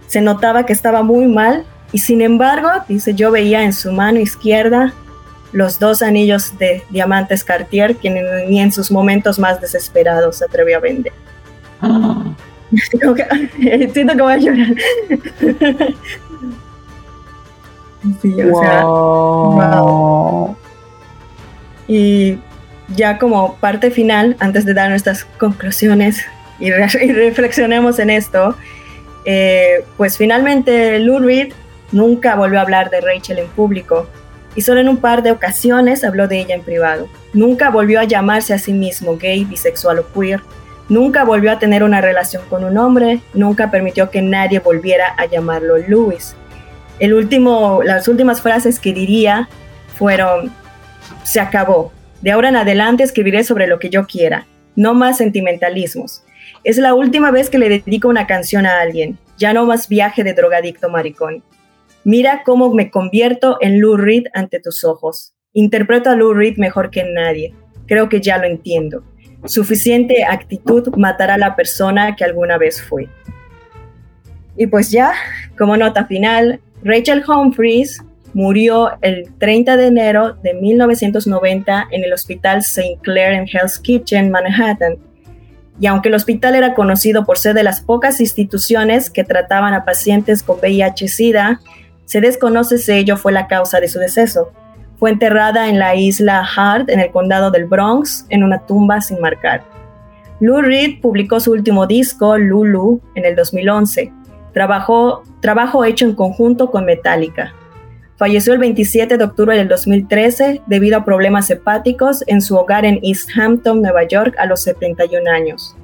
[0.08, 1.64] Se notaba que estaba muy mal
[1.94, 4.94] y sin embargo, dice, yo veía en su mano izquierda
[5.54, 10.78] los dos anillos de diamantes Cartier que ni en sus momentos más desesperados se atrevió
[10.78, 11.14] a vender.
[13.94, 14.76] siento que voy a llorar.
[18.22, 20.56] sí, o sea, wow.
[21.88, 22.40] Y
[22.96, 26.24] ya como parte final, antes de dar nuestras conclusiones
[26.60, 28.56] y, reflexionemos en esto,
[29.26, 31.54] eh, pues finalmente Lou Reed
[31.92, 34.08] nunca volvió a hablar de Rachel en público
[34.56, 37.08] y solo en un par de ocasiones habló de ella en privado.
[37.34, 40.42] Nunca volvió a llamarse a sí mismo gay, bisexual o queer.
[40.90, 43.20] Nunca volvió a tener una relación con un hombre.
[43.36, 46.36] Nunca permitió que nadie volviera a llamarlo Louis.
[47.00, 49.50] El último, las últimas frases que diría
[49.96, 50.52] fueron,
[51.24, 51.92] se acabó.
[52.22, 54.48] De ahora en adelante escribiré sobre lo que yo quiera.
[54.76, 56.24] No más sentimentalismos.
[56.64, 59.18] Es la última vez que le dedico una canción a alguien.
[59.38, 61.44] Ya no más viaje de drogadicto maricón.
[62.04, 65.34] Mira cómo me convierto en Lou Reed ante tus ojos.
[65.54, 67.54] Interpreto a Lou Reed mejor que nadie.
[67.86, 69.04] Creo que ya lo entiendo.
[69.46, 73.10] Suficiente actitud matará a la persona que alguna vez fui.
[74.56, 75.14] Y pues ya,
[75.58, 82.60] como nota final, Rachel Humphries murió el 30 de enero de 1990 en el Hospital
[82.60, 83.00] St.
[83.02, 84.98] Clair en Hell's Kitchen, Manhattan.
[85.80, 89.86] Y aunque el hospital era conocido por ser de las pocas instituciones que trataban a
[89.86, 91.62] pacientes con VIH-Sida,
[92.06, 94.52] se desconoce si ello fue la causa de su deceso.
[94.98, 99.20] Fue enterrada en la isla Hart, en el condado del Bronx, en una tumba sin
[99.20, 99.64] marcar.
[100.40, 104.12] Lou Reed publicó su último disco, Lulu, en el 2011.
[104.58, 107.54] Trabajó, trabajo hecho en conjunto con Metallica.
[108.16, 113.00] Falleció el 27 de octubre del 2013 debido a problemas hepáticos en su hogar en
[113.04, 115.76] East Hampton, Nueva York, a los 71 años.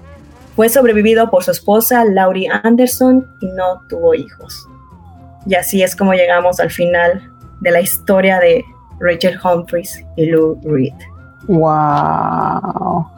[0.56, 4.68] Fue sobrevivido por su esposa, Laurie Anderson, y no tuvo hijos.
[5.45, 8.66] Y así es como llegamos al final de la historia de
[9.00, 10.95] Rachel Humphries y Lou Reed.
[11.48, 13.12] ¡Wow!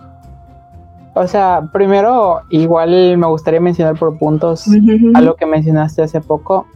[1.15, 4.65] O sea, primero, igual me gustaría mencionar por puntos
[5.13, 6.67] a lo que mencionaste hace poco.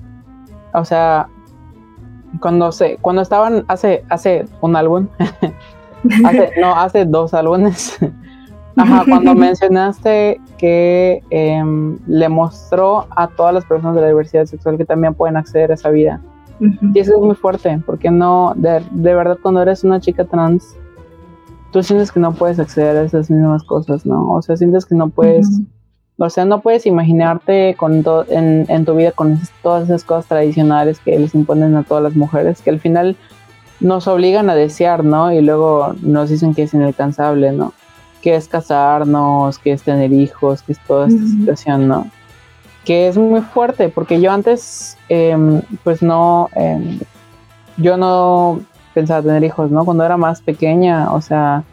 [0.73, 1.27] O sea,
[2.39, 5.07] cuando se, cuando estaban hace, hace un álbum,
[6.61, 7.97] no, hace dos álbumes,
[8.77, 14.77] Ajá, cuando mencionaste que em, le mostró a todas las personas de la diversidad sexual
[14.77, 16.21] que también pueden acceder a esa vida.
[16.61, 20.75] Y eso es muy fuerte, porque no, de, verdad cuando eres una chica trans,
[21.71, 24.29] tú sientes que no puedes acceder a esas mismas cosas, ¿no?
[24.31, 25.47] O sea, sientes que no puedes,
[26.17, 30.99] o sea, no puedes imaginarte con en, en, tu vida con todas esas cosas tradicionales
[30.99, 33.15] que les imponen a todas las mujeres, que al final
[33.79, 35.31] nos obligan a desear, ¿no?
[35.31, 37.73] Y luego nos dicen que es inalcanzable, ¿no?
[38.21, 42.07] Que es casarnos, que es tener hijos, que es toda esta situación, ¿no?
[42.83, 46.99] Que es muy fuerte, porque yo antes, em, pues no, em,
[47.77, 48.59] yo no
[48.93, 49.85] pensaba tener hijos, ¿no?
[49.85, 51.63] Cuando era más pequeña, o sea,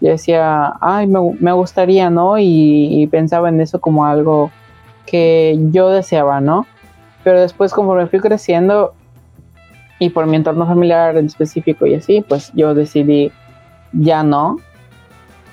[0.00, 2.38] yo decía, ay, me, gustaría, ¿no?
[2.38, 4.50] Y, pensaba en eso como algo
[5.06, 6.66] que yo deseaba, ¿no?
[7.24, 8.94] Pero después, conforme fui creciendo
[9.98, 13.32] y por mi entorno familiar en específico y así, pues yo decidí
[13.92, 14.58] ya no.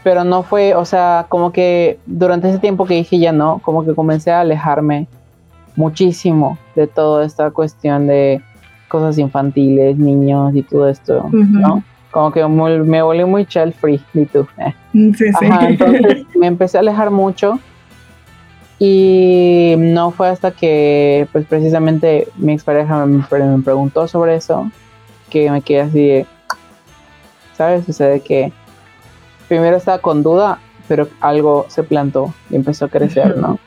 [0.03, 3.85] Pero no fue, o sea, como que durante ese tiempo que dije ya no, como
[3.85, 5.07] que comencé a alejarme
[5.77, 8.41] muchísimo de toda esta cuestión de
[8.93, 11.83] cosas infantiles, niños y todo esto, ¿no?
[12.11, 14.47] como que me volví muy child free, y tú.
[14.59, 14.73] Eh.
[14.93, 15.45] Mm, sí, sí.
[15.61, 17.59] entonces me empecé a alejar mucho
[18.77, 24.69] y no fue hasta que pues precisamente mi expareja me, me preguntó sobre eso
[25.31, 26.25] que me quedé así de,
[27.57, 27.89] ¿sabes?
[27.89, 28.53] O sea, de que
[29.47, 33.57] primero estaba con duda, pero algo se plantó y empezó a crecer, ¿no?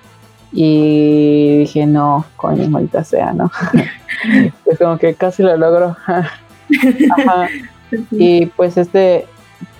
[0.52, 3.50] Y dije, no, coño, maldita sea, ¿no?
[4.64, 5.96] es como que casi lo logro.
[6.08, 7.48] Ajá.
[8.10, 9.26] Y pues este,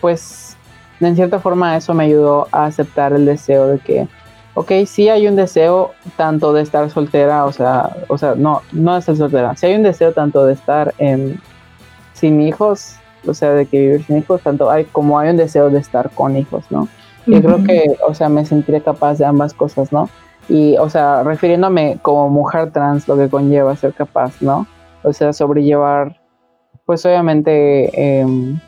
[0.01, 0.57] pues
[1.01, 4.09] en cierta forma eso me ayudó a aceptar el deseo de que,
[4.55, 8.95] ok, sí hay un deseo tanto de estar soltera, o sea, o sea, no, no
[8.95, 10.95] de estar soltera, sí hay un deseo tanto de estar
[12.15, 15.69] sin hijos, o sea, de que vivir sin hijos, tanto hay como hay un deseo
[15.71, 16.89] de estar con hijos, ¿no?
[17.27, 20.09] Y creo que, o sea, me sentiré capaz de ambas cosas, ¿no?
[20.49, 24.67] Y, o sea, refiriéndome como mujer trans, lo que conlleva ser capaz, ¿no?
[25.03, 26.17] O sea, sobrellevar
[26.87, 28.59] pues obviamente em,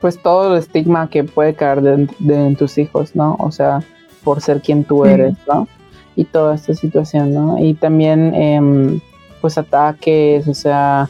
[0.00, 3.36] pues todo el estigma que puede caer de, en tus hijos, ¿no?
[3.38, 3.80] O sea,
[4.24, 5.68] por ser quien tú eres, ¿no?
[6.16, 7.58] Y toda esta situación, ¿no?
[7.58, 9.00] Y también, em,
[9.40, 11.08] pues ataques, o sea,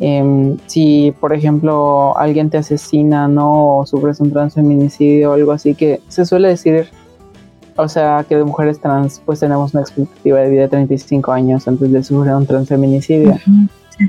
[0.00, 3.78] em, si por ejemplo alguien te asesina, ¿no?
[3.78, 6.88] O sufres un transfeminicidio o algo así, que se suele decir,
[7.76, 11.66] o sea, que de mujeres trans, pues tenemos una expectativa de vida de 35 años
[11.68, 13.38] antes de sufrir un transfeminicidio.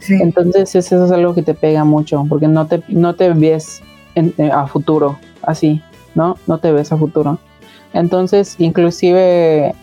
[0.09, 3.81] Entonces eso es algo que te pega mucho, porque no te, no te ves
[4.15, 5.81] eh, a futuro así,
[6.15, 6.37] ¿no?
[6.47, 7.39] No te ves a futuro.
[7.93, 9.73] Entonces, inclusive,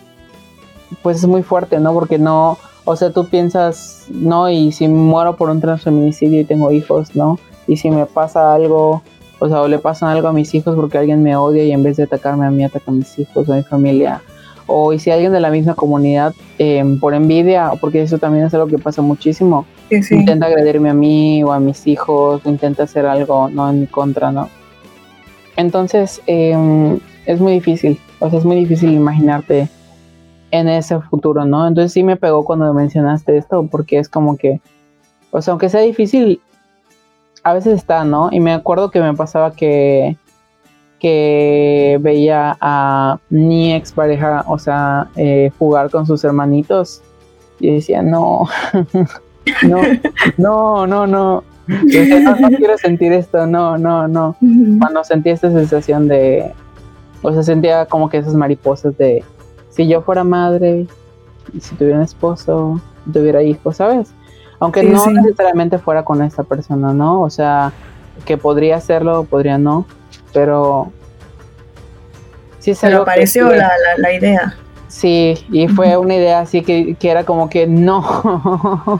[1.03, 1.93] pues es muy fuerte, ¿no?
[1.93, 6.71] Porque no, o sea, tú piensas, no, y si muero por un transfeminicidio y tengo
[6.71, 7.39] hijos, ¿no?
[7.67, 9.03] Y si me pasa algo,
[9.39, 11.81] o sea, o le pasa algo a mis hijos porque alguien me odia y en
[11.83, 14.21] vez de atacarme a mí ataca a mis hijos o a mi familia,
[14.67, 18.53] o y si alguien de la misma comunidad em, por envidia, porque eso también es
[18.53, 23.05] algo que pasa muchísimo, intenta agredirme a mí o a mis hijos, o intenta hacer
[23.05, 24.49] algo no en mi contra, ¿no?
[25.55, 29.69] Entonces em, es muy difícil, o sea, es muy difícil imaginarte
[30.51, 31.67] en ese futuro, ¿no?
[31.67, 34.61] Entonces sí me pegó cuando mencionaste esto, porque es como que,
[35.31, 36.41] o sea, aunque sea difícil,
[37.43, 38.29] a veces está, ¿no?
[38.31, 40.17] Y me acuerdo que me pasaba que
[40.99, 47.01] que veía a mi expareja, o sea, eh, jugar con sus hermanitos
[47.59, 48.47] y decía, no,
[49.63, 49.81] no,
[50.37, 51.43] no, no, no.
[51.67, 54.35] no, quiero sentir esto, no, no, no.
[54.79, 56.51] Cuando sentí esta sensación de,
[57.21, 59.23] o sea, sentía como que esas mariposas de,
[59.69, 60.87] si yo fuera madre,
[61.61, 64.13] si tuviera un esposo, tuviera hijos, ¿sabes?
[64.59, 67.21] Aunque no necesariamente fuera con esta persona, ¿no?
[67.21, 67.71] O sea,
[68.25, 69.85] que podría hacerlo, podría no
[70.33, 70.91] pero
[72.59, 74.55] sí se lo apareció la, la, idea.
[74.87, 78.99] Sí, y fue una idea así que, que era como que no,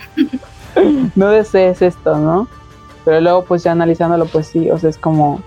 [1.15, 2.48] no desees esto, ¿no?
[3.06, 5.41] Pero luego pues ya analizándolo pues sí, o sea, es como,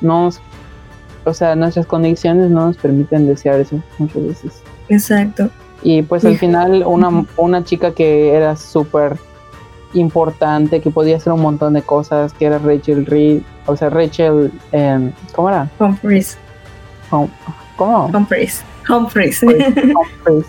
[0.00, 0.30] no,
[1.24, 4.62] o sea, nuestras condiciones no nos permiten desear eso muchas veces.
[4.88, 5.50] Exacto.
[5.82, 9.16] Y pues al final una, una chica que era súper
[9.94, 14.52] importante, que podía hacer un montón de cosas, que era Rachel Reed, o sea, Rachel,
[14.72, 15.68] eh, ¿cómo era?
[15.78, 16.38] Humphries.
[17.10, 18.06] ¿Cómo?
[18.06, 18.64] Humphries.
[18.88, 19.42] Humphries.
[19.42, 20.46] Humphries.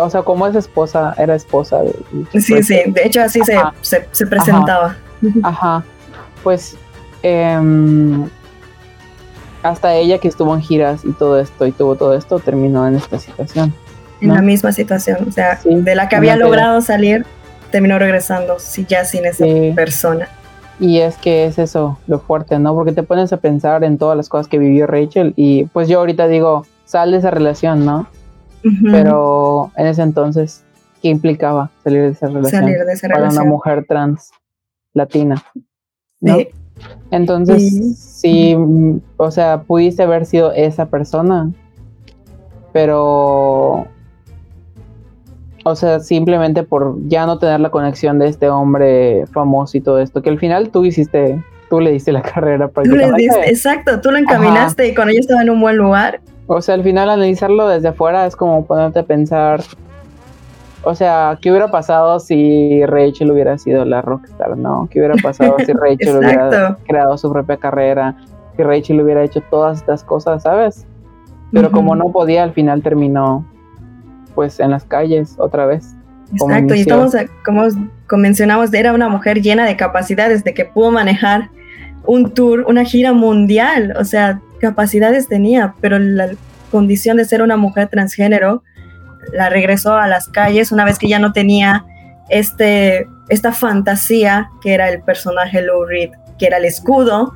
[0.00, 1.80] o sea, como es esposa, era esposa.
[1.82, 4.96] De, sí, sí, de hecho así se, se, presentaba.
[5.42, 5.84] Ajá,
[6.42, 6.76] pues
[7.22, 8.28] em,
[9.62, 12.96] hasta ella que estuvo en giras y todo esto y tuvo todo esto, terminó en
[12.96, 13.72] esta situación.
[14.20, 17.26] En la misma situación, o sea, de la que había logrado salir,
[17.72, 19.44] terminó regresando sí, ya sin esa
[19.74, 20.28] persona.
[20.78, 22.74] Y es que es eso, lo fuerte, ¿no?
[22.74, 25.98] Porque te pones a pensar en todas las cosas que vivió Rachel y pues yo
[25.98, 28.06] ahorita digo, sal de esa relación, ¿no?
[28.90, 30.62] Pero en ese entonces,
[31.00, 32.62] ¿qué implicaba salir de esa relación?
[32.62, 34.30] Salir de esa para una mujer trans
[34.94, 35.42] latina,
[36.20, 36.36] ¿no?
[37.10, 38.56] Entonces, sí,
[39.16, 41.52] o sea, pudiste haber sido esa persona,
[42.72, 43.86] pero
[45.64, 50.00] o sea, simplemente por ya no tener la conexión de este hombre famoso y todo
[50.00, 53.28] esto, que al final tú hiciste, tú le diste la carrera prácticamente.
[53.28, 56.20] Tú le exacto, tú lo encaminaste y con ella estaba en un buen lugar.
[56.46, 59.62] O sea, al final analizarlo desde afuera es como ponerte a pensar,
[60.82, 64.88] o sea, ¿qué hubiera pasado si Rachel hubiera sido la rockstar, no?
[64.90, 68.16] ¿Qué hubiera pasado si Rachel hubiera creado su propia carrera?
[68.56, 70.86] Si Rachel hubiera hecho todas estas cosas, ¿sabes?
[71.52, 73.44] Pero como no podía, al final terminó
[74.34, 75.94] pues en las calles otra vez.
[76.32, 77.12] Exacto, y estamos,
[77.44, 77.68] como
[78.16, 81.50] mencionamos, era una mujer llena de capacidades, de que pudo manejar
[82.06, 86.30] un tour, una gira mundial, o sea, capacidades tenía, pero la
[86.70, 88.62] condición de ser una mujer transgénero
[89.32, 91.84] la regresó a las calles una vez que ya no tenía
[92.28, 97.34] este, esta fantasía que era el personaje Lou Reed, que era el escudo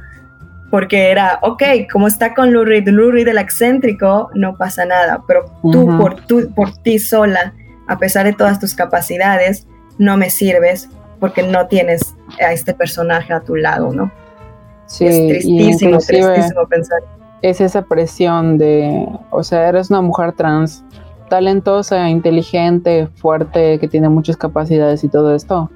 [0.76, 5.22] porque era, ok, como está con Lou Reed, Lou Reed el excéntrico, no pasa nada,
[5.26, 7.54] pero tú, por, tú por ti sola,
[7.86, 9.66] a pesar de todas tus capacidades,
[9.96, 12.14] no me sirves porque no tienes
[12.46, 14.12] a este personaje a tu lado, ¿no?
[14.84, 17.00] Sí, es tristísimo, tristísimo pensar.
[17.40, 20.84] Es esa presión de, o sea, eres una mujer trans,
[21.30, 25.70] talentosa, inteligente, fuerte, que tiene muchas capacidades y todo esto,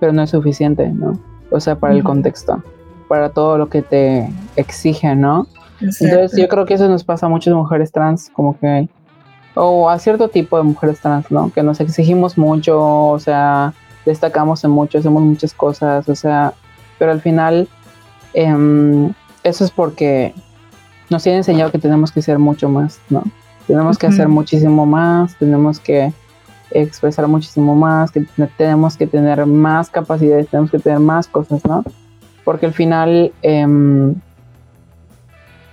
[0.00, 1.20] pero no es suficiente, ¿no?
[1.50, 2.62] O sea, para el contexto
[3.10, 5.48] para todo lo que te exige, ¿no?
[5.80, 8.88] Entonces yo creo que eso nos pasa a muchas mujeres trans, como que,
[9.56, 11.50] o a cierto tipo de mujeres trans, ¿no?
[11.52, 13.74] Que nos exigimos mucho, o sea,
[14.06, 16.54] destacamos en mucho, hacemos muchas cosas, o sea,
[17.00, 17.66] pero al final
[18.32, 19.12] em,
[19.42, 20.32] eso es porque
[21.08, 23.24] nos tiene enseñado que tenemos que ser mucho más, ¿no?
[23.66, 26.12] Tenemos que hacer muchísimo más, tenemos que
[26.70, 28.24] expresar muchísimo más, que
[28.56, 31.82] tenemos que tener más capacidades, tenemos que tener más cosas, ¿no?
[32.50, 34.16] Porque al final em,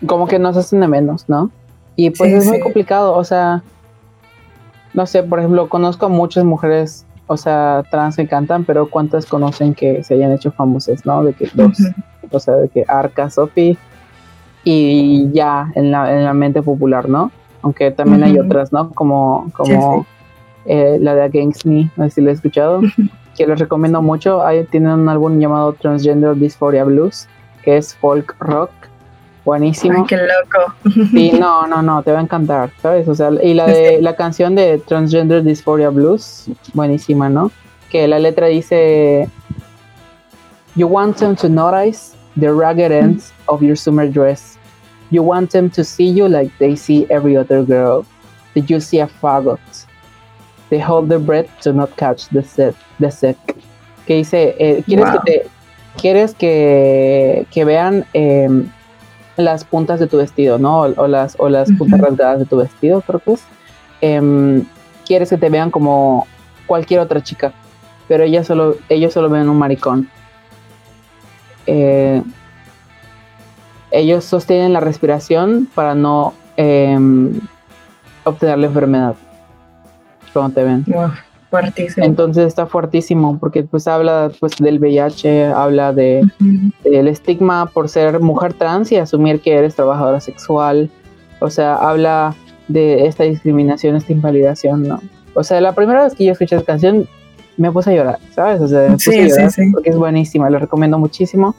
[0.06, 1.50] como que nos hacen de menos, ¿no?
[1.96, 3.64] Y pues es muy complicado, o sea,
[4.94, 9.26] no sé, por ejemplo, conozco a muchas mujeres, o sea, trans que cantan, pero ¿cuántas
[9.26, 11.24] conocen que se hayan hecho famosas, no?
[11.24, 11.80] De que dos,
[12.30, 13.76] o sea, de que Arca, Sophie
[14.64, 17.32] y ya en la, en la mente popular, ¿no?
[17.64, 18.92] Aunque también hay otras, ¿no?
[18.92, 20.06] Como, como
[20.68, 22.82] eh, la de Against Me, no sé si la he escuchado,
[23.38, 24.44] que les recomiendo mucho.
[24.46, 27.28] Ahí tienen un álbum llamado Transgender Dysphoria Blues,
[27.64, 28.72] que es folk rock
[29.48, 30.06] buenísimo.
[30.06, 30.74] qué loco.
[31.12, 33.08] Sí, no, no, no, te va a encantar, ¿sabes?
[33.08, 37.50] O sea, y la de la canción de Transgender Dysphoria Blues, buenísima, ¿no?
[37.90, 39.30] Que la letra dice
[40.76, 44.58] You want them to notice the ragged ends of your summer dress.
[45.10, 48.06] You want them to see you like they see every other girl.
[48.54, 49.77] Did you see a faggot?
[50.70, 52.76] They hold their breath to not catch the sick.
[53.00, 53.38] The sick.
[54.06, 55.50] Que dice, eh, ¿quieres que te,
[55.98, 58.50] quieres que, que vean eh,
[59.38, 60.82] las puntas de tu vestido, ¿no?
[60.82, 63.44] O, las, o las puntas rasgadas de tu vestido, creo que es.
[64.02, 64.64] Em,
[65.06, 66.28] quieres que te vean como
[66.66, 67.54] cualquier otra chica,
[68.08, 70.10] pero ella solo, ellos solo ven un maricón.
[71.66, 72.22] Eh,
[73.92, 77.40] ellos sostienen la respiración para no em,
[78.24, 79.16] obtener la enfermedad.
[80.54, 80.86] Te ven.
[81.98, 86.28] Entonces está fuertísimo porque pues habla pues del VIH, habla de
[86.84, 90.90] del estigma por ser mujer trans y asumir que eres trabajadora sexual.
[91.40, 92.36] O sea, habla
[92.68, 95.00] de esta discriminación, esta invalidación, ¿no?
[95.34, 97.08] O sea, la primera vez que yo escuché esa canción
[97.56, 98.60] me puse a llorar, ¿sabes?
[98.60, 101.56] O sea, me puse a llorar porque es buenísima, la recomiendo muchísimo.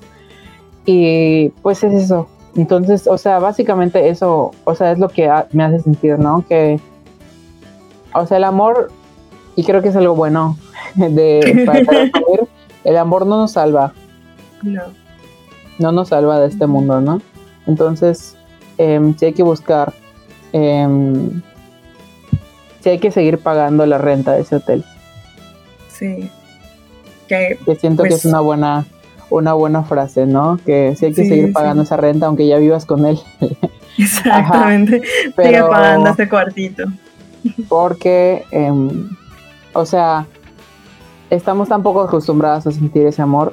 [0.84, 2.28] Y pues es eso.
[2.56, 6.44] Entonces, o sea, básicamente eso, o sea, es lo que me hace sentir, ¿no?
[6.48, 6.80] Que,
[8.14, 8.90] o sea, el amor
[9.56, 10.56] y creo que es algo bueno
[10.94, 11.80] de para,
[12.84, 13.92] el amor no nos salva.
[14.62, 14.82] No.
[15.78, 17.20] No nos salva de este mundo, ¿no?
[17.66, 18.36] Entonces,
[18.78, 19.92] eh, sí hay que buscar,
[20.52, 20.88] eh,
[22.80, 24.84] sí hay que seguir pagando la renta de ese hotel.
[25.88, 26.30] Sí.
[27.28, 28.86] Que, siento que es pues una buena,
[29.28, 30.58] una buena frase, ¿no?
[30.64, 33.18] Que sí hay que seguir pagando esa renta aunque ya vivas con él.
[33.98, 35.02] Exactamente.
[35.36, 36.84] Sigue pagando ese cuartito.
[37.68, 39.08] Porque em,
[39.72, 40.26] o sea,
[41.30, 43.52] estamos tan poco acostumbrados a sentir ese amor.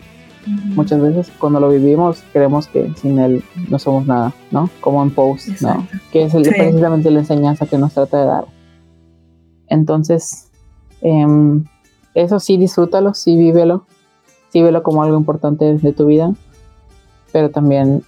[0.76, 4.70] Muchas veces cuando lo vivimos creemos que sin él no somos nada, ¿no?
[4.80, 5.88] Como en Post, ¿no?
[6.12, 8.46] Que es precisamente la enseñanza que nos trata de dar.
[9.68, 10.52] Entonces,
[11.02, 11.66] em,
[12.14, 13.86] eso sí, disfrútalo, sí, vívelo,
[14.50, 16.34] sí, velo como algo importante de tu vida,
[17.32, 18.04] pero también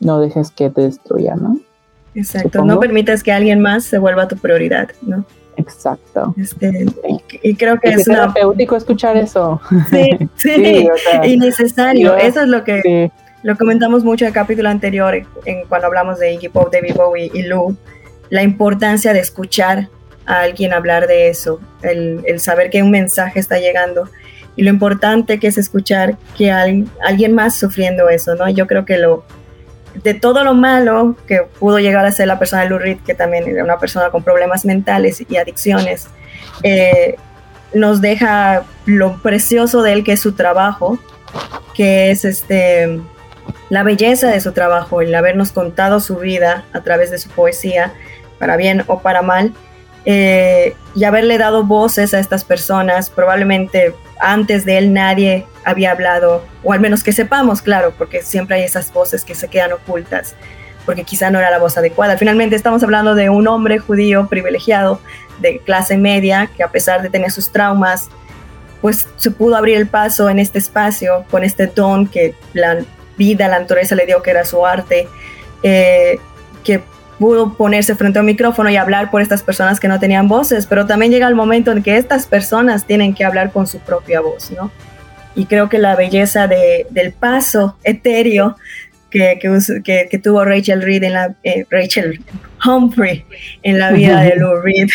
[0.00, 1.58] no dejes que te destruya, ¿no?
[2.18, 5.24] Exacto, no permitas que alguien más se vuelva tu prioridad, ¿no?
[5.56, 6.34] Exacto.
[6.36, 6.86] Este,
[7.42, 9.60] y, creo que es, terapéutico escuchar eso.
[9.90, 10.88] Sí, sí,
[11.24, 12.16] y necesario.
[12.16, 13.10] eso es lo que
[13.42, 15.14] lo comentamos mucho en el capítulo anterior,
[15.44, 17.76] en, cuando hablamos de Iggy Pop, David Bowie y Lou,
[18.30, 19.88] la importancia de escuchar
[20.26, 24.08] a alguien hablar de eso, el, el saber que un mensaje está llegando
[24.56, 28.48] y lo importante que es escuchar que hay alguien más sufriendo eso, ¿no?
[28.48, 29.24] Yo creo que lo,
[29.94, 33.14] de todo lo malo que pudo llegar a ser la persona de Lou Reed, que
[33.14, 36.08] también era una persona con problemas mentales y adicciones,
[36.62, 37.16] eh,
[37.74, 40.98] nos deja lo precioso de él, que es su trabajo,
[41.74, 43.00] que es este,
[43.68, 47.92] la belleza de su trabajo, el habernos contado su vida a través de su poesía,
[48.38, 49.52] para bien o para mal,
[50.04, 56.44] eh, y haberle dado voces a estas personas, probablemente antes de él nadie había hablado,
[56.62, 60.34] o al menos que sepamos, claro, porque siempre hay esas voces que se quedan ocultas,
[60.86, 62.16] porque quizá no era la voz adecuada.
[62.16, 65.00] Finalmente estamos hablando de un hombre judío privilegiado,
[65.40, 68.08] de clase media, que a pesar de tener sus traumas,
[68.80, 72.78] pues se pudo abrir el paso en este espacio con este don que la
[73.16, 75.08] vida, la naturaleza le dio, que era su arte,
[75.62, 76.18] eh,
[76.64, 76.82] que
[77.18, 80.66] pudo ponerse frente a un micrófono y hablar por estas personas que no tenían voces,
[80.66, 84.20] pero también llega el momento en que estas personas tienen que hablar con su propia
[84.20, 84.70] voz, ¿no?
[85.34, 88.56] Y creo que la belleza de, del paso etéreo
[89.10, 92.20] que, que, que, tuvo Rachel Reed en la eh, Rachel
[92.64, 93.24] Humphrey
[93.62, 94.88] en la vida de Lou Reed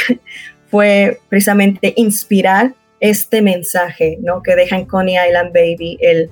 [0.69, 4.41] fue precisamente inspirar este mensaje, ¿no?
[4.41, 6.29] Que deja en Coney Island Baby, el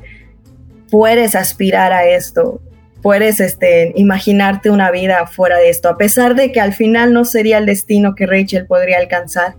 [0.89, 2.61] puedes aspirar a esto,
[3.02, 7.26] puedes este, imaginarte una vida fuera de esto, a pesar de que al final no
[7.26, 9.56] sería el destino que Rachel podría alcanzar.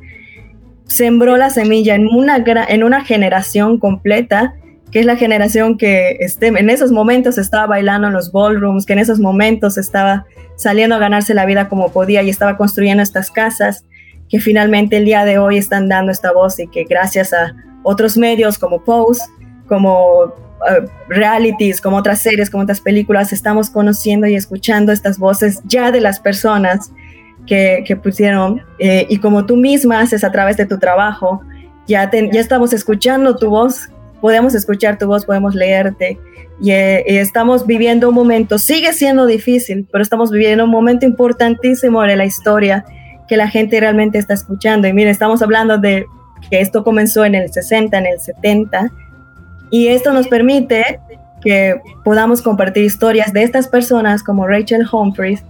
[0.86, 4.55] Sembró la semilla en una, en una generación completa,
[4.90, 8.93] que es la generación que este, en esos momentos estaba bailando en los ballrooms, que
[8.93, 13.31] en esos momentos estaba saliendo a ganarse la vida como podía y estaba construyendo estas
[13.31, 13.86] casas,
[14.28, 18.16] que finalmente el día de hoy están dando esta voz y que gracias a otros
[18.16, 19.23] medios como Pose,
[19.66, 20.35] como
[20.68, 25.90] eh, realities, como otras series, como otras películas, estamos conociendo y escuchando estas voces ya
[25.90, 26.93] de las personas
[27.47, 28.62] que, que pusieron.
[28.78, 31.43] Eh, y como tú misma haces a través de tu trabajo,
[31.86, 33.90] ya, ya estamos escuchando tu voz,
[34.20, 36.18] podemos escuchar tu voz, podemos leerte.
[36.60, 42.02] Y, y, estamos viviendo un momento, sigue siendo difícil, pero estamos viviendo un momento importantísimo
[42.02, 42.84] de la historia
[43.28, 44.86] que la gente realmente está escuchando.
[44.86, 46.06] Y mire, estamos hablando de
[46.48, 48.93] que esto comenzó en el 60, en el 70,
[49.73, 51.01] y esto nos permite
[51.40, 55.43] que podamos compartir historias de estas personas como Rachel Humphries,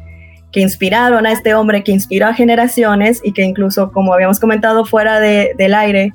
[0.52, 4.84] que inspiraron a este hombre, que inspiró a generaciones y que incluso, como habíamos comentado
[4.84, 6.14] fuera de, del aire,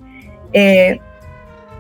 [0.53, 0.99] eh,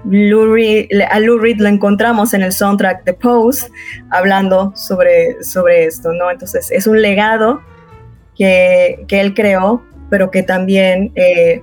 [0.03, 3.71] a Lou Reed lo encontramos en el soundtrack de Pose,
[4.09, 6.29] hablando sobre, sobre esto, ¿no?
[6.29, 7.61] Entonces es un legado
[8.35, 11.61] que, que él creó, pero que también eh,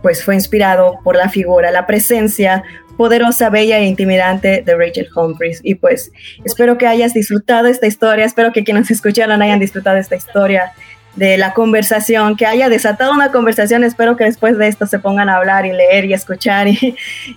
[0.00, 2.62] pues fue inspirado por la figura, la presencia
[2.96, 5.60] poderosa, bella e intimidante de Rachel Humphries.
[5.62, 6.12] Y pues
[6.44, 10.72] espero que hayas disfrutado esta historia, espero que quienes escucharon hayan disfrutado esta historia
[11.16, 13.84] de la conversación, que haya desatado una conversación.
[13.84, 16.66] Espero que después de esto se pongan a hablar y leer y escuchar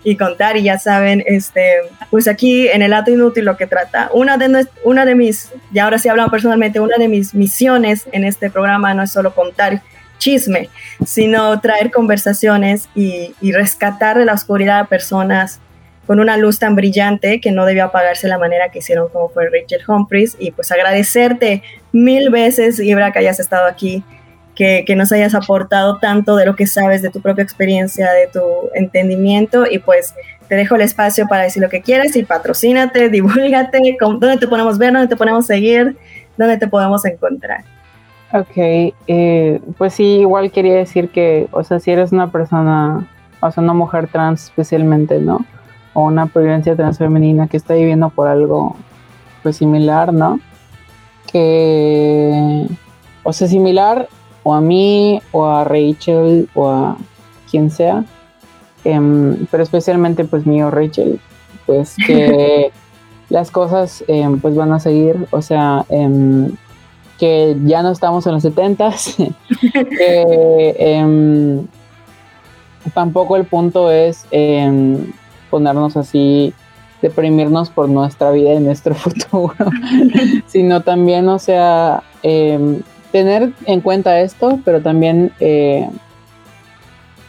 [0.04, 0.58] y, contar.
[0.58, 4.68] Y ya saben, este, pues aquí en el Ato Inútil lo que trata, una de,
[4.84, 8.94] una de mis, y ahora sí hablamos personalmente, una de mis misiones en este programa
[8.94, 9.82] no es solo contar
[10.18, 10.70] chisme,
[11.06, 15.60] sino traer conversaciones y, rescatar de la oscuridad a personas
[16.06, 19.50] con una luz tan brillante que no debió apagarse la manera que hicieron como fue
[19.50, 24.04] Rachel Humphries y pues agradecerte mil veces Ibra que hayas estado aquí
[24.56, 28.28] que, que, nos hayas aportado tanto de lo que sabes de tu propia experiencia, de
[28.28, 28.42] tu
[28.74, 30.16] entendimiento y pues
[30.48, 34.78] te dejo el espacio para decir lo que quieres y patrocínate, divulgate, dónde te podemos
[34.78, 35.98] ver, dónde te podemos seguir,
[36.38, 37.77] dónde te podemos encontrar.
[38.34, 43.08] Ok, eh, pues sí, igual quería decir que, o sea, si eres una persona,
[43.40, 45.46] o sea, una mujer trans especialmente, ¿no?
[45.94, 48.76] O una providencia transfemenina que está viviendo por algo,
[49.44, 50.42] pues similar, ¿no?
[51.32, 52.68] Que,
[53.24, 54.10] o sea, similar
[54.44, 56.98] o a mí, o a Rachel, o a
[57.50, 58.04] quien sea,
[58.84, 61.22] em, pero especialmente pues mío, Rachel,
[61.66, 62.72] pues que
[63.30, 66.52] las cosas em, pues van a seguir, o sea, em,
[67.18, 69.34] que ya no estamos en los 70s.
[70.00, 71.66] Em,
[72.94, 75.12] tampoco el punto es em,
[75.50, 76.54] ponernos así,
[77.02, 79.54] deprimirnos por nuestra vida y nuestro futuro,
[80.48, 82.82] sino también, o sea, em,
[83.12, 85.90] tener en cuenta esto, pero también eh,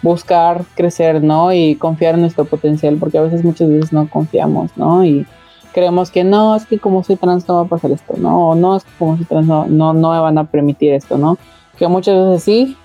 [0.02, 1.52] buscar crecer, ¿no?
[1.52, 5.04] Y confiar en nuestro potencial, porque a veces muchas veces no confiamos, ¿no?
[5.04, 5.26] Y
[5.72, 8.76] creemos que no, es que como soy trans no va a pasar esto, no, no,
[8.76, 11.38] es que como soy trans no, no, me van a permitir esto, ¿no?
[11.78, 12.76] Que muchas veces sí,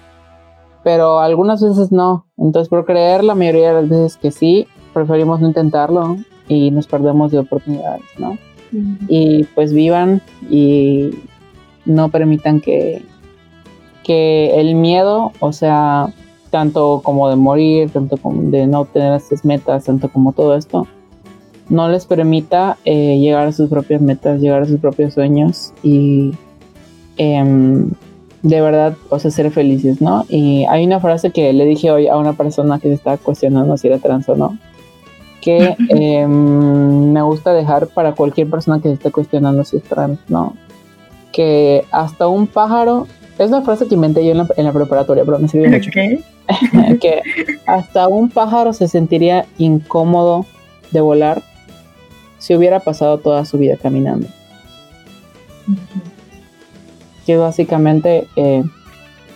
[0.84, 2.26] pero algunas veces no.
[2.38, 6.88] Entonces, por creer la mayoría de las veces que sí, preferimos no intentarlo y nos
[6.88, 8.38] perdemos de oportunidades, ¿no?
[9.07, 11.11] Y pues vivan y
[11.85, 13.03] no permitan que,
[14.03, 16.11] que el miedo, o sea,
[16.49, 20.88] tanto como de morir, tanto como de no tener estas metas, tanto como todo esto,
[21.69, 26.34] no les permita eh, llegar a sus propias metas, llegar a sus propios sueños y
[27.18, 27.90] em,
[28.41, 30.26] de verdad, o sea, ser felices, ¿no?
[30.27, 33.77] Y hay una frase que le dije hoy a una persona que se estaba cuestionando
[33.77, 34.57] si era trans o no,
[35.41, 40.19] que em, me gusta dejar para cualquier persona que se esté cuestionando si es trans,
[40.27, 40.56] ¿no?
[41.31, 43.07] Que hasta un pájaro,
[43.40, 45.90] es una frase que inventé yo en la, preparatoria, pero me sirvió mucho.
[47.02, 47.22] que
[47.65, 50.45] hasta un pájaro se sentiría incómodo
[50.91, 51.41] de volar
[52.44, 54.28] si hubiera pasado toda su vida caminando.
[57.26, 58.65] Que básicamente eh,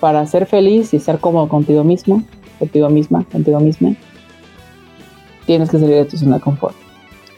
[0.02, 2.22] para ser feliz y ser cómodo contigo mismo,
[2.60, 3.96] contigo misma, contigo misma,
[5.46, 6.76] tienes que salir de tu zona de confort.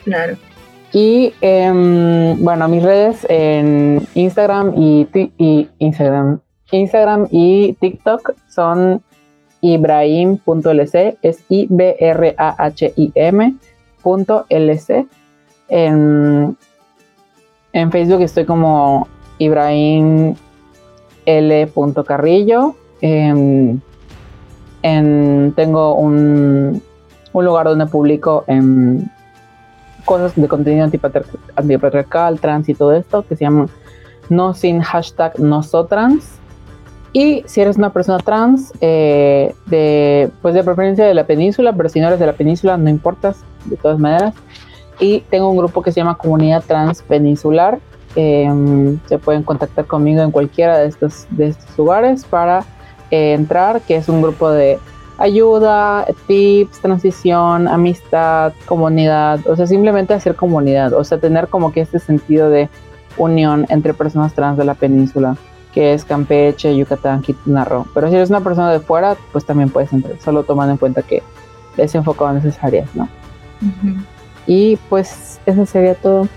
[0.06, 0.38] Claro.
[0.92, 6.40] Y em, bueno, mis redes en Instagram y, y, Instagram,
[6.72, 9.04] Instagram y TikTok son
[9.62, 11.68] ibrahim.lc, es I
[15.70, 16.58] M.lc
[17.72, 20.36] en, Facebook estoy como Ibrahim
[21.26, 21.72] L.
[22.06, 22.76] Carrillo.
[23.02, 23.82] En,
[25.56, 26.82] tengo un,
[27.34, 29.10] lugar donde publico en
[30.06, 30.90] cosas de contenido
[31.56, 33.68] antipatriarcal, trans y todo esto que se llama
[34.30, 36.40] no sin hashtag nosotrans.
[37.12, 41.90] Y si eres una persona trans, eh, de, pues de preferencia de la península, pero
[41.90, 44.36] si no eres de la península, no importas, de todas maneras.
[45.00, 47.80] Y tengo un grupo que se llama Comunidad Trans Peninsular.
[48.16, 52.66] Em, se pueden contactar conmigo en cualquiera de estos, de estos lugares para
[53.12, 54.80] eh, entrar, que es un grupo de
[55.20, 61.82] ayuda, tips, transición, amistad, comunidad, o sea, simplemente hacer comunidad, o sea, tener como que
[61.82, 62.70] este sentido de
[63.18, 65.36] unión entre personas trans de la península,
[65.74, 67.86] que es Campeche, Yucatán, Quintana Roo.
[67.94, 71.02] Pero si eres una persona de fuera, pues también puedes entrar, solo tomando en cuenta
[71.02, 71.22] que
[71.78, 73.10] es enfocado en esas áreas, ¿no?
[74.50, 76.28] Y pues eso sería todo.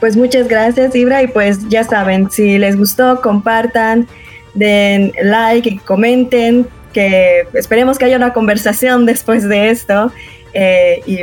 [0.00, 4.08] Pues muchas gracias, Ibra, y pues ya saben, si les gustó, compartan,
[4.54, 10.10] den like y comenten, que esperemos que haya una conversación después de esto
[10.52, 11.20] eh, y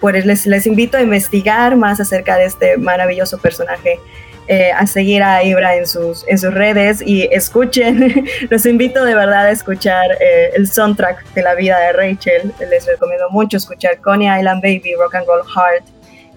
[0.00, 4.00] pues les, les, invito a investigar más acerca de este maravilloso personaje,
[4.48, 9.14] eh, a seguir a Ibra en sus, en sus redes y escuchen, los invito de
[9.14, 13.98] verdad a escuchar eh, el soundtrack de la vida de Rachel, les recomiendo mucho escuchar
[14.00, 15.84] Coney Island Baby, Rock and Roll Heart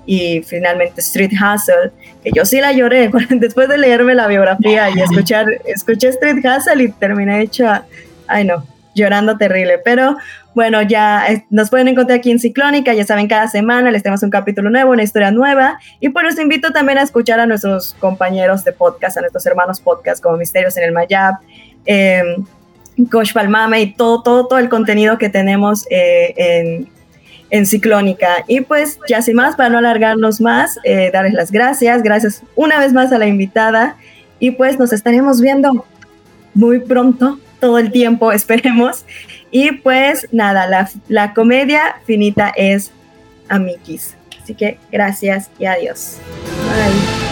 [0.06, 1.92] y finalmente Street Hustle,
[2.24, 6.84] que yo sí la lloré después de leerme la biografía y escuchar, escuché Street Hustle
[6.84, 7.86] y terminé hecha
[8.28, 8.66] ay no,
[8.98, 9.78] llorando terrible.
[9.78, 10.18] Pero
[10.54, 14.24] bueno, ya eh, nos pueden encontrar aquí en Ciclónica, ya saben, cada semana les tenemos
[14.24, 15.80] un capítulo nuevo, una historia nueva.
[16.00, 19.80] Y pues los invito también a escuchar a nuestros compañeros de podcast, a nuestros hermanos
[19.80, 21.36] podcast como Misterios en el Mayab,
[21.86, 22.24] eh,
[23.34, 26.90] Palmame y todo, todo, todo el contenido que tenemos eh, en,
[27.50, 28.44] en Ciclónica.
[28.48, 32.02] Y pues ya sin más, para no alargarnos más, eh, darles las gracias.
[32.04, 33.96] Gracias una vez más a la invitada.
[34.40, 35.86] Y pues nos estaremos viendo
[36.54, 39.06] muy pronto todo el tiempo, esperemos.
[39.52, 42.92] Y pues nada, la, la comedia finita es
[43.50, 44.16] Amikis.
[44.42, 46.18] Así que gracias y adiós.
[46.68, 47.27] Bye.